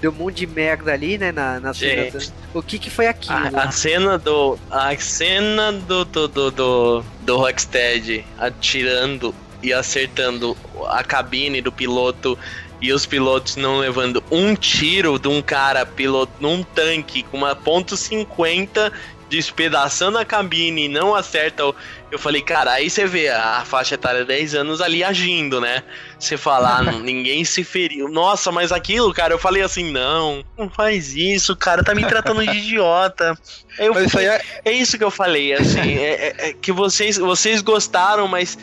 deu 0.02 0.12
um 0.12 0.16
monte 0.16 0.38
de 0.38 0.48
merda 0.48 0.92
ali, 0.92 1.18
né? 1.18 1.32
Na, 1.32 1.60
na 1.60 1.74
cena. 1.74 2.12
O 2.54 2.62
que 2.62 2.78
que 2.78 2.90
foi 2.90 3.08
aquilo? 3.08 3.58
A, 3.58 3.64
a 3.64 3.72
cena 3.72 4.18
do. 4.18 4.58
A 4.70 4.96
cena 4.98 5.72
do. 5.72 6.04
do, 6.04 6.28
do, 6.28 6.52
do, 6.52 7.04
do 7.22 7.38
Rocksteady 7.38 8.26
atirando 8.38 9.34
e 9.64 9.72
acertando 9.72 10.58
a 10.90 11.04
cabine 11.04 11.62
do 11.62 11.72
piloto 11.72 12.38
e 12.82 12.92
os 12.92 13.06
pilotos 13.06 13.56
não 13.56 13.78
levando 13.78 14.24
um 14.32 14.56
tiro 14.56 15.20
de 15.20 15.28
um 15.28 15.42
cara 15.42 15.86
piloto 15.86 16.34
num 16.40 16.64
tanque 16.64 17.22
com 17.24 17.38
uma 17.38 17.56
ponto 17.56 17.96
.50 17.96 18.92
despedaçando 19.32 20.18
a 20.18 20.26
cabine 20.26 20.86
e 20.86 20.90
não 20.90 21.16
acerta 21.16 21.66
o... 21.66 21.74
Eu 22.12 22.20
falei, 22.20 22.42
cara, 22.42 22.74
aí 22.74 22.90
você 22.90 23.06
vê 23.06 23.30
a 23.30 23.64
faixa 23.66 23.96
etária 23.96 24.26
10 24.26 24.54
anos 24.56 24.82
ali 24.82 25.02
agindo, 25.02 25.62
né? 25.62 25.82
Você 26.20 26.36
fala, 26.36 26.80
ah, 26.80 26.84
ninguém 27.00 27.46
se 27.46 27.64
feriu. 27.64 28.10
Nossa, 28.10 28.52
mas 28.52 28.74
aquilo, 28.74 29.14
cara, 29.14 29.34
eu 29.34 29.40
falei 29.40 29.64
assim, 29.64 29.90
não, 29.90 30.44
não 30.58 30.70
faz 30.70 31.16
isso, 31.16 31.56
cara, 31.56 31.82
tá 31.82 31.96
me 31.96 32.06
tratando 32.06 32.46
de 32.46 32.58
idiota. 32.58 33.34
Eu 33.80 33.94
isso 34.04 34.20
é, 34.20 34.42
é 34.66 34.72
isso 34.74 34.98
que 34.98 35.04
eu 35.06 35.10
falei, 35.10 35.54
assim, 35.54 35.80
é, 35.98 36.14
é- 36.28 36.50
é 36.50 36.54
que 36.54 36.74
vocês, 36.74 37.18
vocês 37.18 37.62
gostaram, 37.62 38.28
mas 38.28 38.58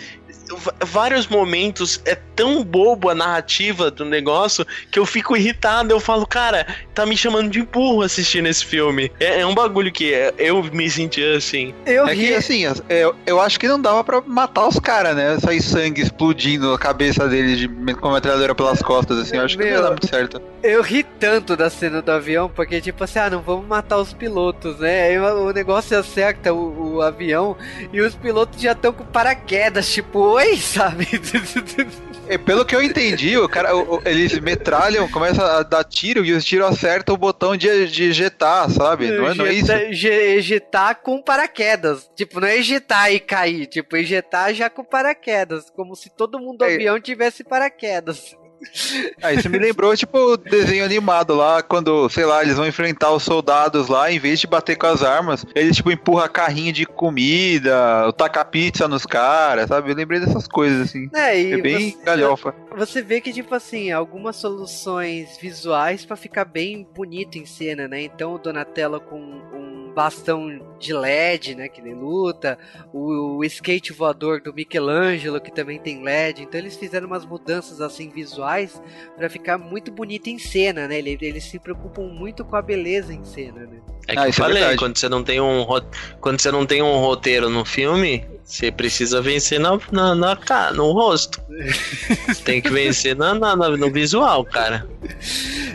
vários 0.84 1.26
momentos 1.26 2.01
é 2.05 2.14
tão 2.14 2.62
bobo 2.62 3.09
a 3.09 3.14
narrativa 3.14 3.90
do 3.90 4.05
negócio 4.05 4.64
que 4.90 4.99
eu 4.99 5.07
fico 5.07 5.36
irritado. 5.36 5.92
Eu 5.92 6.01
falo, 6.01 6.26
cara, 6.26 6.66
tá 6.94 7.05
me 7.07 7.16
chamando 7.16 7.51
de 7.51 7.62
burro 7.62 8.03
assistindo 8.03 8.46
esse 8.46 8.64
filme. 8.64 9.11
É, 9.18 9.40
é 9.40 9.46
um 9.46 9.55
bagulho 9.55 9.90
que 9.92 10.12
é- 10.12 10.32
eu 10.38 10.62
me 10.62 10.88
senti 10.90 11.22
assim. 11.24 11.74
Eu 11.86 12.07
é 12.07 12.14
ri. 12.14 12.28
que 12.28 12.34
assim, 12.34 12.62
eu, 12.88 13.14
eu 13.26 13.40
acho 13.40 13.59
que 13.59 13.66
não 13.66 13.80
dava 13.80 14.05
pra 14.05 14.20
matar 14.20 14.66
os 14.68 14.78
caras, 14.78 15.16
né? 15.16 15.38
Sair 15.40 15.61
sangue 15.62 16.03
explodindo 16.03 16.72
a 16.72 16.78
cabeça 16.78 17.26
deles 17.28 17.59
de, 17.59 17.68
com 17.94 18.09
a 18.09 18.14
metralhadora 18.14 18.55
pelas 18.55 18.80
costas, 18.82 19.18
assim. 19.18 19.36
Eu 19.36 19.44
acho 19.44 19.57
que 19.57 19.62
não 19.64 19.68
ia 19.70 19.74
Meu. 19.74 19.82
dar 19.82 19.90
muito 19.90 20.07
certo. 20.09 20.40
Eu 20.62 20.82
ri 20.82 21.05
tanto 21.05 21.57
da 21.57 21.70
cena 21.70 22.03
do 22.03 22.11
avião, 22.11 22.49
porque 22.49 22.80
tipo 22.80 23.03
assim, 23.05 23.18
ah, 23.18 23.30
não 23.30 23.40
vamos 23.42 23.66
matar 23.66 23.99
os 23.99 24.12
pilotos, 24.12 24.78
né? 24.78 25.03
Aí 25.09 25.18
o 25.18 25.38
o 25.49 25.53
negócio 25.53 25.96
acerta 25.99 26.53
o, 26.53 26.96
o 26.96 27.03
avião 27.03 27.57
e 27.92 28.01
os 28.01 28.14
pilotos 28.14 28.61
já 28.61 28.72
estão 28.72 28.92
com 28.92 29.05
paraquedas, 29.05 29.88
tipo, 29.90 30.38
oi, 30.39 30.57
sabe? 30.57 31.07
E 32.30 32.36
pelo 32.39 32.64
que 32.64 32.74
eu 32.76 32.82
entendi, 32.82 33.36
o 33.39 33.49
cara, 33.49 33.74
o- 33.74 34.01
eles 34.05 34.39
metralham, 34.39 35.09
começa 35.11 35.43
a 35.59 35.62
dar 35.62 35.82
tiro 35.84 36.24
e 36.24 36.32
os 36.32 36.45
tiros 36.45 36.66
acertam 36.68 37.14
o 37.14 37.18
botão 37.18 37.57
de, 37.57 37.86
de 37.89 38.05
ejetar, 38.05 38.70
sabe? 38.70 39.11
Não 39.11 39.28
é, 39.28 39.34
não 39.34 39.47
é 39.47 39.53
isso? 39.53 39.72
Ejeta- 39.72 39.93
je- 39.95 40.09
Ejetar 40.39 40.97
com 41.03 41.22
paraquedas. 41.22 42.11
Tipo, 42.14 42.41
não 42.41 42.49
é 42.49 42.57
ejetar 42.59 43.11
e 43.12 43.18
cair, 43.18 43.66
tipo, 43.66 43.97
ejetar 43.97 44.53
já 44.55 44.68
com 44.70 44.84
paraquedas. 44.84 45.70
Como 45.70 45.97
se 45.97 46.11
todo 46.11 46.39
mundo 46.39 46.59
do 46.59 46.64
É. 46.64 46.74
avião 46.74 47.01
tivesse 47.01 47.43
paraquedas. 47.43 48.36
Aí 49.22 49.36
isso 49.38 49.48
me 49.48 49.59
lembrou, 49.59 49.96
tipo, 49.96 50.18
o 50.18 50.36
desenho 50.36 50.84
animado 50.84 51.34
lá, 51.34 51.62
quando, 51.62 52.09
sei 52.09 52.24
lá, 52.24 52.42
eles 52.42 52.56
vão 52.56 52.66
enfrentar 52.66 53.12
os 53.12 53.22
soldados 53.22 53.88
lá, 53.88 54.11
em 54.11 54.18
vez 54.18 54.40
de 54.40 54.46
bater 54.46 54.76
com 54.76 54.86
as 54.86 55.02
armas, 55.02 55.44
eles, 55.54 55.76
tipo, 55.76 55.90
empurram 55.90 56.28
carrinho 56.28 56.72
de 56.72 56.84
comida, 56.86 58.12
taca 58.16 58.44
pizza 58.44 58.86
nos 58.88 59.04
caras, 59.06 59.68
sabe? 59.68 59.90
Eu 59.90 59.94
lembrei 59.96 60.20
dessas 60.20 60.46
coisas, 60.46 60.88
assim. 60.88 61.09
É, 61.14 61.40
e 61.40 61.52
É 61.52 61.56
bem 61.59 61.90
você- 61.92 62.04
galhofa. 62.04 62.54
Você 62.76 63.02
vê 63.02 63.20
que, 63.20 63.32
tipo 63.32 63.54
assim, 63.54 63.90
algumas 63.90 64.36
soluções 64.36 65.36
visuais 65.40 66.04
pra 66.04 66.16
ficar 66.16 66.44
bem 66.44 66.86
bonito 66.94 67.36
em 67.38 67.46
cena, 67.46 67.88
né? 67.88 68.02
Então 68.02 68.34
o 68.34 68.38
Donatello 68.38 69.00
com 69.00 69.18
um 69.18 69.78
bastão 69.99 70.61
de 70.78 70.92
LED, 70.92 71.57
né, 71.57 71.66
que 71.68 71.82
nem 71.82 71.92
luta, 71.92 72.57
o, 72.92 73.38
o 73.38 73.44
skate 73.44 73.92
voador 73.92 74.40
do 74.40 74.55
Michelangelo, 74.55 75.40
que 75.40 75.51
também 75.53 75.76
tem 75.80 76.05
LED, 76.05 76.44
então 76.44 76.61
eles 76.61 76.76
fizeram 76.76 77.09
umas 77.09 77.24
mudanças 77.26 77.80
assim 77.80 78.09
visuais 78.09 78.80
pra 79.16 79.28
ficar 79.28 79.59
muito 79.59 79.90
bonito 79.90 80.28
em 80.28 80.38
cena, 80.38 80.86
né, 80.86 80.99
eles, 80.99 81.18
eles 81.20 81.42
se 81.44 81.59
preocupam 81.59 82.03
muito 82.03 82.44
com 82.44 82.55
a 82.55 82.62
beleza 82.62 83.12
em 83.12 83.24
cena, 83.24 83.62
né. 83.66 83.78
É 84.07 84.12
que 84.12 84.18
Ah, 84.20 84.24
eu 84.26 84.28
é 84.28 84.32
falei, 84.32 84.59
verdade. 84.59 84.78
quando 84.78 84.96
você 84.96 85.09
não 85.09 85.24
tem 85.24 85.40
um 85.40 85.66
quando 86.20 86.40
você 86.40 86.53
não 86.53 86.64
tem 86.64 86.80
um 86.80 86.96
roteiro 86.99 87.51
no 87.51 87.64
filme, 87.64 88.24
você 88.44 88.70
precisa 88.70 89.20
vencer 89.20 89.59
na, 89.61 89.78
na, 89.92 90.14
na 90.14 90.36
ca- 90.36 90.72
no 90.72 90.92
rosto. 90.92 91.42
tem 92.44 92.62
que 92.62 92.70
vencer 92.70 93.14
na, 93.16 93.34
na- 93.34 93.55
na- 93.55 93.76
no 93.76 93.92
visual, 93.92 94.44
cara. 94.44 94.88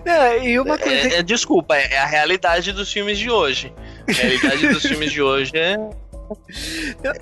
É, 0.05 0.49
e 0.49 0.59
uma 0.59 0.77
coisa 0.79 0.95
É, 0.95 1.15
é- 1.19 1.23
desculpa, 1.23 1.75
é, 1.75 1.93
é 1.93 1.97
a 1.99 2.05
realidade 2.07 2.71
dos 2.71 2.91
filmes 2.91 3.19
de 3.19 3.29
hoje. 3.29 3.71
A 4.07 4.11
realidade 4.11 4.67
dos 4.67 4.83
filmes 4.83 5.11
de 5.11 5.21
hoje 5.21 5.51
é. 5.55 5.77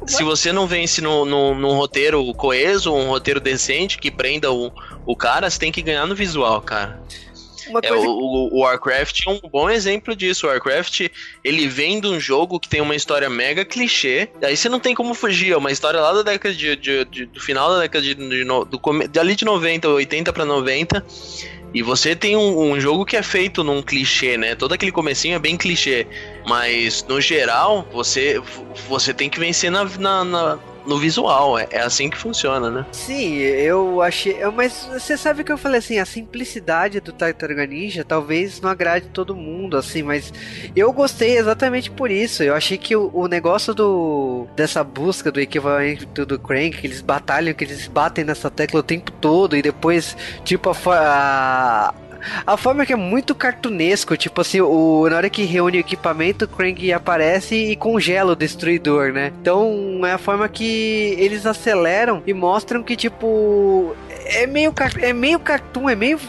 Se 0.08 0.24
você 0.24 0.52
não 0.52 0.68
vence 0.68 1.02
no, 1.02 1.26
no, 1.26 1.56
num 1.56 1.74
roteiro 1.76 2.34
coeso, 2.34 2.94
um 2.94 3.08
roteiro 3.10 3.40
decente 3.40 3.98
que 3.98 4.10
prenda 4.12 4.52
o, 4.52 4.72
o 5.06 5.16
cara, 5.16 5.50
você 5.50 5.60
tem 5.60 5.72
que 5.72 5.82
ganhar 5.82 6.06
no 6.06 6.16
visual, 6.16 6.62
cara. 6.62 7.02
uma 7.68 7.80
É, 7.84 7.90
coisa 7.90 8.08
o, 8.08 8.12
o- 8.12 8.58
o 8.58 8.60
Warcraft 8.62 9.22
é 9.28 9.30
um 9.32 9.40
bom 9.50 9.70
exemplo 9.70 10.16
disso. 10.16 10.46
O 10.46 10.50
Warcraft, 10.50 11.08
ele 11.44 11.68
vem 11.68 12.00
de 12.00 12.08
um 12.08 12.20
jogo 12.20 12.60
que 12.60 12.70
tem 12.70 12.80
uma 12.80 12.96
história 12.96 13.30
mega 13.30 13.66
clichê. 13.66 14.30
Aí 14.42 14.56
você 14.56 14.70
não 14.70 14.80
tem 14.80 14.94
como 14.96 15.14
fugir. 15.14 15.52
É 15.52 15.58
uma 15.58 15.72
história 15.72 16.00
lá 16.00 16.14
da 16.14 16.22
década 16.22 16.54
de. 16.56 16.76
de- 16.76 17.06
de- 17.06 17.26
do 17.26 17.40
final 17.42 17.70
da 17.74 17.80
década 17.80 18.04
de. 18.04 18.14
de 18.16 18.44
no- 18.46 18.64
do, 18.66 18.80
dali 19.10 19.36
de 19.36 19.44
90, 19.46 19.90
80 19.90 20.32
pra 20.32 20.46
90. 20.46 21.04
E 21.74 21.82
você 21.82 22.16
tem 22.16 22.36
um, 22.36 22.72
um 22.74 22.80
jogo 22.80 23.06
que 23.06 23.16
é 23.16 23.24
feito 23.24 23.64
num 23.64 23.82
clichê, 23.82 24.38
né? 24.38 24.56
Todo 24.56 24.74
aquele 24.74 24.92
comecinho 24.92 25.36
é 25.36 25.40
bem 25.40 25.56
clichê. 25.58 26.06
Mas, 26.46 27.04
no 27.08 27.20
geral, 27.22 27.88
você, 27.92 28.42
você 28.88 29.14
tem 29.14 29.30
que 29.30 29.39
vencer 29.39 29.72
na, 29.72 29.84
na- 29.86 30.24
na- 30.24 30.60
no 30.86 30.98
visual. 30.98 31.58
É, 31.60 31.68
é 31.72 31.82
assim 31.82 32.10
que 32.10 32.18
funciona, 32.18 32.70
né? 32.70 32.86
Sim, 32.92 33.36
eu 33.38 34.02
achei. 34.02 34.38
Mas 34.56 34.88
você 34.92 35.16
sabe 35.18 35.44
que 35.44 35.52
eu 35.52 35.58
falei 35.58 35.80
assim, 35.80 36.00
a 36.00 36.06
simplicidade 36.06 37.00
do 37.00 37.12
Tartaruga 37.12 37.66
Ninja 37.66 38.04
talvez 38.04 38.60
não 38.60 38.70
agrade 38.70 39.08
todo 39.14 39.36
mundo, 39.36 39.78
assim, 39.78 40.02
mas 40.04 40.34
eu 40.76 40.92
gostei 40.92 41.38
exatamente 41.38 41.92
por 41.92 42.10
isso. 42.10 42.44
Eu 42.44 42.56
achei 42.56 42.78
que 42.78 42.96
o, 42.96 43.28
negócio 43.28 43.74
do 43.74 44.48
dessa 44.56 44.84
busca 44.84 45.32
do 45.32 45.39
equivalente 45.39 46.06
do, 46.08 46.26
Crank, 46.39 46.78
que 46.78 46.88
eles 46.88 47.02
batalham, 47.02 47.54
que 47.54 47.64
eles 47.64 47.88
batem 47.88 48.24
nessa 48.24 48.50
tecla 48.50 48.80
o 48.80 48.84
tempo 48.84 49.12
todo 49.12 49.56
e 49.56 49.62
depois, 49.62 50.18
tipo, 50.44 50.70
a. 50.70 51.94
a 51.94 51.94
a 52.46 52.58
forma 52.58 52.86
que 52.86 52.94
é 52.94 52.96
muito 52.96 53.34
cartunesco, 53.34 54.16
tipo 54.18 54.42
assim, 54.42 54.62
o, 54.62 55.08
na 55.10 55.18
hora 55.18 55.30
que 55.30 55.44
reúne 55.44 55.78
o 55.78 55.80
equipamento, 55.80 56.46
o 56.46 56.48
Krang 56.48 56.94
aparece 56.94 57.56
e 57.56 57.76
congela 57.76 58.34
o 58.34 58.36
destruidor, 58.36 59.12
né? 59.12 59.32
Então 59.42 60.02
é 60.06 60.14
a 60.14 60.18
forma 60.18 60.48
que 60.48 61.16
eles 61.18 61.46
aceleram 61.46 62.22
e 62.26 62.34
mostram 62.34 62.84
que, 62.84 62.96
tipo, 62.96 63.96
é 64.26 64.48
meio, 64.48 64.74
é 65.02 65.14
meio 65.14 65.40
cartoon, 65.40 65.90
é 65.90 65.96
meio. 65.96 66.20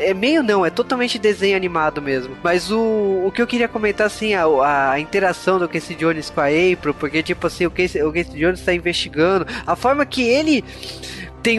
É 0.00 0.14
meio 0.14 0.42
não, 0.42 0.64
é 0.64 0.70
totalmente 0.70 1.18
desenho 1.18 1.54
animado 1.54 2.00
mesmo. 2.00 2.34
Mas 2.42 2.70
o, 2.70 3.24
o 3.26 3.30
que 3.30 3.42
eu 3.42 3.46
queria 3.46 3.68
comentar, 3.68 4.06
assim, 4.06 4.32
a, 4.32 4.92
a 4.92 4.98
interação 4.98 5.58
do 5.58 5.68
Casey 5.68 5.94
Jones 5.94 6.30
com 6.30 6.40
a 6.40 6.46
April, 6.46 6.94
porque, 6.94 7.22
tipo 7.22 7.46
assim, 7.46 7.66
o 7.66 7.70
Casey, 7.70 8.02
o 8.02 8.10
Casey 8.10 8.40
Jones 8.40 8.62
tá 8.62 8.72
investigando, 8.72 9.46
a 9.66 9.76
forma 9.76 10.06
que 10.06 10.22
ele 10.22 10.64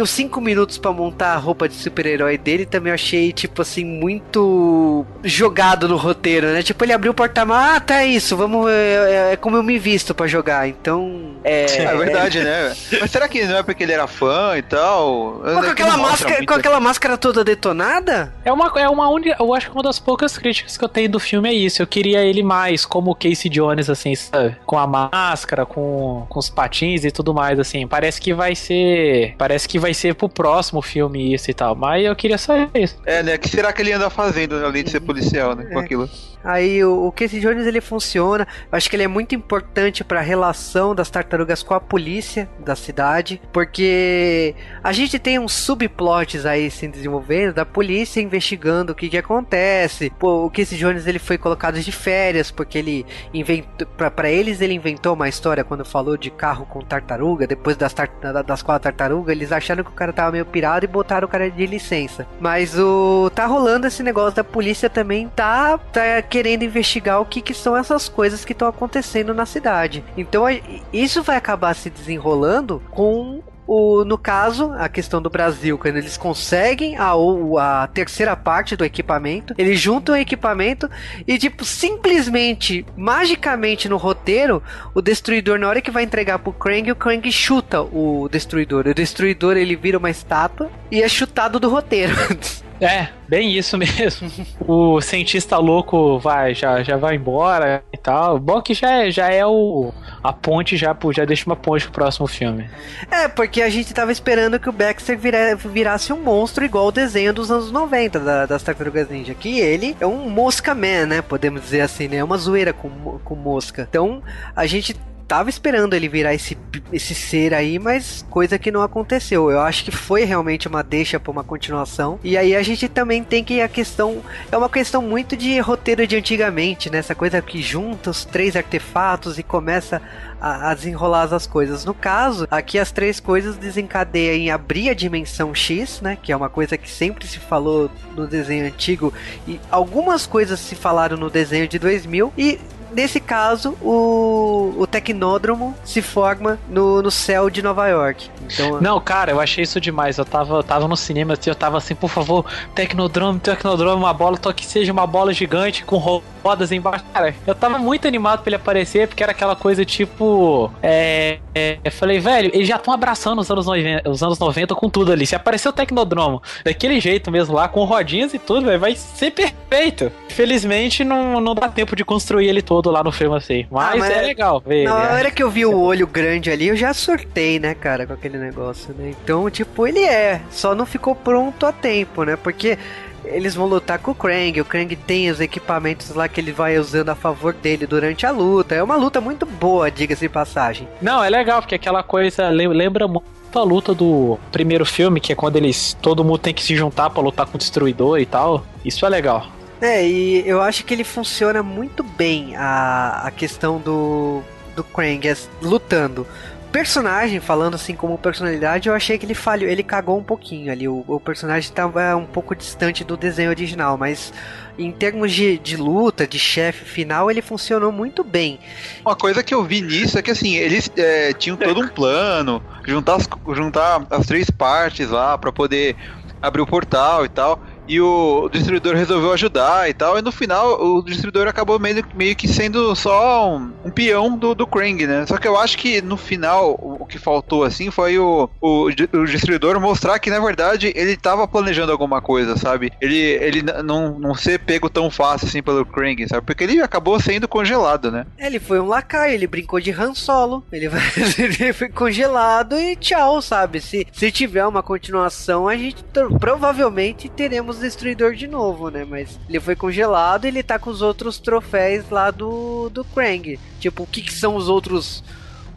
os 0.02 0.10
5 0.12 0.40
minutos 0.40 0.78
pra 0.78 0.92
montar 0.92 1.34
a 1.34 1.38
roupa 1.38 1.68
de 1.68 1.76
super-herói 1.76 2.38
dele, 2.38 2.66
também 2.66 2.94
achei, 2.94 3.32
tipo 3.34 3.62
assim, 3.62 3.84
muito 3.84 5.06
jogado 5.24 5.88
no 5.88 5.98
roteiro, 5.98 6.48
né? 6.48 6.62
Tipo, 6.62 6.84
ele 6.86 6.94
abriu 6.94 7.12
o 7.12 7.16
porta-malas, 7.16 7.78
ah, 7.78 7.80
tá 7.80 8.06
isso, 8.06 8.38
vamos, 8.38 8.70
é, 8.70 9.34
é 9.34 9.36
como 9.36 9.58
eu 9.58 9.64
me 9.64 9.80
visto 9.80 10.14
pra 10.14 10.28
jogar, 10.28 10.68
então... 10.68 11.36
É, 11.44 11.66
É 11.80 11.96
verdade, 11.98 12.40
né? 12.42 12.76
Mas 13.00 13.12
será 13.12 13.28
que 13.28 13.44
não 13.46 13.58
é 13.58 13.64
porque 13.64 13.84
ele 13.84 13.94
era 13.94 14.08
fã 14.08 14.58
e 14.58 14.62
tal? 14.62 15.42
Pô, 15.44 15.62
com, 15.62 15.70
aquela 15.70 15.98
máscara, 15.98 16.46
com 16.46 16.54
aquela 16.54 16.80
máscara 16.80 17.18
toda 17.18 17.44
detonada? 17.44 18.34
É 18.44 18.52
uma, 18.52 18.72
é 18.76 18.90
uma 18.90 19.10
única, 19.10 19.36
eu 19.40 19.54
acho 19.54 19.70
que 19.70 19.76
uma 19.76 19.84
das 19.84 20.00
poucas 20.00 20.38
críticas 20.38 20.78
que 20.78 20.84
eu 20.84 20.90
tenho 20.90 21.10
do 21.10 21.20
filme 21.20 21.50
é 21.50 21.54
isso. 21.54 21.82
Eu 21.82 21.88
queria 21.88 22.22
ele 22.24 22.44
mais 22.44 22.86
como 22.86 23.12
o 23.12 23.16
Casey 23.16 23.50
Jones, 23.50 23.90
assim, 23.90 24.16
sabe? 24.16 24.58
Com 24.66 24.78
a 24.78 24.88
máscara, 24.88 25.66
com, 25.66 26.26
com 26.30 26.40
os 26.40 26.50
patins 26.50 27.04
e 27.04 27.12
tudo 27.12 27.34
mais, 27.34 27.60
assim. 27.60 27.88
Parece 27.88 28.20
que 28.20 28.34
vai 28.34 28.56
ser. 28.56 29.36
Parece 29.38 29.68
que 29.70 29.80
vai 29.80 29.94
ser 29.94 30.16
pro 30.16 30.28
próximo 30.28 30.82
filme 30.82 31.34
isso 31.34 31.50
e 31.50 31.54
tal. 31.54 31.76
Mas 31.76 32.04
eu 32.04 32.16
queria 32.16 32.38
só 32.38 32.54
isso. 32.74 32.98
É, 33.06 33.22
né? 33.24 33.36
O 33.36 33.40
que 33.40 33.48
será 33.48 33.72
que 33.72 33.82
ele 33.82 33.94
anda 33.94 34.10
fazendo 34.10 34.56
além 34.66 34.84
de 34.84 34.90
ser 34.90 35.00
policial, 35.00 35.56
né? 35.56 35.66
Com 35.72 35.80
É. 35.80 35.84
aquilo. 35.84 36.10
Aí 36.44 36.84
o, 36.86 37.08
o 37.08 37.12
Casey 37.12 37.40
Jones 37.42 37.68
ele 37.68 37.82
funciona. 37.82 38.48
Eu 38.72 38.76
acho 38.78 38.90
que 38.90 38.96
ele 38.96 39.04
é 39.04 39.08
muito 39.08 39.36
importante 39.36 40.04
para 40.06 40.20
a 40.20 40.24
relação 40.24 40.96
das 40.96 41.10
tartarugas 41.10 41.62
com 41.62 41.74
a 41.74 41.80
polícia 41.82 42.50
da 42.66 42.76
cidade, 42.78 43.42
porque 43.52 44.56
a 44.84 44.92
gente 44.94 45.20
tem 45.20 45.38
uns 45.38 45.54
subplots 45.54 46.46
aí 46.46 46.72
se 46.72 46.88
desenvolvendo 46.88 47.54
da 47.54 47.66
polícia 47.66 48.22
investigando 48.22 48.94
o 48.94 48.96
que 48.96 49.10
que 49.10 49.18
acontece. 49.18 50.12
Pô, 50.18 50.46
o 50.46 50.50
Casey 50.50 50.78
Jones 50.80 51.06
ele 51.08 51.20
foi 51.20 51.38
colocado 51.38 51.80
de 51.80 51.92
férias 51.92 52.50
porque 52.52 52.78
ele 52.78 53.06
inventou 53.34 53.88
para 54.16 54.30
eles 54.32 54.62
ele 54.62 54.74
inventou 54.74 55.14
uma 55.14 55.28
história 55.30 55.64
quando 55.64 55.84
falou 55.86 56.18
de 56.18 56.32
carro 56.32 56.66
com 56.66 56.80
tartaruga, 56.82 57.46
depois 57.46 57.76
das 57.78 57.94
tar- 57.94 58.10
da- 58.22 58.42
das 58.42 58.62
quatro 58.64 58.84
tartarugas, 58.84 59.36
eles 59.36 59.52
acharam 59.60 59.84
que 59.84 59.92
o 59.92 59.94
cara 59.94 60.12
tava 60.12 60.32
meio 60.32 60.46
pirado 60.46 60.86
e 60.86 60.88
botaram 60.88 61.28
o 61.28 61.32
cara 61.32 61.50
de 61.50 61.66
licença. 61.66 62.28
Mas 62.40 62.78
o 62.78 63.30
tá 63.36 63.46
rolando 63.46 63.88
esse 63.88 64.02
negócio 64.02 64.36
da 64.36 64.44
polícia 64.44 64.90
também 64.90 65.28
tá 65.30 65.78
tá 65.78 66.22
querendo 66.22 66.64
investigar 66.64 67.22
o 67.22 67.26
que 67.26 67.42
que 67.42 67.54
são 67.54 67.78
essas 67.78 68.10
coisas 68.10 68.44
que 68.44 68.54
estão 68.54 68.68
acontecendo 68.68 69.34
na 69.34 69.46
cidade. 69.46 70.04
Então 70.18 70.46
isso 70.92 71.22
vai 71.22 71.36
acabar 71.38 71.76
se 71.76 71.90
desenrolando 71.90 72.82
com 72.90 73.42
o, 73.72 74.04
no 74.04 74.18
caso, 74.18 74.74
a 74.80 74.90
questão 74.90 75.22
do 75.22 75.30
Brasil, 75.30 75.78
quando 75.78 75.98
eles 75.98 76.18
conseguem 76.18 76.98
a, 76.98 77.14
a 77.14 77.88
terceira 77.88 78.36
parte 78.36 78.76
do 78.76 78.84
equipamento, 78.84 79.54
eles 79.60 79.80
juntam 79.80 80.16
o 80.16 80.18
equipamento 80.18 80.90
e, 81.28 81.38
tipo, 81.38 81.64
simplesmente, 81.64 82.84
magicamente 82.98 83.88
no 83.88 83.98
roteiro, 83.98 84.64
o 84.96 85.04
destruidor, 85.04 85.60
na 85.60 85.70
hora 85.70 85.82
que 85.82 85.92
vai 85.92 86.02
entregar 86.02 86.40
pro 86.40 86.52
Krang, 86.52 86.92
o 86.92 86.96
Krang 86.96 87.32
chuta 87.32 87.84
o 87.84 88.28
destruidor. 88.28 88.88
O 88.88 88.94
destruidor 88.96 89.56
ele 89.56 89.76
vira 89.76 90.00
uma 90.00 90.10
estátua 90.10 90.72
e 90.90 91.04
é 91.04 91.08
chutado 91.08 91.60
do 91.60 91.70
roteiro. 91.70 92.16
É, 92.82 93.10
bem 93.28 93.52
isso 93.58 93.76
mesmo. 93.78 94.32
o 94.68 95.02
cientista 95.02 95.58
louco 95.58 96.18
vai, 96.20 96.54
já, 96.56 96.82
já 96.82 96.96
vai 96.96 97.16
embora 97.16 97.84
e 97.92 97.98
tal. 97.98 98.40
Bom 98.40 98.62
que 98.62 98.74
já 98.74 99.04
é, 99.04 99.12
já 99.12 99.30
é 99.32 99.46
o. 99.46 99.92
A 100.24 100.32
ponte 100.32 100.78
já, 100.78 100.96
já 101.14 101.26
deixa 101.26 101.46
uma 101.46 101.56
ponte 101.56 101.84
pro 101.86 101.92
próximo 101.94 102.26
filme. 102.28 102.70
É, 103.12 103.28
porque 103.28 103.62
a 103.62 103.70
gente 103.70 103.94
tava 103.94 104.12
esperando 104.12 104.60
que 104.60 104.70
o 104.70 104.72
Baxter 104.74 105.18
vira- 105.18 105.56
virasse 105.56 106.14
um 106.14 106.22
monstro 106.22 106.64
igual 106.64 106.88
o 106.88 106.92
desenho 106.92 107.34
dos 107.34 107.52
anos 107.52 107.72
90 107.72 108.20
da- 108.20 108.46
das 108.46 108.64
Tartarugas 108.64 109.10
Ninja. 109.10 109.34
Que 109.34 109.60
ele 109.60 109.96
é 110.00 110.08
um 110.08 110.30
mosca 110.30 110.74
man, 110.74 111.06
né? 111.08 111.22
Podemos 111.22 111.62
dizer 111.62 111.82
assim, 111.82 112.08
né? 112.08 112.18
É 112.18 112.24
uma 112.24 112.38
zoeira 112.38 112.72
com, 112.74 112.90
com 113.24 113.36
mosca. 113.36 113.86
Então, 113.90 114.22
a 114.56 114.66
gente 114.66 114.96
tava 115.30 115.48
esperando 115.48 115.94
ele 115.94 116.10
virar 116.10 116.34
esse, 116.34 116.58
esse 116.92 117.14
ser 117.14 117.54
aí, 117.54 117.78
mas 117.78 118.26
coisa 118.32 118.58
que 118.58 118.72
não 118.72 118.82
aconteceu. 118.82 119.52
Eu 119.52 119.62
acho 119.62 119.86
que 119.86 119.92
foi 119.92 120.24
realmente 120.24 120.68
uma 120.68 120.82
deixa 120.82 121.20
pra 121.20 121.32
uma 121.32 121.44
continuação. 121.44 122.20
E 122.24 122.36
aí 122.36 122.56
a 122.56 122.64
gente 122.64 122.90
também 122.90 123.24
tem 123.24 123.44
que 123.44 123.62
a 123.62 123.68
questão. 123.68 124.24
É 124.52 124.58
uma 124.58 124.68
questão 124.68 125.04
muito 125.04 125.38
de 125.38 125.60
roteiro 125.60 126.08
de 126.08 126.16
antigamente, 126.16 126.90
né? 126.90 126.98
Essa 126.98 127.14
coisa 127.14 127.40
que 127.44 127.62
junta 127.62 128.10
os 128.10 128.26
três 128.26 128.56
artefatos 128.56 129.38
e 129.38 129.44
começa 129.44 130.02
a, 130.42 130.72
a 130.72 130.74
desenrolar 130.74 131.32
as 131.32 131.46
coisas. 131.46 131.86
No 131.86 131.94
caso, 131.94 132.48
aqui 132.50 132.80
as 132.80 132.92
três 132.92 133.20
coisas 133.20 133.56
desencadeiam 133.56 134.34
em 134.34 134.50
abrir 134.50 134.90
a 134.90 134.96
dimensão 134.96 135.54
X, 135.54 136.02
né? 136.02 136.18
Que 136.20 136.32
é 136.32 136.36
uma 136.36 136.50
coisa 136.50 136.76
que 136.76 136.90
sempre 136.90 137.28
se 137.28 137.38
falou 137.38 137.92
no 138.16 138.26
desenho 138.26 138.66
antigo 138.66 139.14
e 139.48 139.60
algumas 139.70 140.26
coisas 140.26 140.60
se 140.60 140.74
falaram 140.74 141.18
no 141.18 141.30
desenho 141.30 141.68
de 141.68 141.78
2000 141.78 142.34
e 142.36 142.60
Nesse 142.92 143.20
caso, 143.20 143.76
o, 143.82 144.74
o 144.78 144.88
Tecnódromo 144.88 145.76
se 145.84 146.02
forma 146.02 146.60
no, 146.70 147.02
no 147.02 147.12
céu 147.12 147.50
de 147.50 147.62
Nova 147.62 147.88
York. 147.88 148.30
Então, 148.46 148.82
Não, 148.82 149.00
cara, 149.00 149.32
eu 149.32 149.40
achei 149.40 149.64
isso 149.64 149.80
demais. 149.80 150.18
Eu 150.18 150.26
tava, 150.26 150.56
eu 150.56 150.64
tava 150.64 150.88
no 150.88 150.98
cinema, 150.98 151.38
eu 151.46 151.56
tava 151.56 151.78
assim, 151.78 151.96
por 151.96 152.10
favor, 152.10 152.46
Tecnodrome, 152.74 153.40
Tecnodrome, 153.40 154.02
uma 154.02 154.14
bola, 154.14 154.38
só 154.42 154.52
que 154.52 154.66
seja 154.66 154.92
uma 154.92 155.06
bola 155.06 155.34
gigante 155.34 155.84
com 155.84 155.98
rodas 156.44 156.72
embaixo. 156.72 157.04
Cara, 157.14 157.36
eu 157.46 157.56
tava 157.56 157.78
muito 157.78 158.08
animado 158.08 158.42
pra 158.42 158.50
ele 158.50 158.56
aparecer, 158.56 159.08
porque 159.08 159.24
era 159.24 159.32
aquela 159.32 159.56
coisa 159.56 159.86
tipo. 159.86 160.72
É. 160.82 161.40
é, 161.54 161.80
eu 161.84 161.92
falei, 161.92 162.20
velho, 162.20 162.52
eles 162.54 162.68
já 162.68 162.78
estão 162.78 162.94
abraçando 162.94 163.40
os 163.40 163.50
anos, 163.52 163.66
90, 163.66 164.10
os 164.10 164.24
anos 164.24 164.40
90 164.40 164.76
com 164.76 164.90
tudo 164.90 165.12
ali. 165.12 165.26
Se 165.26 165.36
aparecer 165.36 165.70
o 165.70 165.74
Tecnodromo 165.74 166.42
daquele 166.64 167.00
jeito 167.00 167.32
mesmo 167.32 167.56
lá, 167.56 167.68
com 167.68 167.84
rodinhas 167.84 168.34
e 168.34 168.40
tudo, 168.40 168.66
velho, 168.66 168.80
vai 168.80 168.96
ser 168.96 169.32
perfeito. 169.32 170.12
Infelizmente, 170.30 171.04
não, 171.04 171.42
não 171.42 171.54
dá 171.54 171.68
tempo 171.68 171.96
de 171.96 172.06
construir 172.06 172.48
ele 172.48 172.62
todo 172.62 172.79
lá 172.88 173.04
no 173.04 173.12
filme 173.12 173.36
assim. 173.36 173.66
Mas, 173.70 173.96
Ah, 173.96 173.98
mas 173.98 174.10
é 174.12 174.22
legal 174.22 174.62
ver. 174.66 174.86
Na 174.86 174.96
hora 175.14 175.32
que 175.32 175.44
eu 175.44 175.50
vi 175.50 175.66
o 175.66 175.78
olho 175.78 176.08
grande 176.08 176.50
ali, 176.50 176.68
eu 176.70 176.76
já 176.76 176.94
surtei, 176.94 177.60
né, 177.60 177.74
cara, 177.74 178.06
com 178.08 178.14
aquele 178.14 178.38
negócio, 178.38 178.94
né? 178.98 179.14
Então, 179.24 179.50
tipo, 179.50 179.86
ele 179.88 180.00
é, 180.04 180.42
só 180.52 180.74
não 180.74 180.86
ficou 180.86 181.16
pronto 181.16 181.66
a 181.66 181.72
tempo, 181.72 182.24
né? 182.24 182.36
Porque 182.36 182.78
eles 183.26 183.54
vão 183.54 183.66
lutar 183.68 184.00
com 184.00 184.12
o 184.12 184.16
Krang. 184.16 184.62
O 184.62 184.66
Krang 184.66 184.96
tem 184.96 185.30
os 185.30 185.40
equipamentos 185.42 186.14
lá 186.16 186.28
que 186.28 186.40
ele 186.40 186.52
vai 186.52 186.78
usando 186.78 187.10
a 187.10 187.16
favor 187.16 187.54
dele 187.54 187.86
durante 187.86 188.26
a 188.26 188.32
luta. 188.32 188.74
É 188.76 188.82
uma 188.82 188.96
luta 188.96 189.20
muito 189.20 189.46
boa, 189.46 189.92
diga-se 189.92 190.22
de 190.22 190.30
passagem. 190.30 190.88
Não, 191.02 191.24
é 191.24 191.30
legal, 191.30 191.62
porque 191.62 191.76
aquela 191.76 192.02
coisa 192.02 192.48
lem- 192.50 192.70
lembra 192.70 193.08
muito 193.08 193.26
a 193.54 193.64
luta 193.64 193.94
do 193.94 194.38
primeiro 194.52 194.86
filme, 194.86 195.20
que 195.20 195.34
é 195.34 195.36
quando 195.36 195.56
eles. 195.58 195.98
todo 196.02 196.24
mundo 196.24 196.38
tem 196.38 196.54
que 196.54 196.64
se 196.64 196.76
juntar 196.76 197.10
pra 197.10 197.22
lutar 197.22 197.46
com 197.46 197.56
o 197.56 197.58
destruidor 197.58 198.20
e 198.20 198.26
tal. 198.26 198.64
Isso 198.86 199.06
é 199.06 199.10
legal. 199.10 199.48
É, 199.82 200.06
e 200.06 200.48
eu 200.48 200.62
acho 200.62 200.84
que 200.84 200.94
ele 200.94 201.04
funciona 201.04 201.64
muito 201.64 202.04
bem 202.04 202.56
a, 202.58 203.22
a 203.26 203.32
questão 203.32 203.80
do, 203.80 204.42
do 204.76 204.84
Krang 204.84 205.28
as- 205.30 205.50
lutando. 205.62 206.28
Personagem, 206.72 207.40
falando 207.40 207.74
assim 207.74 207.96
como 207.96 208.16
personalidade, 208.18 208.90
eu 208.90 208.94
achei 208.94 209.18
que 209.18 209.26
ele 209.26 209.34
falhou, 209.34 209.68
ele 209.68 209.82
cagou 209.82 210.20
um 210.20 210.24
pouquinho 210.24 210.72
ali. 210.72 210.88
O, 210.88 211.04
o 211.08 211.20
personagem 211.20 211.68
estava 211.68 212.16
um 212.16 212.28
pouco 212.28 212.56
distante 212.56 213.04
do 213.04 213.18
desenho 213.18 213.50
original, 213.50 213.98
mas 213.98 214.32
em 214.78 214.92
termos 214.92 215.32
de, 215.32 215.58
de 215.58 215.76
luta, 215.76 216.28
de 216.28 216.38
chefe 216.38 216.86
final, 216.86 217.32
ele 217.32 217.42
funcionou 217.42 217.92
muito 217.92 218.24
bem. 218.24 218.60
Uma 219.04 219.16
coisa 219.16 219.42
que 219.42 219.54
eu 219.54 219.64
vi 219.64 219.82
nisso 219.82 220.20
é 220.20 220.22
que 220.22 220.30
assim, 220.30 220.58
eles 220.58 220.92
é, 220.96 221.34
tinham 221.34 221.58
todo 221.58 221.82
um 221.82 221.88
plano, 221.88 222.62
juntar 222.86 223.16
as, 223.16 223.28
juntar 223.56 224.06
as 224.12 224.28
três 224.28 224.48
partes 224.52 225.10
lá 225.10 225.38
pra 225.40 225.52
poder 225.52 225.96
abrir 226.40 226.62
o 226.62 226.68
portal 226.68 227.26
e 227.26 227.30
tal. 227.30 227.60
E 227.90 228.00
o 228.00 228.48
destruidor 228.50 228.96
resolveu 228.96 229.34
ajudar 229.34 229.90
e 229.90 229.94
tal. 229.94 230.18
E 230.18 230.22
no 230.22 230.32
final, 230.32 230.80
o 230.80 231.02
destruidor 231.02 231.48
acabou 231.48 231.80
meio, 231.80 232.06
meio 232.16 232.36
que 232.36 232.48
sendo 232.48 232.96
só 232.96 233.58
um, 233.58 233.74
um 233.84 233.90
peão 233.90 234.38
do, 234.38 234.54
do 234.54 234.68
Krang, 234.68 235.08
né? 235.08 235.26
Só 235.26 235.38
que 235.38 235.48
eu 235.48 235.58
acho 235.58 235.76
que 235.78 236.00
no 236.00 236.16
final, 236.16 236.80
o, 236.80 237.06
que 237.10 237.18
faltou 237.18 237.64
assim 237.64 237.90
foi 237.90 238.20
o, 238.20 238.48
o, 238.62 238.86
o 238.86 239.26
destruidor 239.26 239.80
mostrar 239.80 240.20
que 240.20 240.30
na 240.30 240.40
verdade 240.40 240.94
ele 240.96 241.18
tava 241.18 241.48
planejando 241.48 241.92
alguma 241.92 242.22
coisa, 242.22 242.56
sabe? 242.56 242.94
Ele, 243.02 243.18
ele 243.18 243.64
não, 243.84 244.20
não 244.20 244.36
ser 244.36 244.60
pego 244.60 244.90
tão 244.90 245.10
fácil 245.10 245.48
assim 245.48 245.64
pelo 245.64 245.86
Krang, 245.86 246.28
sabe? 246.28 246.46
Porque 246.46 246.64
ele 246.64 246.82
acabou 246.82 247.20
sendo 247.20 247.48
congelado, 247.48 248.12
né? 248.12 248.26
Ele 248.38 248.60
foi 248.60 248.80
um 248.80 248.88
lacaio, 248.88 249.34
ele 249.34 249.48
brincou 249.48 249.80
de 249.80 249.92
Han 249.92 250.14
Solo, 250.14 250.64
ele, 250.72 250.88
ele 251.60 251.74
foi 251.74 251.90
congelado 251.90 252.76
e 252.76 252.96
tchau, 252.96 253.42
sabe? 253.42 253.82
Se, 253.82 254.06
se 254.12 254.32
tiver 254.32 254.66
uma 254.66 254.84
continuação, 254.84 255.68
a 255.68 255.76
gente 255.76 256.06
provavelmente 256.40 257.28
teremos 257.30 257.79
Destruidor 257.80 258.36
de 258.36 258.48
novo, 258.48 258.90
né? 258.90 259.06
Mas 259.06 259.40
ele 259.50 259.60
foi 259.60 259.76
congelado 259.76 260.46
e 260.46 260.48
ele 260.50 260.62
tá 260.64 260.78
com 260.78 260.90
os 260.90 261.02
outros 261.02 261.40
troféus 261.40 262.10
lá 262.10 262.30
do, 262.32 262.90
do 262.90 263.04
Krang. 263.04 263.60
Tipo, 263.80 264.04
o 264.04 264.08
que, 264.08 264.22
que 264.22 264.34
são 264.34 264.56
os 264.56 264.68
outros. 264.70 265.24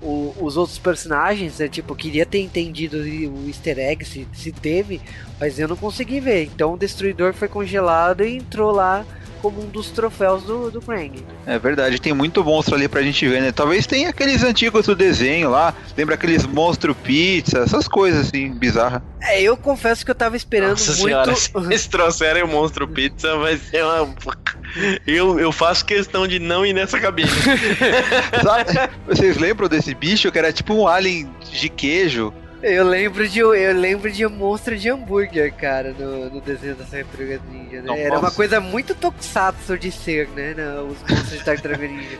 o- 0.05 0.35
os 0.41 0.57
outros 0.57 0.79
personagens, 0.79 1.59
né? 1.61 1.69
Tipo, 1.69 1.95
queria 1.95 2.27
ter 2.27 2.41
entendido 2.41 2.97
o 2.99 3.47
easter 3.47 3.79
egg 3.79 4.05
se, 4.05 4.27
se 4.33 4.51
teve, 4.51 5.01
mas 5.39 5.59
eu 5.61 5.69
não 5.69 5.77
consegui 5.77 6.19
ver. 6.21 6.45
Então 6.45 6.75
o 6.75 6.77
Destruidor 6.79 7.33
foi 7.33 7.47
congelado 7.49 8.25
e 8.25 8.37
entrou 8.37 8.73
lá 8.73 9.05
como 9.43 9.61
um 9.61 9.67
dos 9.67 9.91
troféus 9.91 10.45
do, 10.45 10.71
do 10.71 10.81
Krang. 10.81 11.25
É 11.45 11.59
verdade, 11.59 12.01
tem 12.01 12.15
muito 12.15 12.45
monstro 12.45 12.77
ali 12.77 12.89
pra 12.89 13.03
gente 13.03 13.29
ver, 13.29 13.43
né? 13.43 13.51
Talvez 13.51 13.87
tenha 13.87 14.09
aqueles 14.11 14.45
antigos 14.45 14.87
do 14.87 14.95
desenho 14.95 15.51
lá, 15.51 15.75
lembra 15.97 16.15
aqueles 16.15 16.47
monstro 16.47 16.95
pizza, 16.95 17.59
essas 17.59 17.89
coisas 17.89 18.29
assim, 18.29 18.53
bizarras. 18.53 19.03
É, 19.21 19.41
eu 19.41 19.57
confesso 19.57 20.05
que 20.05 20.11
eu 20.11 20.15
tava 20.15 20.37
esperando 20.37 20.71
Nossa 20.71 20.93
muito. 20.93 21.05
senhora, 21.05 21.35
se 21.35 21.51
eles 21.57 21.87
trouxerem 21.87 22.43
o 22.43 22.49
Monstro 22.49 22.89
Pizza, 22.89 23.37
vai 23.37 23.57
ser 23.57 23.85
uma. 23.85 24.15
Eu, 25.07 25.39
eu 25.39 25.53
faço 25.53 25.85
questão 25.85 26.27
de 26.27 26.39
não 26.39 26.67
ir 26.67 26.73
nessa 26.73 26.99
cabine. 26.99 27.31
Sabe? 28.43 28.91
Vocês 29.07 29.37
lembram 29.37 29.69
desse 29.69 29.95
bicho 29.95 30.33
que 30.33 30.39
era 30.39 30.53
tipo 30.53 30.75
um 30.75 30.89
alien 30.89 31.31
de 31.53 31.69
queijo? 31.69 32.33
Eu 32.63 32.85
lembro 32.85 33.29
de 33.29 33.41
eu 33.41 33.51
lembro 33.75 34.11
de 34.11 34.25
um 34.25 34.31
monstro 34.31 34.77
de 34.77 34.89
hambúrguer, 34.89 35.53
cara, 35.53 35.93
no, 35.99 36.31
no 36.31 36.41
desenho 36.41 36.77
das 36.77 36.91
Tartarugas 36.91 37.41
Ninja, 37.51 37.83
né? 37.83 38.01
Era 38.01 38.19
uma 38.19 38.31
coisa 38.31 38.61
muito 38.61 38.95
tokusatsu 38.95 39.77
de 39.77 39.91
ser, 39.91 40.29
né? 40.29 40.55
Os 40.81 40.99
monstros 41.01 41.39
de 41.39 41.45
Tartaruga 41.45 41.89
Ninja. 41.89 42.19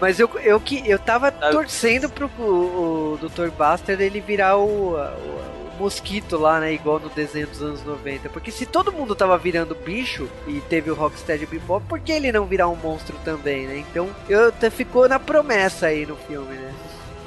Mas 0.00 0.18
eu, 0.18 0.30
eu, 0.42 0.58
que, 0.60 0.88
eu 0.88 0.98
tava 0.98 1.30
torcendo 1.30 2.08
pro 2.08 2.30
o, 2.38 3.18
o 3.22 3.28
Dr. 3.28 3.50
Buster 3.50 4.00
ele 4.00 4.20
virar 4.20 4.56
o, 4.56 4.94
o, 4.94 5.50
mosquito 5.78 6.38
lá, 6.38 6.60
né? 6.60 6.72
Igual 6.72 7.00
no 7.00 7.08
desenho 7.08 7.46
dos 7.46 7.60
anos 7.60 7.84
90. 7.84 8.28
Porque 8.28 8.50
se 8.50 8.64
todo 8.64 8.92
mundo 8.92 9.14
tava 9.14 9.36
virando 9.36 9.74
bicho 9.74 10.28
e 10.46 10.60
teve 10.60 10.90
o 10.90 10.94
Rocksteady 10.94 11.46
Bebop, 11.46 11.84
por 11.86 11.98
que 11.98 12.12
ele 12.12 12.30
não 12.30 12.46
virar 12.46 12.68
um 12.68 12.76
monstro 12.76 13.16
também, 13.24 13.66
né? 13.66 13.78
Então 13.78 14.08
eu, 14.28 14.48
até 14.48 14.70
ficou 14.70 15.08
na 15.08 15.18
promessa 15.18 15.86
aí 15.86 16.06
no 16.06 16.16
filme, 16.16 16.54
né? 16.54 16.72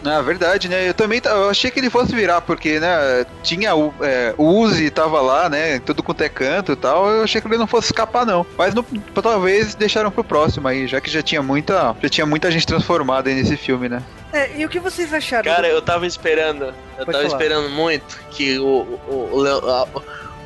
Na 0.03 0.21
verdade, 0.21 0.67
né? 0.67 0.87
Eu 0.89 0.93
também 0.93 1.21
ta- 1.21 1.29
eu 1.29 1.49
achei 1.49 1.71
que 1.71 1.79
ele 1.79 1.89
fosse 1.89 2.13
virar, 2.13 2.41
porque, 2.41 2.79
né? 2.79 3.25
Tinha 3.41 3.73
o, 3.73 3.93
é, 4.01 4.33
o 4.37 4.43
Uzi 4.43 4.89
tava 4.89 5.21
lá, 5.21 5.49
né? 5.49 5.79
Tudo 5.79 6.03
quanto 6.03 6.21
é 6.21 6.27
canto 6.29 6.73
e 6.73 6.75
tal. 6.75 7.09
Eu 7.09 7.23
achei 7.23 7.39
que 7.39 7.47
ele 7.47 7.57
não 7.57 7.65
fosse 7.67 7.87
escapar, 7.87 8.25
não. 8.25 8.45
Mas 8.57 8.73
no- 8.73 8.83
talvez 9.21 9.75
deixaram 9.75 10.11
pro 10.11 10.23
próximo 10.23 10.67
aí, 10.67 10.87
já 10.87 10.99
que 10.99 11.09
já 11.09 11.21
tinha 11.21 11.41
muita. 11.41 11.95
Já 12.03 12.09
tinha 12.09 12.25
muita 12.25 12.51
gente 12.51 12.67
transformada 12.67 13.29
aí 13.29 13.35
nesse 13.35 13.55
filme, 13.55 13.87
né? 13.87 14.03
É, 14.33 14.49
e 14.57 14.65
o 14.65 14.69
que 14.69 14.79
vocês 14.79 15.13
acharam? 15.13 15.43
Cara, 15.49 15.69
do- 15.69 15.73
eu 15.75 15.81
tava 15.81 16.05
esperando. 16.05 16.65
Eu 16.97 17.05
Pode 17.05 17.11
tava 17.17 17.23
falar. 17.23 17.27
esperando 17.27 17.69
muito 17.69 18.19
que 18.29 18.59
o, 18.59 18.65
o, 19.07 19.29
o, 19.33 19.69
a- 19.69 19.87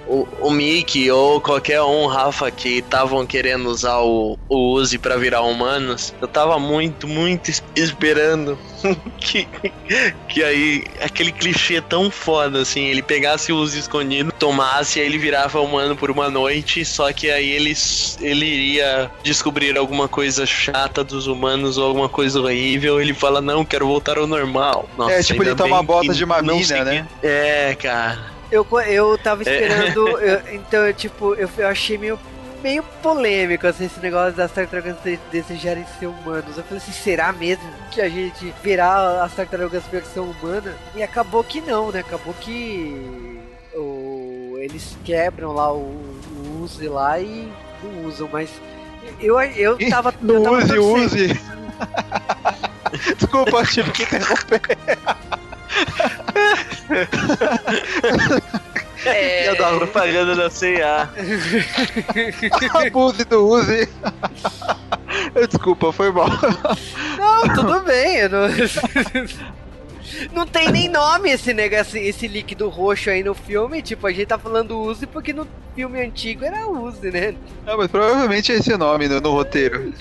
o, 0.07 0.27
o 0.47 0.51
Mickey 0.51 1.09
ou 1.11 1.41
qualquer 1.41 1.81
um, 1.81 2.05
Rafa, 2.07 2.49
que 2.51 2.79
estavam 2.79 3.25
querendo 3.25 3.67
usar 3.69 3.99
o, 3.99 4.37
o 4.49 4.71
Uzi 4.73 4.97
pra 4.97 5.17
virar 5.17 5.41
humanos. 5.41 6.13
Eu 6.21 6.27
tava 6.27 6.57
muito, 6.59 7.07
muito 7.07 7.49
es- 7.51 7.63
esperando 7.75 8.57
que, 9.19 9.47
que 10.29 10.43
aí 10.43 10.83
aquele 11.01 11.31
clichê 11.31 11.81
tão 11.81 12.09
foda 12.09 12.61
assim, 12.61 12.85
ele 12.85 13.01
pegasse 13.01 13.51
o 13.51 13.57
Uzi 13.57 13.79
escondido, 13.79 14.31
tomasse, 14.39 14.99
aí 14.99 15.05
ele 15.05 15.17
virava 15.17 15.59
humano 15.59 15.95
por 15.95 16.09
uma 16.11 16.29
noite, 16.29 16.85
só 16.85 17.11
que 17.11 17.29
aí 17.29 17.49
ele, 17.49 17.73
ele 18.21 18.45
iria 18.45 19.11
descobrir 19.23 19.77
alguma 19.77 20.07
coisa 20.07 20.45
chata 20.45 21.03
dos 21.03 21.27
humanos 21.27 21.77
ou 21.77 21.85
alguma 21.87 22.07
coisa 22.09 22.39
horrível, 22.39 23.01
ele 23.01 23.13
fala, 23.13 23.41
não, 23.41 23.65
quero 23.65 23.87
voltar 23.87 24.17
ao 24.17 24.27
normal. 24.27 24.87
Nossa, 24.97 25.13
é, 25.13 25.23
tipo, 25.23 25.43
ele 25.43 25.55
toma 25.55 25.77
bem 25.77 25.85
bota 25.85 26.13
de 26.13 26.23
uma 26.23 26.41
mina, 26.41 26.83
né? 26.83 27.07
É, 27.21 27.75
cara. 27.75 28.36
Eu, 28.51 28.65
eu 28.87 29.17
tava 29.17 29.43
É. 29.45 29.53
esperando. 29.53 30.07
eu- 30.19 30.53
então, 30.55 30.85
eu, 30.87 30.93
tipo, 30.93 31.33
eu, 31.35 31.49
eu 31.57 31.67
achei 31.67 31.97
meio, 31.97 32.17
meio 32.63 32.81
polêmico 33.03 33.67
assim, 33.67 33.85
esse 33.85 33.99
negócio 33.99 34.33
das 34.33 34.51
tartarugas 34.51 34.95
de- 35.03 35.19
desejarem 35.31 35.85
ser 35.99 36.07
humanos. 36.07 36.57
Eu 36.57 36.63
falei 36.63 36.77
assim, 36.77 36.91
será 36.91 37.31
mesmo 37.33 37.63
que 37.91 38.01
a 38.01 38.09
gente 38.09 38.53
virar 38.63 39.21
as 39.23 39.33
tartarugas 39.33 39.83
versão 39.91 40.25
humana? 40.25 40.75
E 40.95 41.03
acabou 41.03 41.43
que 41.43 41.59
não, 41.61 41.91
né? 41.91 41.99
Acabou 41.99 42.33
que 42.35 43.39
o, 43.75 44.55
eles 44.59 44.97
quebram 45.03 45.51
lá 45.53 45.71
o, 45.73 45.79
o 46.45 46.61
Uzi 46.63 46.87
lá 46.87 47.19
e 47.19 47.51
não 47.83 48.05
usam, 48.05 48.29
mas 48.31 48.49
eu, 49.19 49.39
eu 49.41 49.77
tava. 49.89 50.13
eu 50.21 50.33
Não 50.33 50.43
tava 50.43 50.57
use, 50.57 50.67
torcendo. 50.75 51.05
use. 51.05 51.41
Desculpa, 53.17 53.63
tive 53.65 53.91
que 53.91 54.03
interromper. 54.03 54.61
É, 59.05 59.53
da 59.55 59.67
hora. 59.67 59.77
propaganda 59.77 60.35
da 60.35 60.49
C&A. 60.49 61.09
Abuse 62.87 63.23
do 63.25 63.47
use. 63.47 63.89
Desculpa, 65.49 65.91
foi 65.91 66.11
mal. 66.11 66.29
Não, 67.17 67.55
tudo 67.55 67.79
bem. 67.81 68.17
Eu 68.17 68.29
não... 68.29 68.47
não 70.33 70.47
tem 70.47 70.71
nem 70.71 70.89
nome 70.89 71.29
esse 71.29 71.53
negócio, 71.53 71.97
esse 71.99 72.27
líquido 72.27 72.69
roxo 72.69 73.09
aí 73.09 73.23
no 73.23 73.33
filme. 73.33 73.81
Tipo, 73.81 74.07
a 74.07 74.11
gente 74.11 74.27
tá 74.27 74.37
falando 74.37 74.79
Uzi 74.79 75.05
porque 75.05 75.33
no 75.33 75.47
filme 75.75 76.01
antigo 76.01 76.43
era 76.43 76.67
Uzi, 76.67 77.11
né? 77.11 77.35
Não, 77.65 77.77
mas 77.77 77.87
provavelmente 77.87 78.51
é 78.51 78.55
esse 78.55 78.73
o 78.73 78.77
nome 78.77 79.07
no, 79.07 79.19
no 79.19 79.31
roteiro. 79.31 79.93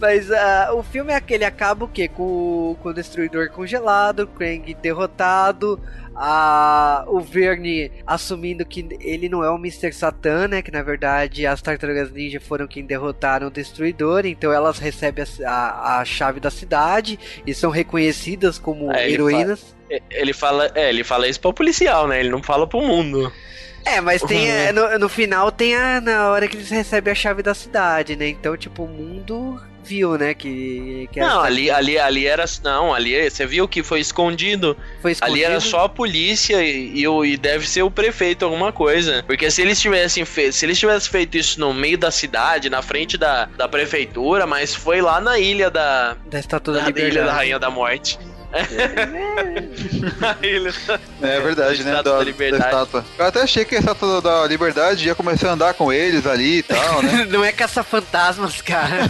Mas 0.00 0.30
ah, 0.30 0.70
o 0.74 0.82
filme 0.82 1.12
é 1.12 1.16
aquele 1.16 1.44
acaba 1.44 1.84
o 1.84 1.88
quê? 1.88 2.08
Com, 2.08 2.22
o- 2.22 2.76
com 2.82 2.88
o 2.90 2.94
Destruidor 2.94 3.50
congelado, 3.50 4.20
o 4.20 4.26
Krang 4.26 4.74
derrotado, 4.82 5.80
a, 6.14 7.04
o 7.06 7.20
Verne 7.20 7.90
assumindo 8.06 8.64
que 8.64 8.86
ele 9.00 9.28
não 9.28 9.42
é 9.44 9.50
o 9.50 9.56
Mr. 9.56 9.92
Satan, 9.92 10.48
né? 10.48 10.62
Que 10.62 10.70
na 10.70 10.82
verdade 10.82 11.46
as 11.46 11.60
Tartarugas 11.62 12.10
Ninja 12.10 12.40
foram 12.40 12.66
quem 12.66 12.84
derrotaram 12.84 13.48
o 13.48 13.50
Destruidor, 13.50 14.26
então 14.26 14.52
elas 14.52 14.78
recebem 14.78 15.24
a, 15.44 15.50
a- 15.50 16.00
a 16.00 16.04
chave 16.04 16.40
da 16.40 16.50
cidade 16.50 17.18
e 17.46 17.52
são 17.54 17.70
reconhecidas 17.70 18.58
como 18.58 18.90
Aí 18.90 19.06
ele 19.06 19.14
heroínas. 19.14 19.74
Ele 20.10 20.32
fala, 20.32 20.70
é, 20.74 20.88
ele 20.88 21.04
fala 21.04 21.28
isso 21.28 21.40
pro 21.40 21.52
policial, 21.52 22.08
né? 22.08 22.18
Ele 22.20 22.30
não 22.30 22.42
fala 22.42 22.66
pro 22.66 22.80
mundo. 22.80 23.32
É, 23.84 24.00
mas 24.00 24.20
tem 24.22 24.38
Uhum. 24.50 24.50
é, 24.50 24.72
no, 24.72 24.98
no 24.98 25.08
final 25.08 25.52
tem 25.52 25.76
a 25.76 26.00
na 26.00 26.28
hora 26.30 26.48
que 26.48 26.56
eles 26.56 26.70
recebem 26.70 27.12
a 27.12 27.14
chave 27.14 27.40
da 27.42 27.54
cidade, 27.54 28.16
né? 28.16 28.26
Então, 28.28 28.56
tipo, 28.56 28.82
o 28.82 28.88
mundo 28.88 29.60
viu, 29.86 30.18
né, 30.18 30.34
que, 30.34 31.08
que 31.12 31.20
Não, 31.20 31.40
ali, 31.40 31.70
ali, 31.70 31.98
ali 31.98 32.26
era. 32.26 32.44
Não, 32.62 32.92
ali 32.92 33.30
você 33.30 33.46
viu 33.46 33.68
que 33.68 33.82
foi 33.82 34.00
escondido. 34.00 34.76
foi 35.00 35.16
Ali 35.20 35.44
era 35.44 35.54
escondido. 35.56 35.70
só 35.70 35.84
a 35.84 35.88
polícia 35.88 36.62
e, 36.62 37.04
e, 37.04 37.04
e 37.04 37.36
deve 37.36 37.68
ser 37.68 37.82
o 37.82 37.90
prefeito, 37.90 38.44
alguma 38.44 38.72
coisa. 38.72 39.22
Porque 39.26 39.50
se 39.50 39.62
eles 39.62 39.80
tivessem 39.80 40.24
feito. 40.24 40.52
Se 40.52 40.66
eles 40.66 40.78
tivessem 40.78 41.10
feito 41.10 41.36
isso 41.36 41.60
no 41.60 41.72
meio 41.72 41.96
da 41.96 42.10
cidade, 42.10 42.68
na 42.68 42.82
frente 42.82 43.16
da, 43.16 43.46
da 43.56 43.68
prefeitura, 43.68 44.46
mas 44.46 44.74
foi 44.74 45.00
lá 45.00 45.20
na 45.20 45.38
ilha 45.38 45.70
da. 45.70 46.16
da 46.26 46.38
Estátua 46.38 46.74
da 46.74 46.90
da 46.90 47.00
ilha 47.00 47.24
da 47.24 47.32
Rainha 47.32 47.58
da 47.58 47.70
Morte. 47.70 48.18
Ele- 50.42 50.72
É 51.22 51.40
verdade, 51.40 51.82
né? 51.84 51.90
Estátua 51.90 52.12
Da, 52.12 52.18
da 52.18 52.24
Liberdade. 52.24 52.62
da 52.62 52.68
estátua. 52.70 53.04
Eu 53.18 53.26
até 53.26 53.42
achei 53.42 53.64
que 53.64 53.76
a 53.76 53.78
estátua 53.78 54.20
da 54.22 54.46
liberdade 54.46 55.06
ia 55.06 55.14
começar 55.14 55.50
a 55.50 55.52
andar 55.52 55.74
com 55.74 55.92
eles 55.92 56.26
ali 56.26 56.58
e 56.58 56.62
tal, 56.62 57.02
né? 57.02 57.26
Não 57.30 57.44
é 57.44 57.52
caça-fantasmas, 57.52 58.60
cara. 58.62 59.00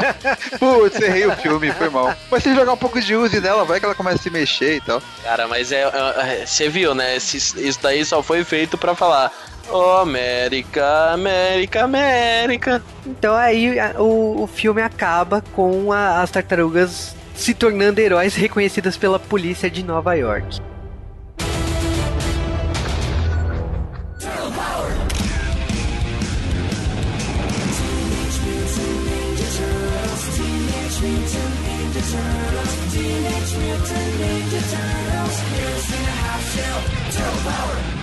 Putz, 0.58 1.00
errei 1.00 1.26
o 1.26 1.36
filme, 1.36 1.72
foi 1.72 1.88
mal. 1.88 2.14
Mas 2.30 2.42
se 2.42 2.54
jogar 2.54 2.72
um 2.72 2.76
pouco 2.76 3.00
de 3.00 3.14
use 3.16 3.40
nela, 3.40 3.64
vai 3.64 3.78
que 3.80 3.86
ela 3.86 3.94
começa 3.94 4.16
a 4.16 4.22
se 4.22 4.30
mexer 4.30 4.76
e 4.76 4.80
tal. 4.80 5.02
Cara, 5.22 5.48
mas 5.48 5.72
é. 5.72 5.82
é- 5.82 6.42
é- 6.42 6.46
Você 6.46 6.68
viu, 6.68 6.94
né? 6.94 7.16
Isso 7.16 7.78
daí 7.82 8.04
só 8.04 8.22
foi 8.22 8.44
feito 8.44 8.76
pra 8.78 8.94
falar. 8.94 9.32
Oh, 9.70 9.96
América, 10.02 11.12
América, 11.12 11.84
América. 11.84 12.82
Então 13.06 13.34
aí 13.34 13.78
a- 13.80 13.94
o, 13.98 14.42
o 14.42 14.46
filme 14.46 14.82
acaba 14.82 15.42
com 15.52 15.90
a- 15.90 16.20
as 16.20 16.30
tartarugas 16.30 17.14
se 17.34 17.54
tornando 17.54 18.00
heróis 18.00 18.36
reconhecidas 18.36 18.96
pela 18.96 19.18
polícia 19.18 19.70
de 19.70 19.82
Nova 19.82 20.14
York. 20.14 20.46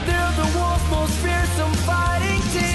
They're 0.05 0.31
the 0.35 0.47
world's 0.57 0.89
most 0.89 1.13
fearsome 1.19 1.73
fighting 1.85 2.41
team. 2.53 2.71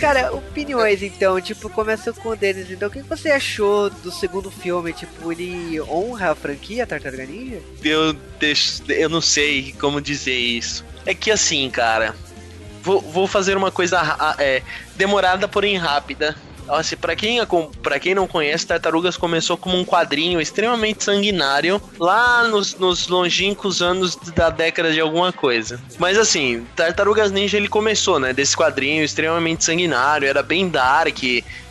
Cara, 0.00 0.32
opiniões 0.32 1.02
então, 1.02 1.38
tipo, 1.40 1.68
começa 1.68 2.10
com 2.12 2.30
o 2.30 2.36
deles. 2.36 2.70
Então, 2.70 2.88
o 2.88 2.90
que 2.90 3.02
você 3.02 3.30
achou 3.30 3.90
do 3.90 4.10
segundo 4.10 4.50
filme? 4.50 4.94
Tipo, 4.94 5.30
ele 5.30 5.78
honra 5.82 6.32
a 6.32 6.34
franquia 6.34 6.86
Tartaruga 6.86 7.26
Ninja? 7.26 7.60
Eu, 7.84 8.16
eu 8.88 9.08
não 9.10 9.20
sei 9.20 9.74
como 9.78 10.00
dizer 10.00 10.36
isso. 10.36 10.84
É 11.04 11.14
que 11.14 11.30
assim, 11.30 11.68
cara. 11.68 12.14
Vou, 12.82 12.98
vou 13.00 13.26
fazer 13.26 13.58
uma 13.58 13.70
coisa 13.70 14.00
é, 14.38 14.62
demorada, 14.96 15.46
porém 15.46 15.76
rápida. 15.76 16.34
Assim, 16.72 16.96
pra, 16.96 17.14
quem, 17.16 17.40
acom- 17.40 17.70
pra 17.82 17.98
quem 17.98 18.14
não 18.14 18.26
conhece, 18.26 18.66
Tartarugas 18.66 19.16
começou 19.16 19.56
como 19.56 19.76
um 19.76 19.84
quadrinho 19.84 20.40
extremamente 20.40 21.02
sanguinário 21.04 21.80
lá 21.98 22.44
nos, 22.44 22.74
nos 22.76 23.08
longínquos 23.08 23.82
anos 23.82 24.16
da 24.34 24.50
década 24.50 24.92
de 24.92 25.00
alguma 25.00 25.32
coisa. 25.32 25.80
Mas 25.98 26.16
assim, 26.18 26.66
Tartarugas 26.76 27.30
Ninja 27.30 27.56
ele 27.56 27.68
começou, 27.68 28.18
né? 28.18 28.32
Desse 28.32 28.56
quadrinho 28.56 29.02
extremamente 29.04 29.64
sanguinário, 29.64 30.28
era 30.28 30.42
bem 30.42 30.68
dark. 30.68 31.18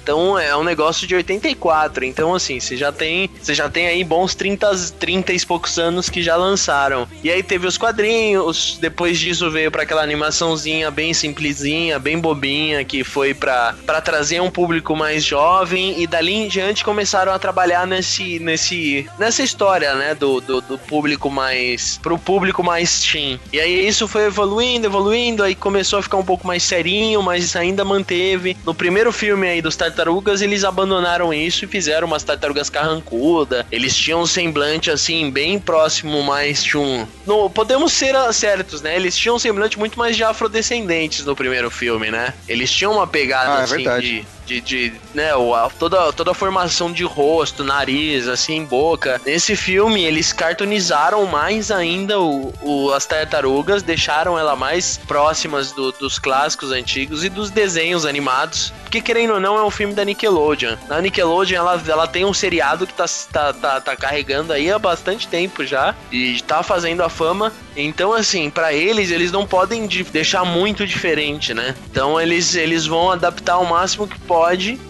Então 0.09 0.39
é 0.39 0.57
um 0.57 0.63
negócio 0.63 1.05
de 1.05 1.13
84. 1.13 2.03
Então, 2.03 2.33
assim, 2.33 2.59
você 2.59 2.75
já 2.75 2.91
tem. 2.91 3.29
Você 3.39 3.53
já 3.53 3.69
tem 3.69 3.85
aí 3.85 4.03
bons 4.03 4.33
30, 4.33 4.75
30 4.99 5.33
e 5.33 5.45
poucos 5.45 5.77
anos 5.77 6.09
que 6.09 6.23
já 6.23 6.35
lançaram. 6.35 7.07
E 7.23 7.29
aí 7.29 7.43
teve 7.43 7.67
os 7.67 7.77
quadrinhos. 7.77 8.79
Depois 8.81 9.19
disso 9.19 9.51
veio 9.51 9.69
pra 9.69 9.83
aquela 9.83 10.01
animaçãozinha 10.01 10.89
bem 10.89 11.13
simplesinha, 11.13 11.99
bem 11.99 12.17
bobinha, 12.17 12.83
que 12.83 13.03
foi 13.03 13.35
pra 13.35 13.75
trazer 14.03 14.41
um 14.41 14.49
público 14.49 14.95
mais 14.95 15.23
jovem. 15.23 16.01
E 16.01 16.07
dali 16.07 16.33
em 16.33 16.47
diante 16.47 16.83
começaram 16.83 17.31
a 17.31 17.37
trabalhar 17.37 17.85
nesse, 17.85 18.39
nesse, 18.39 19.07
nessa 19.19 19.43
história, 19.43 19.93
né? 19.93 20.15
Do, 20.15 20.41
do, 20.41 20.59
do 20.59 20.77
público 20.79 21.29
mais. 21.29 21.99
pro 22.01 22.17
público 22.17 22.63
mais 22.63 23.03
teen. 23.03 23.39
E 23.53 23.59
aí 23.59 23.87
isso 23.87 24.07
foi 24.07 24.25
evoluindo, 24.25 24.87
evoluindo. 24.87 25.43
Aí 25.43 25.53
começou 25.53 25.99
a 25.99 26.01
ficar 26.01 26.17
um 26.17 26.25
pouco 26.25 26.47
mais 26.47 26.63
serinho, 26.63 27.21
mas 27.21 27.55
ainda 27.55 27.85
manteve. 27.85 28.57
No 28.65 28.73
primeiro 28.73 29.11
filme 29.11 29.47
aí 29.47 29.61
dos 29.61 29.75
tartarugas, 29.99 30.41
eles 30.41 30.63
abandonaram 30.63 31.33
isso 31.33 31.65
e 31.65 31.67
fizeram 31.67 32.07
umas 32.07 32.23
tartarugas 32.23 32.69
carrancuda. 32.69 33.65
Eles 33.71 33.95
tinham 33.95 34.21
um 34.21 34.25
semblante 34.25 34.89
assim, 34.89 35.29
bem 35.29 35.59
próximo 35.59 36.23
mais 36.23 36.63
de 36.63 36.77
um. 36.77 37.05
No, 37.25 37.49
podemos 37.49 37.91
ser 37.91 38.15
ah, 38.15 38.31
certos, 38.31 38.81
né? 38.81 38.95
Eles 38.95 39.17
tinham 39.17 39.35
um 39.35 39.39
semblante 39.39 39.77
muito 39.77 39.99
mais 39.99 40.15
de 40.15 40.23
afrodescendentes 40.23 41.25
no 41.25 41.35
primeiro 41.35 41.69
filme, 41.69 42.09
né? 42.09 42.33
Eles 42.47 42.71
tinham 42.71 42.93
uma 42.93 43.05
pegada 43.07 43.57
Ah, 43.57 43.59
é 43.59 43.63
assim 43.63 43.75
verdade. 43.75 44.21
de, 44.21 44.27
de, 44.49 44.61
de, 44.61 44.93
né, 45.13 45.29
a- 45.31 45.69
toda, 45.77 46.11
toda 46.11 46.31
a 46.31 46.33
formação 46.33 46.91
de 46.91 47.03
rosto, 47.03 47.63
nariz, 47.63 48.27
assim, 48.27 48.65
boca. 48.65 49.21
Nesse 49.23 49.55
filme, 49.55 50.03
eles 50.03 50.33
cartoonizaram 50.33 51.25
mais 51.27 51.69
ainda 51.69 52.19
o, 52.19 52.51
o- 52.63 52.91
as 52.91 53.05
tartarugas, 53.05 53.83
deixaram 53.83 54.37
ela 54.39 54.55
mais 54.55 54.97
próximas 55.07 55.71
do- 55.71 55.91
dos 55.91 56.17
clássicos 56.17 56.71
antigos 56.71 57.23
e 57.23 57.29
dos 57.29 57.51
desenhos 57.51 58.05
animados. 58.05 58.73
Porque, 58.83 59.01
querendo 59.01 59.33
ou 59.35 59.39
não, 59.39 59.55
é 59.55 59.63
um 59.63 59.69
filme 59.69 59.93
da 59.93 60.03
Nickelodeon. 60.03 60.75
A 60.89 60.99
Nickelodeon, 60.99 61.57
ela, 61.59 61.83
ela 61.87 62.07
tem 62.07 62.25
um 62.25 62.33
seriado 62.33 62.87
que 62.87 62.93
tá, 62.93 63.05
tá, 63.31 63.53
tá, 63.53 63.81
tá 63.81 63.95
carregando 63.95 64.51
aí 64.51 64.71
há 64.71 64.79
bastante 64.79 65.27
tempo 65.27 65.63
já. 65.63 65.93
E 66.11 66.41
tá 66.41 66.63
fazendo 66.63 67.03
a 67.03 67.09
fama. 67.09 67.53
Então, 67.75 68.11
assim, 68.13 68.49
pra 68.49 68.73
eles, 68.73 69.11
eles 69.11 69.31
não 69.31 69.45
podem 69.45 69.85
deixar 70.11 70.43
muito 70.43 70.87
diferente, 70.87 71.53
né? 71.53 71.75
Então, 71.91 72.19
eles, 72.19 72.55
eles 72.55 72.87
vão 72.87 73.11
adaptar 73.11 73.59
o 73.59 73.65
máximo 73.69 74.07
que. 74.07 74.17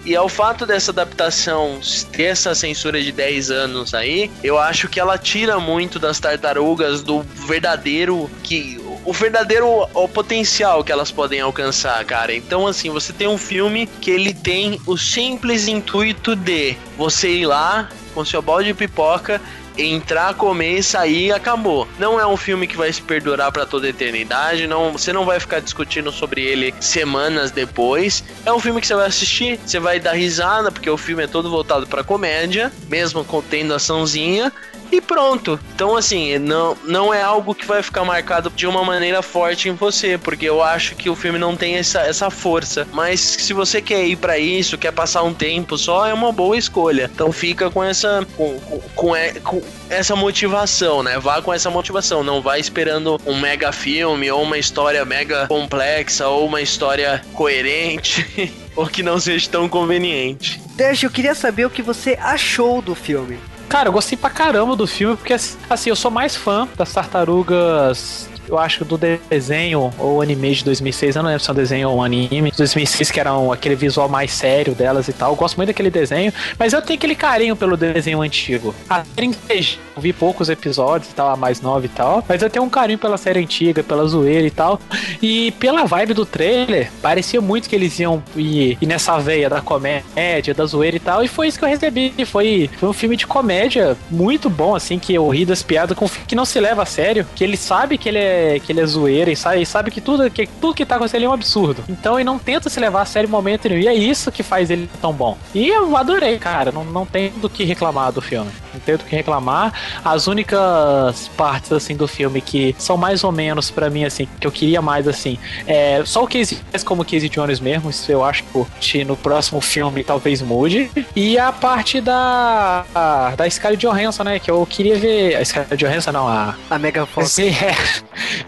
E 0.06 0.16
ao 0.16 0.30
fato 0.30 0.66
dessa 0.66 0.92
adaptação 0.92 1.80
ter 2.12 2.24
essa 2.24 2.54
censura 2.54 3.02
de 3.02 3.12
10 3.12 3.52
anos 3.52 3.94
aí, 3.94 4.30
eu 4.44 4.58
acho 4.58 4.88
que 4.88 5.00
ela 5.00 5.18
tira 5.18 5.60
muito 5.60 6.00
das 6.00 6.20
tartarugas 6.20 7.02
do 7.02 7.22
verdadeiro 7.22 8.30
que 8.44 8.80
o 9.06 9.14
verdadeiro 9.14 9.88
o 9.94 10.08
potencial 10.08 10.84
que 10.84 10.92
elas 10.92 11.12
podem 11.12 11.42
alcançar, 11.42 12.04
cara. 12.06 12.34
Então, 12.34 12.68
assim, 12.68 12.90
você 12.90 13.12
tem 13.12 13.28
um 13.28 13.38
filme 13.38 13.88
que 14.02 14.12
ele 14.12 14.34
tem 14.34 14.80
o 14.86 14.98
simples 14.98 15.68
intuito 15.68 16.36
de 16.36 16.76
você 16.98 17.30
ir 17.30 17.46
lá 17.46 17.90
com 18.14 18.24
seu 18.26 18.42
balde 18.42 18.68
de 18.68 18.74
pipoca 18.74 19.42
entrar, 19.82 20.34
comer, 20.34 20.84
sair 20.84 21.28
e 21.28 21.32
acabou. 21.32 21.88
Não 21.98 22.20
é 22.20 22.26
um 22.26 22.38
filme 22.38 22.68
que 22.68 22.78
vai 22.78 22.92
se 22.92 23.02
perdurar 23.02 23.52
pra 23.52 23.66
toda 23.66 23.88
a 23.88 23.90
eternidade, 23.90 24.68
não, 24.68 24.94
você 24.94 25.12
não 25.14 25.26
vai 25.26 25.40
ficar 25.40 25.60
discutindo 25.60 26.12
sobre 26.12 26.44
ele 26.44 26.74
semanas 26.80 27.52
depois. 27.52 28.24
É 28.46 28.52
um 28.52 28.60
filme 28.60 28.82
que 28.82 28.88
você 28.88 28.96
vai 28.96 29.08
assistir, 29.08 29.60
você 29.66 29.80
vai 29.80 30.00
dar 30.00 30.14
risada, 30.14 30.72
porque 30.72 30.90
o 30.90 30.98
filme 30.98 31.24
é 31.24 31.28
todo 31.28 31.50
voltado 31.50 31.88
pra 31.88 32.04
comédia, 32.04 32.72
mesmo 32.88 33.24
contendo 33.24 33.74
açãozinha. 33.74 34.52
E 34.92 35.00
pronto. 35.00 35.60
Então, 35.74 35.96
assim, 35.96 36.38
não, 36.40 36.76
não 36.84 37.14
é 37.14 37.22
algo 37.22 37.54
que 37.54 37.66
vai 37.66 37.84
ficar 37.84 38.04
marcado 38.04 38.50
de 38.50 38.66
uma 38.66 38.84
maneira 38.84 39.22
forte 39.22 39.70
em 39.70 39.74
você, 39.74 40.18
porque 40.18 40.46
eu 40.46 40.64
acho 40.64 40.96
que 40.96 41.10
o 41.10 41.16
filme 41.16 41.38
não 41.38 41.56
tem 41.56 41.76
essa, 41.76 42.02
essa 42.02 42.30
força. 42.30 42.88
Mas 42.92 43.20
se 43.20 43.54
você 43.54 43.82
quer 43.82 44.06
ir 44.06 44.16
pra 44.16 44.38
isso, 44.38 44.78
quer 44.78 44.92
passar 44.92 45.24
um 45.24 45.34
tempo 45.34 45.78
só, 45.78 46.08
é 46.08 46.14
uma 46.14 46.32
boa 46.32 46.58
escolha. 46.58 47.10
Então 47.14 47.32
fica 47.32 47.70
com 47.70 47.84
essa 47.84 48.26
com, 48.36 48.60
com, 48.96 49.14
com, 49.44 49.62
essa 49.90 50.16
motivação, 50.16 51.04
né? 51.04 51.20
Vá 51.20 51.42
com 51.42 51.54
essa 51.54 51.70
motivação. 51.70 52.24
Não 52.24 52.42
vá 52.42 52.58
esperando 52.58 53.20
um 53.26 53.40
mega 53.40 53.72
filme 53.72 54.30
ou 54.32 54.42
uma 54.42 54.58
história 54.58 55.06
mega 55.06 55.48
complexa 55.48 56.28
ou 56.28 56.48
uma 56.48 56.62
história 56.62 57.24
coerente 57.34 58.52
ou 58.76 58.88
que 58.88 59.04
não 59.04 59.20
seja 59.20 59.50
tão 59.50 59.70
conveniente. 59.70 60.60
Deixa, 60.76 61.06
eu 61.06 61.12
queria 61.12 61.36
saber 61.36 61.66
o 61.66 61.70
que 61.70 61.82
você 61.82 62.18
achou 62.22 62.82
do 62.82 62.96
filme. 62.96 63.38
Cara, 63.70 63.88
eu 63.88 63.94
gostei 63.94 64.18
pra 64.18 64.32
caramba 64.32 64.76
do 64.76 64.88
filme, 64.88 65.16
porque 65.16 65.32
assim, 65.32 65.90
eu 65.92 65.96
sou 65.96 66.10
mais 66.10 66.36
fã 66.36 66.68
das 66.76 66.92
tartarugas. 66.92 68.28
Eu 68.50 68.58
acho 68.58 68.84
do 68.84 68.98
desenho 68.98 69.94
ou 70.00 70.22
anime 70.24 70.56
de 70.56 70.64
2006, 70.66 71.16
eu 71.16 71.22
não 71.22 71.30
lembro 71.30 71.44
se 71.44 71.50
é 71.50 71.54
um 71.54 71.56
desenho 71.56 71.90
ou 71.90 71.98
um 71.98 72.04
anime, 72.04 72.50
de 72.50 72.58
2006, 72.58 73.12
que 73.12 73.20
era 73.20 73.38
um- 73.38 73.52
aquele 73.52 73.76
visual 73.76 74.10
mais 74.10 74.32
sério 74.32 74.74
delas 74.74 75.08
e 75.08 75.14
tal. 75.14 75.32
Eu 75.32 75.36
gosto 75.36 75.56
muito 75.56 75.68
daquele 75.68 75.92
desenho, 75.92 76.34
mas 76.58 76.74
eu 76.74 76.82
tenho 76.82 76.98
aquele 76.98 77.14
carinho 77.14 77.56
pelo 77.56 77.78
desenho 77.78 78.22
antigo. 78.22 78.74
A 78.90 79.04
série 79.04 79.34
CG, 79.34 79.78
eu 79.96 80.02
vi 80.02 80.12
poucos 80.12 80.50
episódios 80.50 81.12
e 81.12 81.14
tal, 81.14 81.30
a 81.30 81.36
mais 81.36 81.62
nova 81.62 81.86
e 81.86 81.90
tal, 81.90 82.24
mas 82.28 82.42
eu 82.42 82.50
tenho 82.50 82.66
um 82.66 82.70
carinho 82.70 82.98
pela 82.98 83.18
série 83.18 83.40
antiga, 83.40 83.84
pela 83.84 84.08
zoeira 84.08 84.48
e 84.48 84.52
tal. 84.52 84.80
E 85.22 85.52
pela 85.60 85.86
vibe 85.86 86.16
do 86.16 86.26
trailer, 86.26 86.92
parecia 87.04 87.40
muito 87.40 87.70
que 87.70 87.76
eles 87.76 88.00
iam 88.00 88.24
ir, 88.36 88.78
ir 88.82 88.86
nessa 88.88 89.20
veia 89.20 89.48
da 89.48 89.62
comédia, 89.62 90.56
da 90.56 90.66
zoeira 90.66 90.96
e 90.98 91.00
tal, 91.00 91.24
e 91.24 91.28
foi 91.28 91.48
isso 91.50 91.60
que 91.60 91.66
eu 91.66 91.70
recebi. 91.70 92.14
Foi, 92.26 92.68
foi 92.80 92.90
um 92.90 92.94
filme 92.94 93.16
de 93.16 93.28
comédia 93.28 93.96
muito 94.10 94.50
bom, 94.50 94.74
assim, 94.76 94.98
que 94.98 95.14
eu 95.14 95.28
ri 95.30 95.46
das 95.46 95.62
piadas 95.62 95.96
que 96.28 96.36
não 96.36 96.46
se 96.46 96.60
leva 96.60 96.82
a 96.82 96.86
sério, 96.86 97.28
que 97.36 97.44
ele 97.44 97.56
sabe 97.58 97.96
que 97.98 98.10
ele 98.10 98.18
é, 98.18 98.39
que 98.64 98.72
ele 98.72 98.82
é 98.82 98.86
zoeira 98.86 99.32
e 99.32 99.36
sabe, 99.36 99.62
e 99.62 99.66
sabe 99.66 99.92
que, 99.92 100.02
tudo, 100.02 100.30
que 100.30 100.48
tudo 100.48 100.74
que 100.74 100.86
tá 100.86 100.96
acontecendo 100.96 101.26
é 101.26 101.30
um 101.30 101.34
absurdo. 101.34 101.84
Então 101.90 102.16
ele 102.18 102.24
não 102.26 102.38
tenta 102.40 102.70
se 102.70 102.80
levar 102.80 103.02
a 103.02 103.06
sério 103.06 103.28
em 103.28 103.32
momento 103.32 103.68
nenhum, 103.70 103.82
e 103.82 103.88
é 103.88 103.94
isso 103.94 104.32
que 104.32 104.44
faz 104.44 104.70
ele 104.70 104.90
tão 105.02 105.12
bom. 105.14 105.38
E 105.54 105.68
eu 105.68 105.96
adorei, 105.98 106.38
cara, 106.38 106.72
não, 106.72 106.84
não 106.84 107.06
tem 107.06 107.30
do 107.32 107.50
que 107.50 107.64
reclamar 107.64 108.12
do 108.12 108.22
filme. 108.22 108.50
Não 108.74 108.80
tem 108.82 108.96
do 108.98 109.04
que 109.04 109.16
reclamar. 109.16 109.74
As 110.04 110.28
únicas 110.28 111.30
partes, 111.38 111.72
assim, 111.72 111.96
do 111.96 112.08
filme 112.08 112.42
que 112.42 112.76
são 112.78 112.98
mais 112.98 113.24
ou 113.24 113.32
menos 113.32 113.70
pra 113.72 113.90
mim, 113.90 114.04
assim, 114.04 114.28
que 114.40 114.46
eu 114.48 114.52
queria 114.52 114.82
mais, 114.82 115.08
assim, 115.08 115.38
é 115.68 116.02
só 116.06 116.24
o 116.24 116.28
Casey 116.28 116.58
como 116.86 117.02
o 117.02 117.06
Casey 117.06 117.30
Jones 117.30 117.60
mesmo, 117.60 117.90
isso 117.90 118.12
eu 118.12 118.24
acho 118.24 118.44
que 118.80 119.04
no 119.04 119.16
próximo 119.18 119.60
filme 119.62 120.04
talvez 120.04 120.42
mude. 120.42 120.90
E 121.16 121.38
a 121.38 121.52
parte 121.52 122.00
da 122.02 122.86
a- 122.96 123.34
da 123.36 123.50
Scarlett 123.50 123.86
Johansson, 123.86 124.24
né, 124.24 124.40
que 124.40 124.50
eu 124.50 124.66
queria 124.66 124.96
ver... 124.98 125.36
A 125.36 125.44
Scarlett 125.46 125.76
Johansson, 125.78 126.12
não, 126.12 126.28
a... 126.28 126.56
A 126.70 126.80
Mega 126.80 127.06
Fox. 127.06 127.32
Sim, 127.32 127.50
é. 127.62 127.76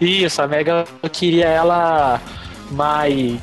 Isso, 0.00 0.40
a 0.42 0.46
Mega, 0.46 0.84
queria 1.12 1.46
ela 1.46 2.20
mais 2.70 3.40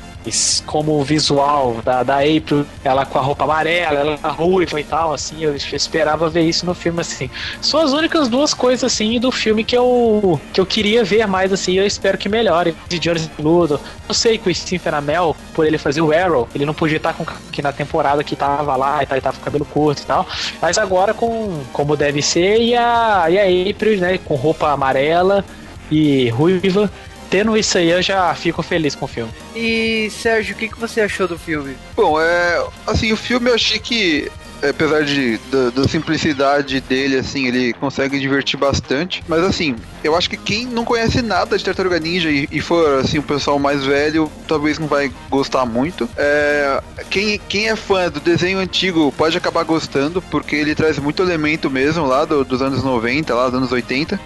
como 0.66 1.02
visual 1.02 1.76
da, 1.84 2.02
da 2.02 2.18
April, 2.18 2.66
ela 2.84 3.06
com 3.06 3.18
a 3.18 3.22
roupa 3.22 3.44
amarela, 3.44 4.00
ela 4.00 4.16
ruiva 4.30 4.78
e 4.80 4.84
tal, 4.84 5.14
assim, 5.14 5.42
eu 5.42 5.54
esperava 5.56 6.28
ver 6.28 6.42
isso 6.42 6.66
no 6.66 6.74
filme, 6.74 7.00
assim. 7.00 7.30
São 7.60 7.80
as 7.80 7.92
únicas 7.92 8.28
duas 8.28 8.52
coisas, 8.52 8.84
assim, 8.84 9.18
do 9.18 9.32
filme 9.32 9.64
que 9.64 9.76
eu, 9.76 10.40
que 10.52 10.60
eu 10.60 10.66
queria 10.66 11.02
ver 11.04 11.26
mais, 11.26 11.52
assim, 11.52 11.74
eu 11.74 11.86
espero 11.86 12.18
que 12.18 12.28
melhore. 12.28 12.76
De 12.88 12.98
Jones 12.98 13.30
Ludo. 13.38 13.80
Eu 14.08 14.14
sei 14.14 14.36
que 14.36 14.50
o 14.50 14.54
Stephen 14.54 14.92
Amell, 14.94 15.34
por 15.54 15.66
ele 15.66 15.78
fazer 15.78 16.00
o 16.00 16.12
Arrow, 16.12 16.48
ele 16.54 16.66
não 16.66 16.74
podia 16.74 16.96
estar 16.98 17.14
com 17.14 17.24
que 17.50 17.62
na 17.62 17.72
temporada 17.72 18.22
que 18.22 18.36
tava 18.36 18.76
lá 18.76 19.02
e 19.02 19.06
tal, 19.06 19.16
ele 19.16 19.22
tava 19.22 19.38
com 19.38 19.44
cabelo 19.44 19.64
curto 19.64 20.02
e 20.02 20.06
tal. 20.06 20.26
Mas 20.60 20.76
agora 20.76 21.14
com 21.14 21.62
como 21.72 21.96
deve 21.96 22.20
ser, 22.20 22.60
e 22.60 22.74
a, 22.74 23.26
e 23.30 23.38
a 23.38 23.70
April, 23.70 23.98
né, 24.00 24.18
com 24.18 24.34
roupa 24.34 24.70
amarela 24.70 25.44
e 25.90 26.28
ruiva. 26.30 26.90
Tendo 27.28 27.56
isso 27.56 27.78
aí, 27.78 27.88
eu 27.90 28.02
já 28.02 28.34
fico 28.34 28.60
feliz 28.60 28.94
com 28.96 29.04
o 29.04 29.08
filme. 29.08 29.30
E 29.54 30.10
Sérgio, 30.10 30.54
o 30.54 30.58
que, 30.58 30.68
que 30.68 30.78
você 30.80 31.00
achou 31.00 31.28
do 31.28 31.38
filme? 31.38 31.76
Bom, 31.94 32.20
é. 32.20 32.64
Assim, 32.86 33.12
o 33.12 33.16
filme 33.16 33.50
eu 33.50 33.54
achei 33.54 33.78
que. 33.78 34.30
Apesar 34.68 35.04
de, 35.04 35.38
da, 35.50 35.70
da 35.70 35.88
simplicidade 35.88 36.82
dele, 36.82 37.16
assim, 37.16 37.46
ele 37.46 37.72
consegue 37.72 38.18
divertir 38.20 38.58
bastante. 38.58 39.22
Mas 39.26 39.42
assim, 39.42 39.74
eu 40.04 40.14
acho 40.14 40.28
que 40.28 40.36
quem 40.36 40.66
não 40.66 40.84
conhece 40.84 41.22
nada 41.22 41.56
de 41.56 41.64
Tartaruga 41.64 41.98
Ninja 41.98 42.28
e, 42.30 42.46
e 42.52 42.60
for 42.60 42.98
assim, 42.98 43.16
o 43.18 43.22
pessoal 43.22 43.58
mais 43.58 43.86
velho, 43.86 44.30
talvez 44.46 44.78
não 44.78 44.86
vai 44.86 45.10
gostar 45.30 45.64
muito. 45.64 46.06
É, 46.14 46.82
quem, 47.08 47.40
quem 47.48 47.70
é 47.70 47.76
fã 47.76 48.10
do 48.10 48.20
desenho 48.20 48.58
antigo 48.58 49.10
pode 49.16 49.38
acabar 49.38 49.62
gostando, 49.64 50.20
porque 50.20 50.56
ele 50.56 50.74
traz 50.74 50.98
muito 50.98 51.22
elemento 51.22 51.70
mesmo 51.70 52.04
lá 52.06 52.26
do- 52.26 52.44
dos 52.44 52.60
anos 52.60 52.82
90, 52.84 53.34
lá 53.34 53.46
dos 53.46 53.54
anos 53.56 53.72
80 53.72 54.20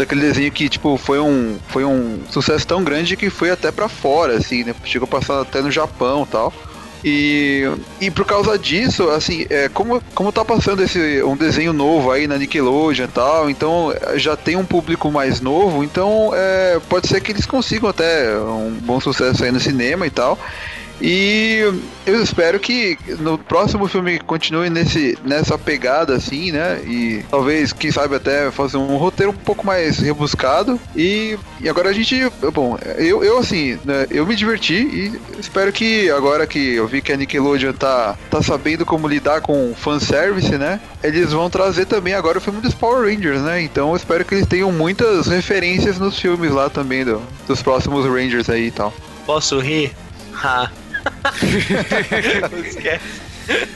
daquele 0.00 0.20
desenho 0.20 0.50
que, 0.50 0.68
tipo, 0.68 0.96
foi 0.96 1.20
um, 1.20 1.58
foi 1.68 1.84
um 1.84 2.20
sucesso 2.30 2.66
tão 2.66 2.82
grande 2.82 3.16
que 3.16 3.30
foi 3.30 3.50
até 3.50 3.70
pra 3.70 3.88
fora, 3.88 4.34
assim, 4.34 4.64
né? 4.64 4.74
Chegou 4.84 5.06
a 5.06 5.20
passar 5.20 5.40
até 5.40 5.60
no 5.60 5.70
Japão 5.70 6.26
tal. 6.26 6.52
E, 7.02 7.66
e 7.98 8.10
por 8.10 8.26
causa 8.26 8.58
disso, 8.58 9.08
assim, 9.08 9.46
é, 9.48 9.68
como, 9.70 10.02
como 10.14 10.30
tá 10.30 10.44
passando 10.44 10.82
esse 10.82 11.22
um 11.22 11.34
desenho 11.34 11.72
novo 11.72 12.10
aí 12.10 12.26
na 12.26 12.36
Nickelodeon 12.36 13.04
e 13.04 13.08
tal, 13.08 13.50
então 13.50 13.92
é, 13.92 14.18
já 14.18 14.36
tem 14.36 14.56
um 14.56 14.64
público 14.66 15.10
mais 15.10 15.40
novo, 15.40 15.82
então 15.82 16.30
é, 16.34 16.78
pode 16.90 17.08
ser 17.08 17.22
que 17.22 17.32
eles 17.32 17.46
consigam 17.46 17.88
até 17.88 18.36
um 18.38 18.72
bom 18.82 19.00
sucesso 19.00 19.42
aí 19.42 19.50
no 19.50 19.60
cinema 19.60 20.06
e 20.06 20.10
tal. 20.10 20.38
E 21.00 21.60
eu 22.06 22.22
espero 22.22 22.60
que 22.60 22.98
no 23.20 23.38
próximo 23.38 23.88
filme 23.88 24.18
continue 24.18 24.68
nesse, 24.68 25.18
nessa 25.24 25.56
pegada, 25.56 26.14
assim, 26.14 26.52
né? 26.52 26.80
E 26.84 27.24
talvez, 27.30 27.72
quem 27.72 27.90
sabe, 27.90 28.16
até 28.16 28.50
fazer 28.50 28.76
um 28.76 28.96
roteiro 28.96 29.32
um 29.32 29.36
pouco 29.36 29.66
mais 29.66 29.98
rebuscado. 29.98 30.78
E, 30.94 31.38
e 31.60 31.68
agora 31.68 31.88
a 31.88 31.92
gente. 31.92 32.16
Bom, 32.52 32.78
eu, 32.98 33.24
eu 33.24 33.38
assim, 33.38 33.78
né, 33.84 34.06
eu 34.10 34.26
me 34.26 34.36
diverti 34.36 34.74
e 34.74 35.20
espero 35.38 35.72
que 35.72 36.10
agora 36.10 36.46
que 36.46 36.74
eu 36.74 36.86
vi 36.86 37.00
que 37.00 37.12
a 37.12 37.16
Nickelodeon 37.16 37.72
tá, 37.72 38.16
tá 38.30 38.42
sabendo 38.42 38.84
como 38.84 39.08
lidar 39.08 39.40
com 39.40 39.74
fanservice, 39.74 40.56
né? 40.58 40.80
Eles 41.02 41.32
vão 41.32 41.48
trazer 41.48 41.86
também 41.86 42.12
agora 42.12 42.38
o 42.38 42.40
filme 42.40 42.60
dos 42.60 42.74
Power 42.74 43.08
Rangers, 43.08 43.40
né? 43.40 43.62
Então 43.62 43.90
eu 43.90 43.96
espero 43.96 44.24
que 44.24 44.34
eles 44.34 44.46
tenham 44.46 44.70
muitas 44.70 45.26
referências 45.28 45.98
nos 45.98 46.18
filmes 46.18 46.50
lá 46.50 46.68
também 46.68 47.04
do, 47.04 47.22
dos 47.46 47.62
próximos 47.62 48.04
Rangers 48.04 48.50
aí 48.50 48.66
e 48.66 48.70
tal. 48.70 48.92
Posso 49.24 49.58
rir? 49.58 49.92
Ha. 50.34 50.70
Esquece. 52.66 53.20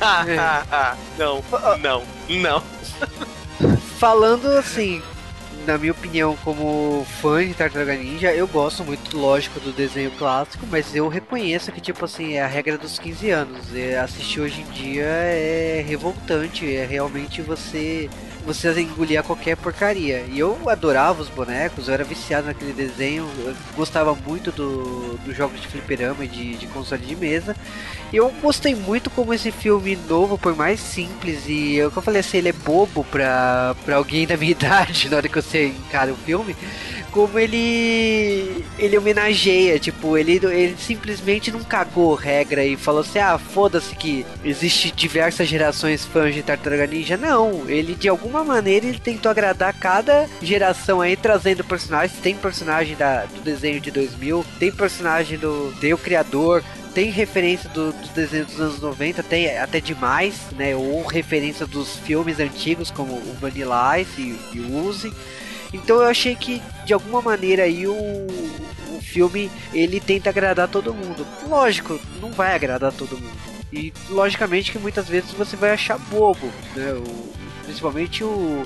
Ha, 0.00 0.64
ha. 0.70 0.96
Não, 1.18 1.42
não, 1.80 2.02
não. 2.28 2.62
Falando 3.98 4.46
assim, 4.58 5.02
na 5.66 5.78
minha 5.78 5.92
opinião, 5.92 6.36
como 6.44 7.06
fã 7.20 7.44
de 7.44 7.54
Tartaruga 7.54 7.96
Ninja, 7.96 8.32
eu 8.32 8.46
gosto 8.46 8.84
muito, 8.84 9.16
lógico, 9.16 9.58
do 9.60 9.72
desenho 9.72 10.10
clássico, 10.12 10.66
mas 10.70 10.94
eu 10.94 11.08
reconheço 11.08 11.72
que, 11.72 11.80
tipo 11.80 12.04
assim, 12.04 12.34
é 12.34 12.42
a 12.42 12.46
regra 12.46 12.78
dos 12.78 12.98
15 12.98 13.30
anos. 13.30 13.74
É, 13.74 13.98
assistir 13.98 14.40
hoje 14.40 14.60
em 14.60 14.70
dia 14.72 15.04
é 15.04 15.84
revoltante, 15.86 16.74
é 16.74 16.84
realmente 16.84 17.42
você 17.42 18.08
você 18.44 18.80
engolir 18.80 19.18
a 19.18 19.22
qualquer 19.22 19.56
porcaria. 19.56 20.24
E 20.28 20.38
eu 20.38 20.68
adorava 20.68 21.22
os 21.22 21.28
bonecos, 21.28 21.88
eu 21.88 21.94
era 21.94 22.04
viciado 22.04 22.46
naquele 22.46 22.72
desenho, 22.72 23.28
eu 23.38 23.54
gostava 23.74 24.14
muito 24.14 24.52
do, 24.52 25.16
dos 25.24 25.36
jogos 25.36 25.60
de 25.60 25.68
fliperama 25.68 26.24
e 26.24 26.28
de, 26.28 26.56
de 26.56 26.66
console 26.68 27.04
de 27.04 27.16
mesa. 27.16 27.56
Eu 28.14 28.30
gostei 28.40 28.76
muito 28.76 29.10
como 29.10 29.34
esse 29.34 29.50
filme 29.50 29.98
novo, 30.08 30.38
por 30.38 30.54
mais 30.54 30.78
simples 30.78 31.48
e 31.48 31.74
eu 31.74 31.90
que 31.90 31.96
eu 31.96 32.02
falei 32.02 32.20
assim, 32.20 32.38
ele 32.38 32.50
é 32.50 32.52
bobo 32.52 33.02
pra, 33.02 33.74
pra 33.84 33.96
alguém 33.96 34.24
da 34.24 34.36
minha 34.36 34.52
idade 34.52 35.08
na 35.08 35.16
hora 35.16 35.28
que 35.28 35.34
você 35.34 35.66
encara 35.66 36.12
o 36.12 36.16
filme, 36.16 36.54
como 37.10 37.36
ele 37.40 38.64
ele 38.78 38.96
homenageia, 38.96 39.80
tipo, 39.80 40.16
ele, 40.16 40.36
ele 40.46 40.76
simplesmente 40.78 41.50
não 41.50 41.64
cagou 41.64 42.14
regra 42.14 42.64
e 42.64 42.76
falou 42.76 43.00
assim, 43.00 43.18
ah, 43.18 43.36
foda-se 43.36 43.96
que 43.96 44.24
existe 44.44 44.92
diversas 44.92 45.48
gerações 45.48 46.04
fãs 46.04 46.34
de 46.34 46.42
Tartaruga 46.42 46.86
Ninja. 46.86 47.16
Não, 47.16 47.68
ele 47.68 47.96
de 47.96 48.08
alguma 48.08 48.44
maneira 48.44 48.86
ele 48.86 49.00
tentou 49.00 49.28
agradar 49.28 49.74
cada 49.74 50.28
geração 50.40 51.00
aí, 51.00 51.16
trazendo 51.16 51.64
personagens. 51.64 52.16
Tem 52.20 52.36
personagem 52.36 52.94
da, 52.94 53.24
do 53.24 53.40
desenho 53.40 53.80
de 53.80 53.90
2000, 53.90 54.44
tem 54.60 54.70
personagem 54.70 55.36
do 55.36 55.72
Deu 55.80 55.98
Criador, 55.98 56.62
tem 56.94 57.10
referência 57.10 57.68
do, 57.70 57.92
do 57.92 58.08
desenho 58.14 58.46
dos 58.46 58.60
anos 58.60 58.80
90, 58.80 59.22
tem 59.24 59.58
até 59.58 59.80
demais, 59.80 60.34
né? 60.52 60.74
Ou 60.76 61.04
referência 61.04 61.66
dos 61.66 61.96
filmes 61.96 62.38
antigos, 62.40 62.90
como 62.90 63.12
o 63.14 63.36
Vanilla 63.40 63.98
Ice 64.00 64.20
e, 64.20 64.56
e 64.56 64.60
o 64.60 64.84
Uzi. 64.86 65.12
Então 65.72 65.96
eu 65.96 66.04
achei 66.06 66.36
que 66.36 66.62
de 66.86 66.92
alguma 66.94 67.20
maneira 67.20 67.64
aí 67.64 67.86
o, 67.86 67.92
o 67.94 69.00
filme 69.02 69.50
ele 69.72 69.98
tenta 70.00 70.30
agradar 70.30 70.68
todo 70.68 70.94
mundo. 70.94 71.26
Lógico, 71.48 71.98
não 72.20 72.30
vai 72.30 72.54
agradar 72.54 72.92
todo 72.92 73.18
mundo. 73.18 73.36
E 73.72 73.92
logicamente 74.08 74.70
que 74.70 74.78
muitas 74.78 75.08
vezes 75.08 75.32
você 75.32 75.56
vai 75.56 75.70
achar 75.72 75.98
bobo, 75.98 76.46
né? 76.76 76.92
O- 76.92 77.34
principalmente 77.64 78.22
o 78.22 78.62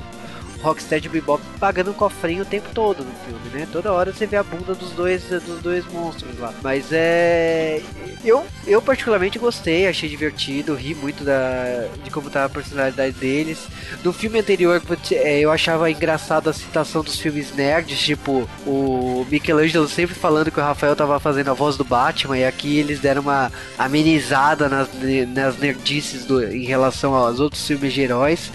Rocksteady 0.63 1.09
Bebop 1.09 1.43
pagando 1.59 1.91
um 1.91 1.95
cofrinho 1.95 2.43
o 2.43 2.47
tempo 2.47 2.69
todo 2.75 3.05
no 3.05 3.13
filme, 3.25 3.59
né? 3.59 3.69
Toda 3.71 3.93
hora 3.93 4.13
você 4.13 4.27
vê 4.27 4.37
a 4.37 4.43
bunda 4.43 4.75
dos 4.75 4.91
dois 4.93 5.25
dos 5.25 5.61
dois 5.61 5.85
monstros 5.87 6.39
lá. 6.39 6.53
Mas 6.63 6.89
é 6.93 7.81
eu 8.25 8.45
eu 8.67 8.83
particularmente 8.83 9.39
gostei, 9.39 9.87
achei 9.87 10.09
divertido, 10.09 10.75
ri 10.75 10.95
muito 10.95 11.25
da 11.25 11.87
de 12.03 12.11
como 12.11 12.31
tá 12.31 12.45
a 12.45 12.49
personalidade 12.49 13.13
deles. 13.17 13.67
No 14.03 14.13
filme 14.13 14.39
anterior 14.39 14.83
é, 15.13 15.41
eu 15.41 15.51
achava 15.51 15.91
engraçado 15.91 16.51
a 16.51 16.53
citação 16.53 17.03
dos 17.03 17.19
filmes 17.19 17.55
nerds, 17.55 17.99
tipo 17.99 18.49
o 18.67 19.27
Michelangelo 19.31 19.89
sempre 19.89 20.15
falando 20.15 20.51
que 20.51 20.61
o 20.61 20.63
Rafael 20.63 20.97
tava 20.97 21.19
fazendo 21.21 21.51
a 21.51 21.55
voz 21.55 21.77
do 21.77 21.85
Batman 21.85 22.39
e 22.39 22.45
aqui 22.45 22.79
eles 22.79 23.01
deram 23.01 23.23
uma 23.23 23.51
amenizada 23.79 24.69
nas, 24.69 24.89
nas 25.35 25.59
nerdices 25.59 26.25
do, 26.25 26.43
em 26.45 26.65
relação 26.65 27.15
aos 27.15 27.41
outros 27.41 27.67
filmes 27.67 27.93
de 27.93 28.01
heróis. 28.03 28.51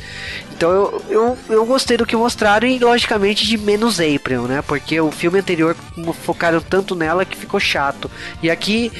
Então 0.51 0.72
eu, 0.72 1.01
eu, 1.10 1.38
eu 1.49 1.66
gostei 1.66 1.93
do 1.98 2.06
que 2.06 2.16
mostraram 2.16 2.68
e 2.68 2.80
logicamente 2.80 3.46
de 3.46 3.58
menos 3.58 4.00
April, 4.00 4.44
né? 4.44 4.62
Porque 4.62 5.00
o 5.00 5.12
filme 5.12 5.39
anterior 5.39 5.76
focaram 6.24 6.62
tanto 6.62 6.96
nela 6.96 7.26
que 7.26 7.38
ficou 7.38 7.60
chato. 7.60 8.10
E 8.41 8.50
aqui 8.50 8.91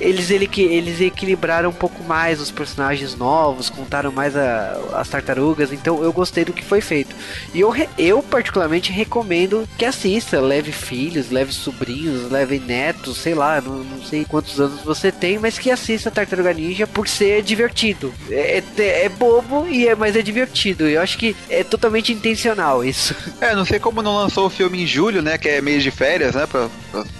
eles, 0.00 0.30
ele, 0.30 0.48
eles 0.56 1.00
equilibraram 1.00 1.70
um 1.70 1.72
pouco 1.72 2.02
mais 2.02 2.40
os 2.40 2.50
personagens 2.50 3.14
novos, 3.14 3.70
contaram 3.70 4.10
mais 4.10 4.36
a- 4.36 4.76
as 4.94 5.08
tartarugas, 5.08 5.72
então 5.72 6.02
eu 6.02 6.12
gostei 6.12 6.44
do 6.44 6.52
que 6.52 6.64
foi 6.64 6.80
feito. 6.80 7.14
E 7.54 7.60
eu, 7.60 7.72
eu 7.98 8.22
particularmente 8.22 8.90
recomendo 8.90 9.68
que 9.78 9.84
assista, 9.84 10.40
leve 10.40 10.72
filhos, 10.72 11.30
leve 11.30 11.52
sobrinhos, 11.52 12.30
leve 12.30 12.58
netos, 12.58 13.18
sei 13.18 13.34
lá, 13.34 13.60
não, 13.60 13.84
não 13.84 14.02
sei 14.02 14.24
quantos 14.24 14.58
anos 14.60 14.80
você 14.82 15.12
tem, 15.12 15.38
mas 15.38 15.58
que 15.58 15.70
assista 15.70 16.10
Tartaruga 16.10 16.52
Ninja 16.52 16.86
por 16.86 17.06
ser 17.06 17.42
divertido. 17.42 18.12
É, 18.30 18.62
é, 18.78 19.04
é 19.04 19.08
bobo, 19.08 19.68
e 19.68 19.86
é, 19.86 19.94
mas 19.94 20.16
é 20.16 20.22
divertido. 20.22 20.88
Eu 20.88 21.00
acho 21.00 21.16
que 21.18 21.36
é 21.48 21.62
totalmente 21.62 22.12
intencional 22.32 22.84
isso. 22.84 23.14
É, 23.40 23.54
não 23.54 23.64
sei 23.64 23.78
como 23.78 24.02
não 24.02 24.16
lançou 24.16 24.46
o 24.46 24.50
filme 24.50 24.82
em 24.82 24.86
julho, 24.86 25.22
né? 25.22 25.38
Que 25.38 25.48
é 25.48 25.60
mês 25.60 25.82
de 25.82 25.90
férias, 25.90 26.34
né? 26.34 26.46
Pra, 26.46 26.68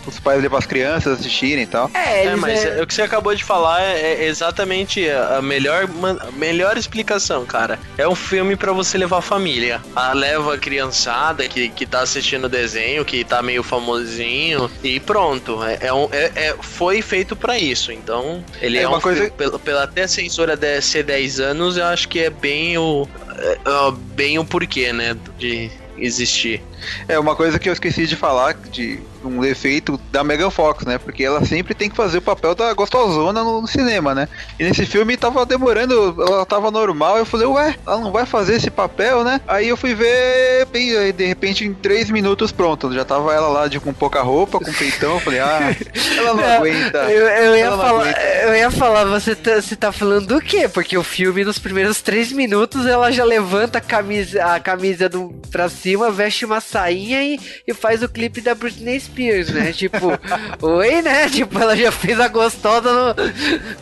os 0.07 0.19
pais 0.21 0.43
levar 0.43 0.59
as 0.59 0.67
crianças 0.67 1.19
assistirem 1.21 1.65
e 1.65 1.67
tal. 1.67 1.91
É, 1.95 2.27
É, 2.27 2.37
mas 2.37 2.65
é- 2.65 2.83
o 2.83 2.87
que 2.87 2.95
você 2.95 3.03
acabou 3.03 3.35
de 3.35 3.43
falar 3.45 3.83
é, 3.83 4.23
é 4.23 4.27
exatamente 4.27 5.09
a 5.09 5.41
melhor, 5.43 5.89
a 6.21 6.31
melhor 6.33 6.77
explicação, 6.77 7.45
cara. 7.47 7.79
É 7.97 8.07
um 8.07 8.15
filme 8.15 8.57
pra 8.57 8.73
você 8.73 8.99
levar 8.99 9.19
a 9.19 9.23
família. 9.23 9.81
A 9.97 10.13
leva 10.13 10.55
a 10.55 10.59
criançada 10.59 11.49
que, 11.49 11.69
que 11.69 11.87
tá 11.87 12.01
assistindo 12.01 12.45
o 12.45 12.49
desenho, 12.49 13.05
que 13.05 13.25
tá 13.25 13.43
meio 13.43 13.63
famosinho, 13.63 14.71
e 14.83 14.99
pronto. 15.01 15.63
É, 15.63 15.79
é 15.83 15.93
um- 15.93 16.09
é- 16.13 16.31
é- 16.35 16.57
foi 16.61 17.01
feito 17.03 17.35
pra 17.37 17.59
isso. 17.59 17.93
Então, 17.93 18.45
ele 18.61 18.79
é, 18.79 18.83
É 18.83 18.89
uma 18.89 18.99
um 18.99 19.01
coisa- 19.01 19.21
filme, 19.23 19.37
pela, 19.37 19.59
pela 19.59 19.83
até 19.85 20.07
censura 20.07 20.57
de 20.57 20.81
ser 20.81 21.03
10 21.05 21.41
anos, 21.41 21.77
eu 21.77 21.85
acho 21.87 22.09
que 22.09 22.21
é 22.21 22.31
bem 22.31 22.77
o, 22.79 23.09
é, 23.39 23.53
é, 23.53 23.93
bem 24.15 24.39
o 24.39 24.45
porquê, 24.45 24.93
né, 24.93 25.17
de 25.39 25.71
existir. 25.99 26.63
É, 27.09 27.19
uma 27.19 27.37
coisa 27.37 27.59
que 27.59 27.69
eu 27.69 27.73
esqueci 27.73 28.07
de 28.07 28.17
falar, 28.17 28.55
de 28.55 29.01
um 29.25 29.41
defeito 29.41 29.99
da 30.11 30.25
Megan 30.25 30.51
Fox, 30.51 30.85
né? 30.85 30.99
Porque 30.99 31.25
ela 31.25 31.45
sempre 31.45 31.75
tem 31.75 31.91
que 31.91 31.97
fazer 31.97 32.19
o 32.19 32.23
papel 32.23 32.55
da 32.55 32.73
gostosona 32.73 33.43
no, 33.43 33.61
no 33.61 33.67
cinema, 33.67 34.15
né? 34.15 34.29
E 34.59 34.65
nesse 34.65 34.87
filme 34.87 35.17
tava 35.17 35.45
demorando, 35.45 36.17
ela 36.21 36.45
tava 36.45 36.71
normal, 36.71 37.19
eu 37.19 37.27
falei, 37.27 37.47
ué, 37.47 37.75
ela 37.87 37.99
não 37.99 38.13
vai 38.13 38.27
fazer 38.27 38.57
esse 38.57 38.71
papel, 38.71 39.25
né? 39.25 39.41
Aí 39.47 39.69
eu 39.69 39.77
fui 39.77 39.95
ver, 39.95 40.67
bem, 40.67 41.13
de 41.13 41.27
repente 41.27 41.65
em 41.65 41.75
três 41.75 42.11
minutos 42.11 42.53
pronto, 42.53 42.93
já 42.93 43.05
tava 43.05 43.33
ela 43.35 43.49
lá 43.49 43.69
de 43.69 43.81
com 43.81 43.93
pouca 43.93 44.23
roupa, 44.23 44.59
com 44.59 44.73
peitão, 44.73 45.15
eu 45.15 45.21
falei, 45.21 45.41
ah, 45.41 45.77
ela 46.17 46.35
não 46.35 46.45
aguenta. 46.57 46.99
Eu, 46.99 47.27
eu 47.27 47.57
ia 47.57 47.71
não 47.71 47.79
falar, 47.79 48.03
aguenta. 48.03 48.21
eu 48.21 48.57
ia 48.57 48.71
falar, 48.71 49.05
você 49.05 49.35
tá, 49.35 49.61
você 49.61 49.77
tá 49.77 49.93
falando 49.93 50.27
do 50.27 50.41
quê? 50.41 50.69
Porque 50.69 50.97
o 50.97 51.03
filme, 51.03 51.45
nos 51.45 51.59
primeiros 51.59 52.01
três 52.01 52.33
minutos, 52.33 52.87
ela 52.87 53.11
já 53.11 53.25
levanta 53.25 53.79
a 53.79 53.81
camisa, 53.81 54.45
a 54.45 54.61
camisa 54.61 55.09
do, 55.09 55.31
pra 55.51 55.69
cima, 55.69 56.11
veste 56.11 56.45
uma 56.45 56.61
sainha 56.61 57.23
e, 57.23 57.41
e 57.67 57.75
faz 57.75 58.03
o 58.03 58.09
clipe 58.09 58.41
da 58.41 58.55
Britney 58.55 58.99
Spears, 58.99 59.12
né? 59.53 59.73
Tipo, 59.73 60.19
oi, 60.61 61.03
né? 61.03 61.29
Tipo, 61.33 61.59
ela 61.59 61.77
já 61.77 61.91
fez 61.93 62.19
a 62.21 62.29
gostosa 62.29 62.93
no- 62.93 63.15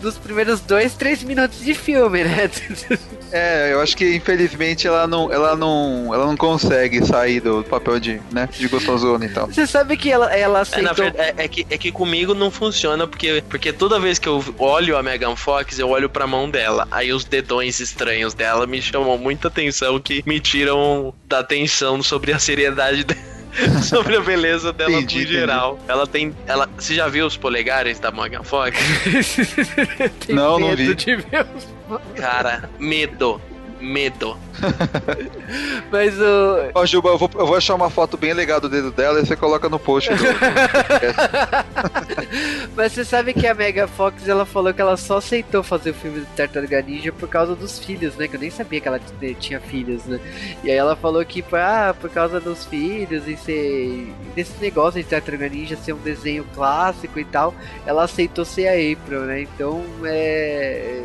nos 0.03 0.17
primeiros 0.19 0.61
dois, 0.61 0.95
três 0.95 1.23
minutos 1.23 1.61
de 1.61 1.75
filme, 1.75 2.25
né? 2.25 2.51
É, 3.33 3.73
eu 3.73 3.81
acho 3.81 3.97
que 3.97 4.17
infelizmente 4.17 4.89
ela 4.89 5.07
não, 5.07 5.33
ela 5.33 5.55
não, 5.55 6.13
ela 6.13 6.27
não 6.27 6.37
consegue 6.37 7.07
sair 7.07 7.39
do 7.39 7.63
papel 7.63 8.01
de, 8.01 8.21
né, 8.33 8.49
de 8.59 8.67
gostosona 8.67 9.25
e 9.25 9.29
tal. 9.29 9.47
Você 9.47 9.69
sabe 9.69 9.97
que 9.97 10.11
ela, 10.11 10.35
ela 10.35 10.59
É, 10.73 10.83
na 10.83 10.91
aceitou. 10.91 10.95
verdade, 10.97 11.35
é, 11.39 11.45
é 11.45 11.47
que, 11.47 11.65
é 11.71 11.79
que 11.79 11.93
comigo 11.93 12.35
não 12.35 12.51
funciona, 12.51 13.07
porque, 13.07 13.41
porque 13.49 13.73
toda 13.73 14.01
vez 14.01 14.19
que 14.19 14.27
eu 14.29 14.45
olho 14.59 14.97
a 14.97 15.03
Megan 15.05 15.37
Fox, 15.37 15.79
eu 15.79 15.89
olho 15.91 16.11
pra 16.11 16.27
mão 16.27 16.51
dela. 16.51 16.89
Aí 16.91 17.13
os 17.13 17.25
dedões 17.25 17.79
estranhos 17.79 18.35
dela 18.35 18.67
me 18.67 18.83
chamam 18.83 19.17
muita 19.17 19.47
atenção, 19.47 20.01
que 20.01 20.25
me 20.27 20.41
tiram 20.41 21.15
da 21.29 21.39
atenção 21.39 22.03
sobre 22.03 22.33
a 22.33 22.39
seriedade 22.41 23.05
dela. 23.05 23.30
sobre 23.83 24.17
a 24.17 24.21
beleza 24.21 24.73
dela 24.73 24.91
Entendi, 24.93 25.15
no 25.17 25.21
entendi. 25.23 25.39
geral. 25.39 25.79
Ela 25.89 26.07
tem. 26.07 26.35
Ela, 26.47 26.69
você 26.79 26.95
já 26.95 27.09
viu 27.09 27.27
os 27.27 27.37
polegares 27.37 27.99
da 27.99 28.11
Megan 28.11 28.43
Fox? 28.43 28.77
tem 30.27 30.35
Não, 30.35 30.59
não 30.59 30.75
vi. 30.77 30.95
de 30.95 31.17
ver 31.17 31.47
os- 31.57 31.69
Cara, 32.15 32.69
medo. 32.79 33.41
Medo. 33.81 34.37
Mas 35.91 36.19
o. 36.21 36.71
Ó, 36.75 36.87
Juba, 36.87 37.11
eu 37.11 37.19
vou, 37.19 37.31
eu 37.35 37.47
vou 37.47 37.57
achar 37.57 37.75
uma 37.75 37.91
foto 37.91 38.17
bem 38.17 38.33
legal 38.33 38.61
do 38.61 38.69
dedo 38.69 38.91
dela 38.91 39.21
e 39.21 39.27
você 39.27 39.35
coloca 39.35 39.69
no 39.69 39.79
post 39.79 40.11
do. 40.15 40.23
Mas 42.77 42.93
você 42.93 43.05
sabe 43.05 43.33
que 43.33 43.47
a 43.47 43.55
Mega 43.55 43.87
Fox 43.89 44.29
ela 44.29 44.45
falou 44.45 44.73
que 44.73 44.81
ela 44.81 44.97
só 44.97 45.19
aceitou 45.19 45.63
fazer 45.63 45.91
o 45.91 45.95
filme 45.95 46.21
do 46.21 46.27
Tartaruga 46.37 46.81
Ninja 46.83 47.13
por 47.13 47.29
causa 47.29 47.55
dos 47.55 47.79
filhos, 47.79 48.15
né? 48.17 48.29
Que 48.29 48.37
eu 48.37 48.41
nem 48.41 48.51
sabia 48.51 48.81
que 48.81 48.89
ela 48.89 48.99
t- 48.99 49.35
tinha 49.35 49.61
filhos, 49.61 50.05
né? 50.05 50.21
E 50.63 50.71
aí 50.71 50.77
ela 50.77 50.97
falou 50.97 51.25
que 51.25 51.45
ah, 51.53 51.95
por 52.01 52.11
causa 52.11 52.41
dos 52.41 52.65
filhos 52.67 53.27
e 53.27 53.37
ser. 53.37 54.13
desse 54.35 54.53
negócio 54.61 55.03
de 55.03 55.09
Tartaruga 55.09 55.49
Ninja 55.49 55.77
ser 55.77 55.93
um 55.93 55.99
desenho 55.99 56.45
clássico 56.55 57.19
e 57.19 57.25
tal, 57.25 57.55
ela 57.87 58.05
aceitou 58.05 58.45
ser 58.45 58.69
a 58.69 58.73
April, 58.73 59.21
né? 59.23 59.43
Então 59.43 59.83
é. 60.05 61.03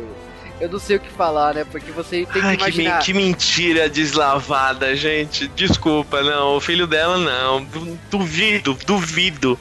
Eu 0.60 0.70
não 0.70 0.78
sei 0.78 0.96
o 0.96 1.00
que 1.00 1.10
falar, 1.10 1.54
né? 1.54 1.64
Porque 1.70 1.90
você 1.92 2.24
tem 2.24 2.26
que 2.26 2.38
Ai, 2.40 2.56
que, 2.56 2.62
men- 2.62 2.70
imaginar. 2.72 2.98
que 3.02 3.12
mentira 3.12 3.88
deslavada, 3.90 4.96
gente. 4.96 5.48
Desculpa, 5.48 6.22
não. 6.22 6.56
O 6.56 6.60
filho 6.60 6.86
dela, 6.86 7.18
não. 7.18 7.62
Du- 7.64 7.98
Duvido, 8.10 8.76
duvido. 8.86 9.58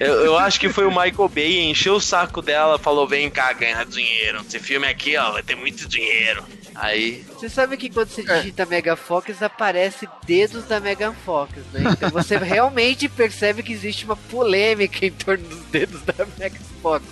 Eu, 0.00 0.14
eu 0.24 0.38
acho 0.38 0.58
que 0.58 0.68
foi 0.70 0.86
o 0.86 0.90
Michael 0.90 1.28
Bay, 1.28 1.60
encheu 1.70 1.94
o 1.96 2.00
saco 2.00 2.40
dela, 2.40 2.78
falou: 2.78 3.06
vem 3.06 3.28
cá 3.30 3.52
ganhar 3.52 3.84
dinheiro. 3.84 4.40
Esse 4.40 4.58
filme 4.58 4.86
aqui, 4.86 5.16
ó, 5.16 5.32
vai 5.32 5.42
ter 5.42 5.54
muito 5.54 5.86
dinheiro. 5.86 6.42
Aí. 6.74 7.24
Você 7.34 7.48
sabe 7.48 7.76
que 7.76 7.90
quando 7.90 8.08
você 8.08 8.22
digita 8.22 8.66
Mega 8.66 8.96
Fox 8.96 9.42
aparece 9.42 10.08
dedos 10.26 10.64
da 10.64 10.80
Megan 10.80 11.14
Fox, 11.24 11.52
né? 11.72 11.82
Então 11.92 12.10
você 12.10 12.36
realmente 12.38 13.08
percebe 13.08 13.62
que 13.62 13.72
existe 13.72 14.04
uma 14.04 14.16
polêmica 14.16 15.04
em 15.04 15.10
torno 15.10 15.46
dos 15.48 15.64
dedos 15.66 16.02
da 16.02 16.26
Megan 16.38 16.58
Fox. 16.80 17.04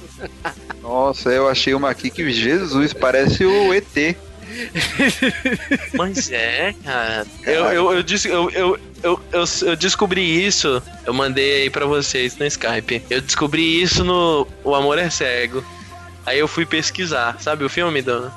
Nossa, 0.82 1.30
eu 1.30 1.48
achei 1.48 1.74
uma 1.74 1.90
aqui 1.90 2.10
que 2.10 2.30
Jesus 2.32 2.92
parece 2.92 3.44
o 3.44 3.74
ET. 3.74 4.16
Mas 5.96 6.30
é, 6.30 6.74
cara. 6.84 7.26
Eu, 7.44 7.64
eu, 7.66 7.92
eu, 7.92 8.02
disse, 8.02 8.28
eu, 8.28 8.50
eu, 8.50 8.78
eu, 9.02 9.20
eu, 9.32 9.44
eu 9.62 9.76
descobri 9.76 10.44
isso. 10.46 10.82
Eu 11.06 11.14
mandei 11.14 11.62
aí 11.62 11.70
pra 11.70 11.86
vocês 11.86 12.36
no 12.36 12.46
Skype. 12.46 13.02
Eu 13.08 13.20
descobri 13.20 13.80
isso 13.80 14.04
no 14.04 14.46
O 14.64 14.74
Amor 14.74 14.98
é 14.98 15.08
Cego. 15.08 15.64
Aí 16.26 16.38
eu 16.38 16.46
fui 16.46 16.66
pesquisar. 16.66 17.36
Sabe 17.40 17.64
o 17.64 17.68
filme 17.68 18.02
do, 18.02 18.30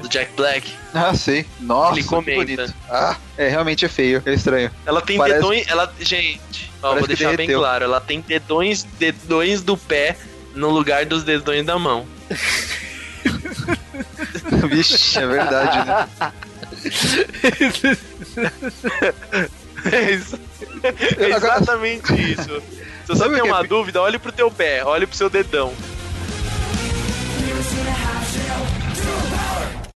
do 0.00 0.08
Jack 0.08 0.32
Black? 0.36 0.72
Ah, 0.94 1.12
sei. 1.14 1.44
Nossa, 1.60 1.94
Ele 1.94 2.02
que 2.02 2.08
comenta. 2.08 2.38
bonito. 2.40 2.74
Ah, 2.88 3.16
é 3.36 3.48
realmente 3.48 3.84
é 3.84 3.88
feio, 3.88 4.22
é 4.24 4.32
estranho. 4.32 4.70
Ela 4.86 5.02
tem 5.02 5.18
Parece- 5.18 5.40
dedões. 5.40 5.66
Ela, 5.68 5.92
gente, 6.00 6.72
ó, 6.82 6.92
vou 6.94 7.02
que 7.02 7.08
deixar 7.08 7.36
bem 7.36 7.48
claro. 7.50 7.84
Ela 7.84 8.00
tem 8.00 8.20
dedões, 8.20 8.84
dedões 8.98 9.62
do 9.62 9.76
pé 9.76 10.16
no 10.54 10.70
lugar 10.70 11.04
dos 11.04 11.24
dedões 11.24 11.66
da 11.66 11.78
mão. 11.78 12.06
Vixe, 14.70 15.18
é 15.18 15.26
verdade, 15.26 15.86
né? 15.86 16.08
É, 19.92 20.10
isso- 20.12 20.38
é 21.18 21.30
exatamente 21.36 22.14
isso. 22.14 22.62
Se 23.02 23.08
você 23.08 23.18
Sabe 23.18 23.34
tem 23.34 23.42
que 23.42 23.48
uma 23.48 23.60
é- 23.60 23.66
dúvida, 23.66 24.00
olhe 24.00 24.18
pro 24.18 24.32
teu 24.32 24.50
pé, 24.50 24.82
olhe 24.82 25.06
pro 25.06 25.14
seu 25.16 25.28
dedão. 25.28 25.74
losing 27.54 28.03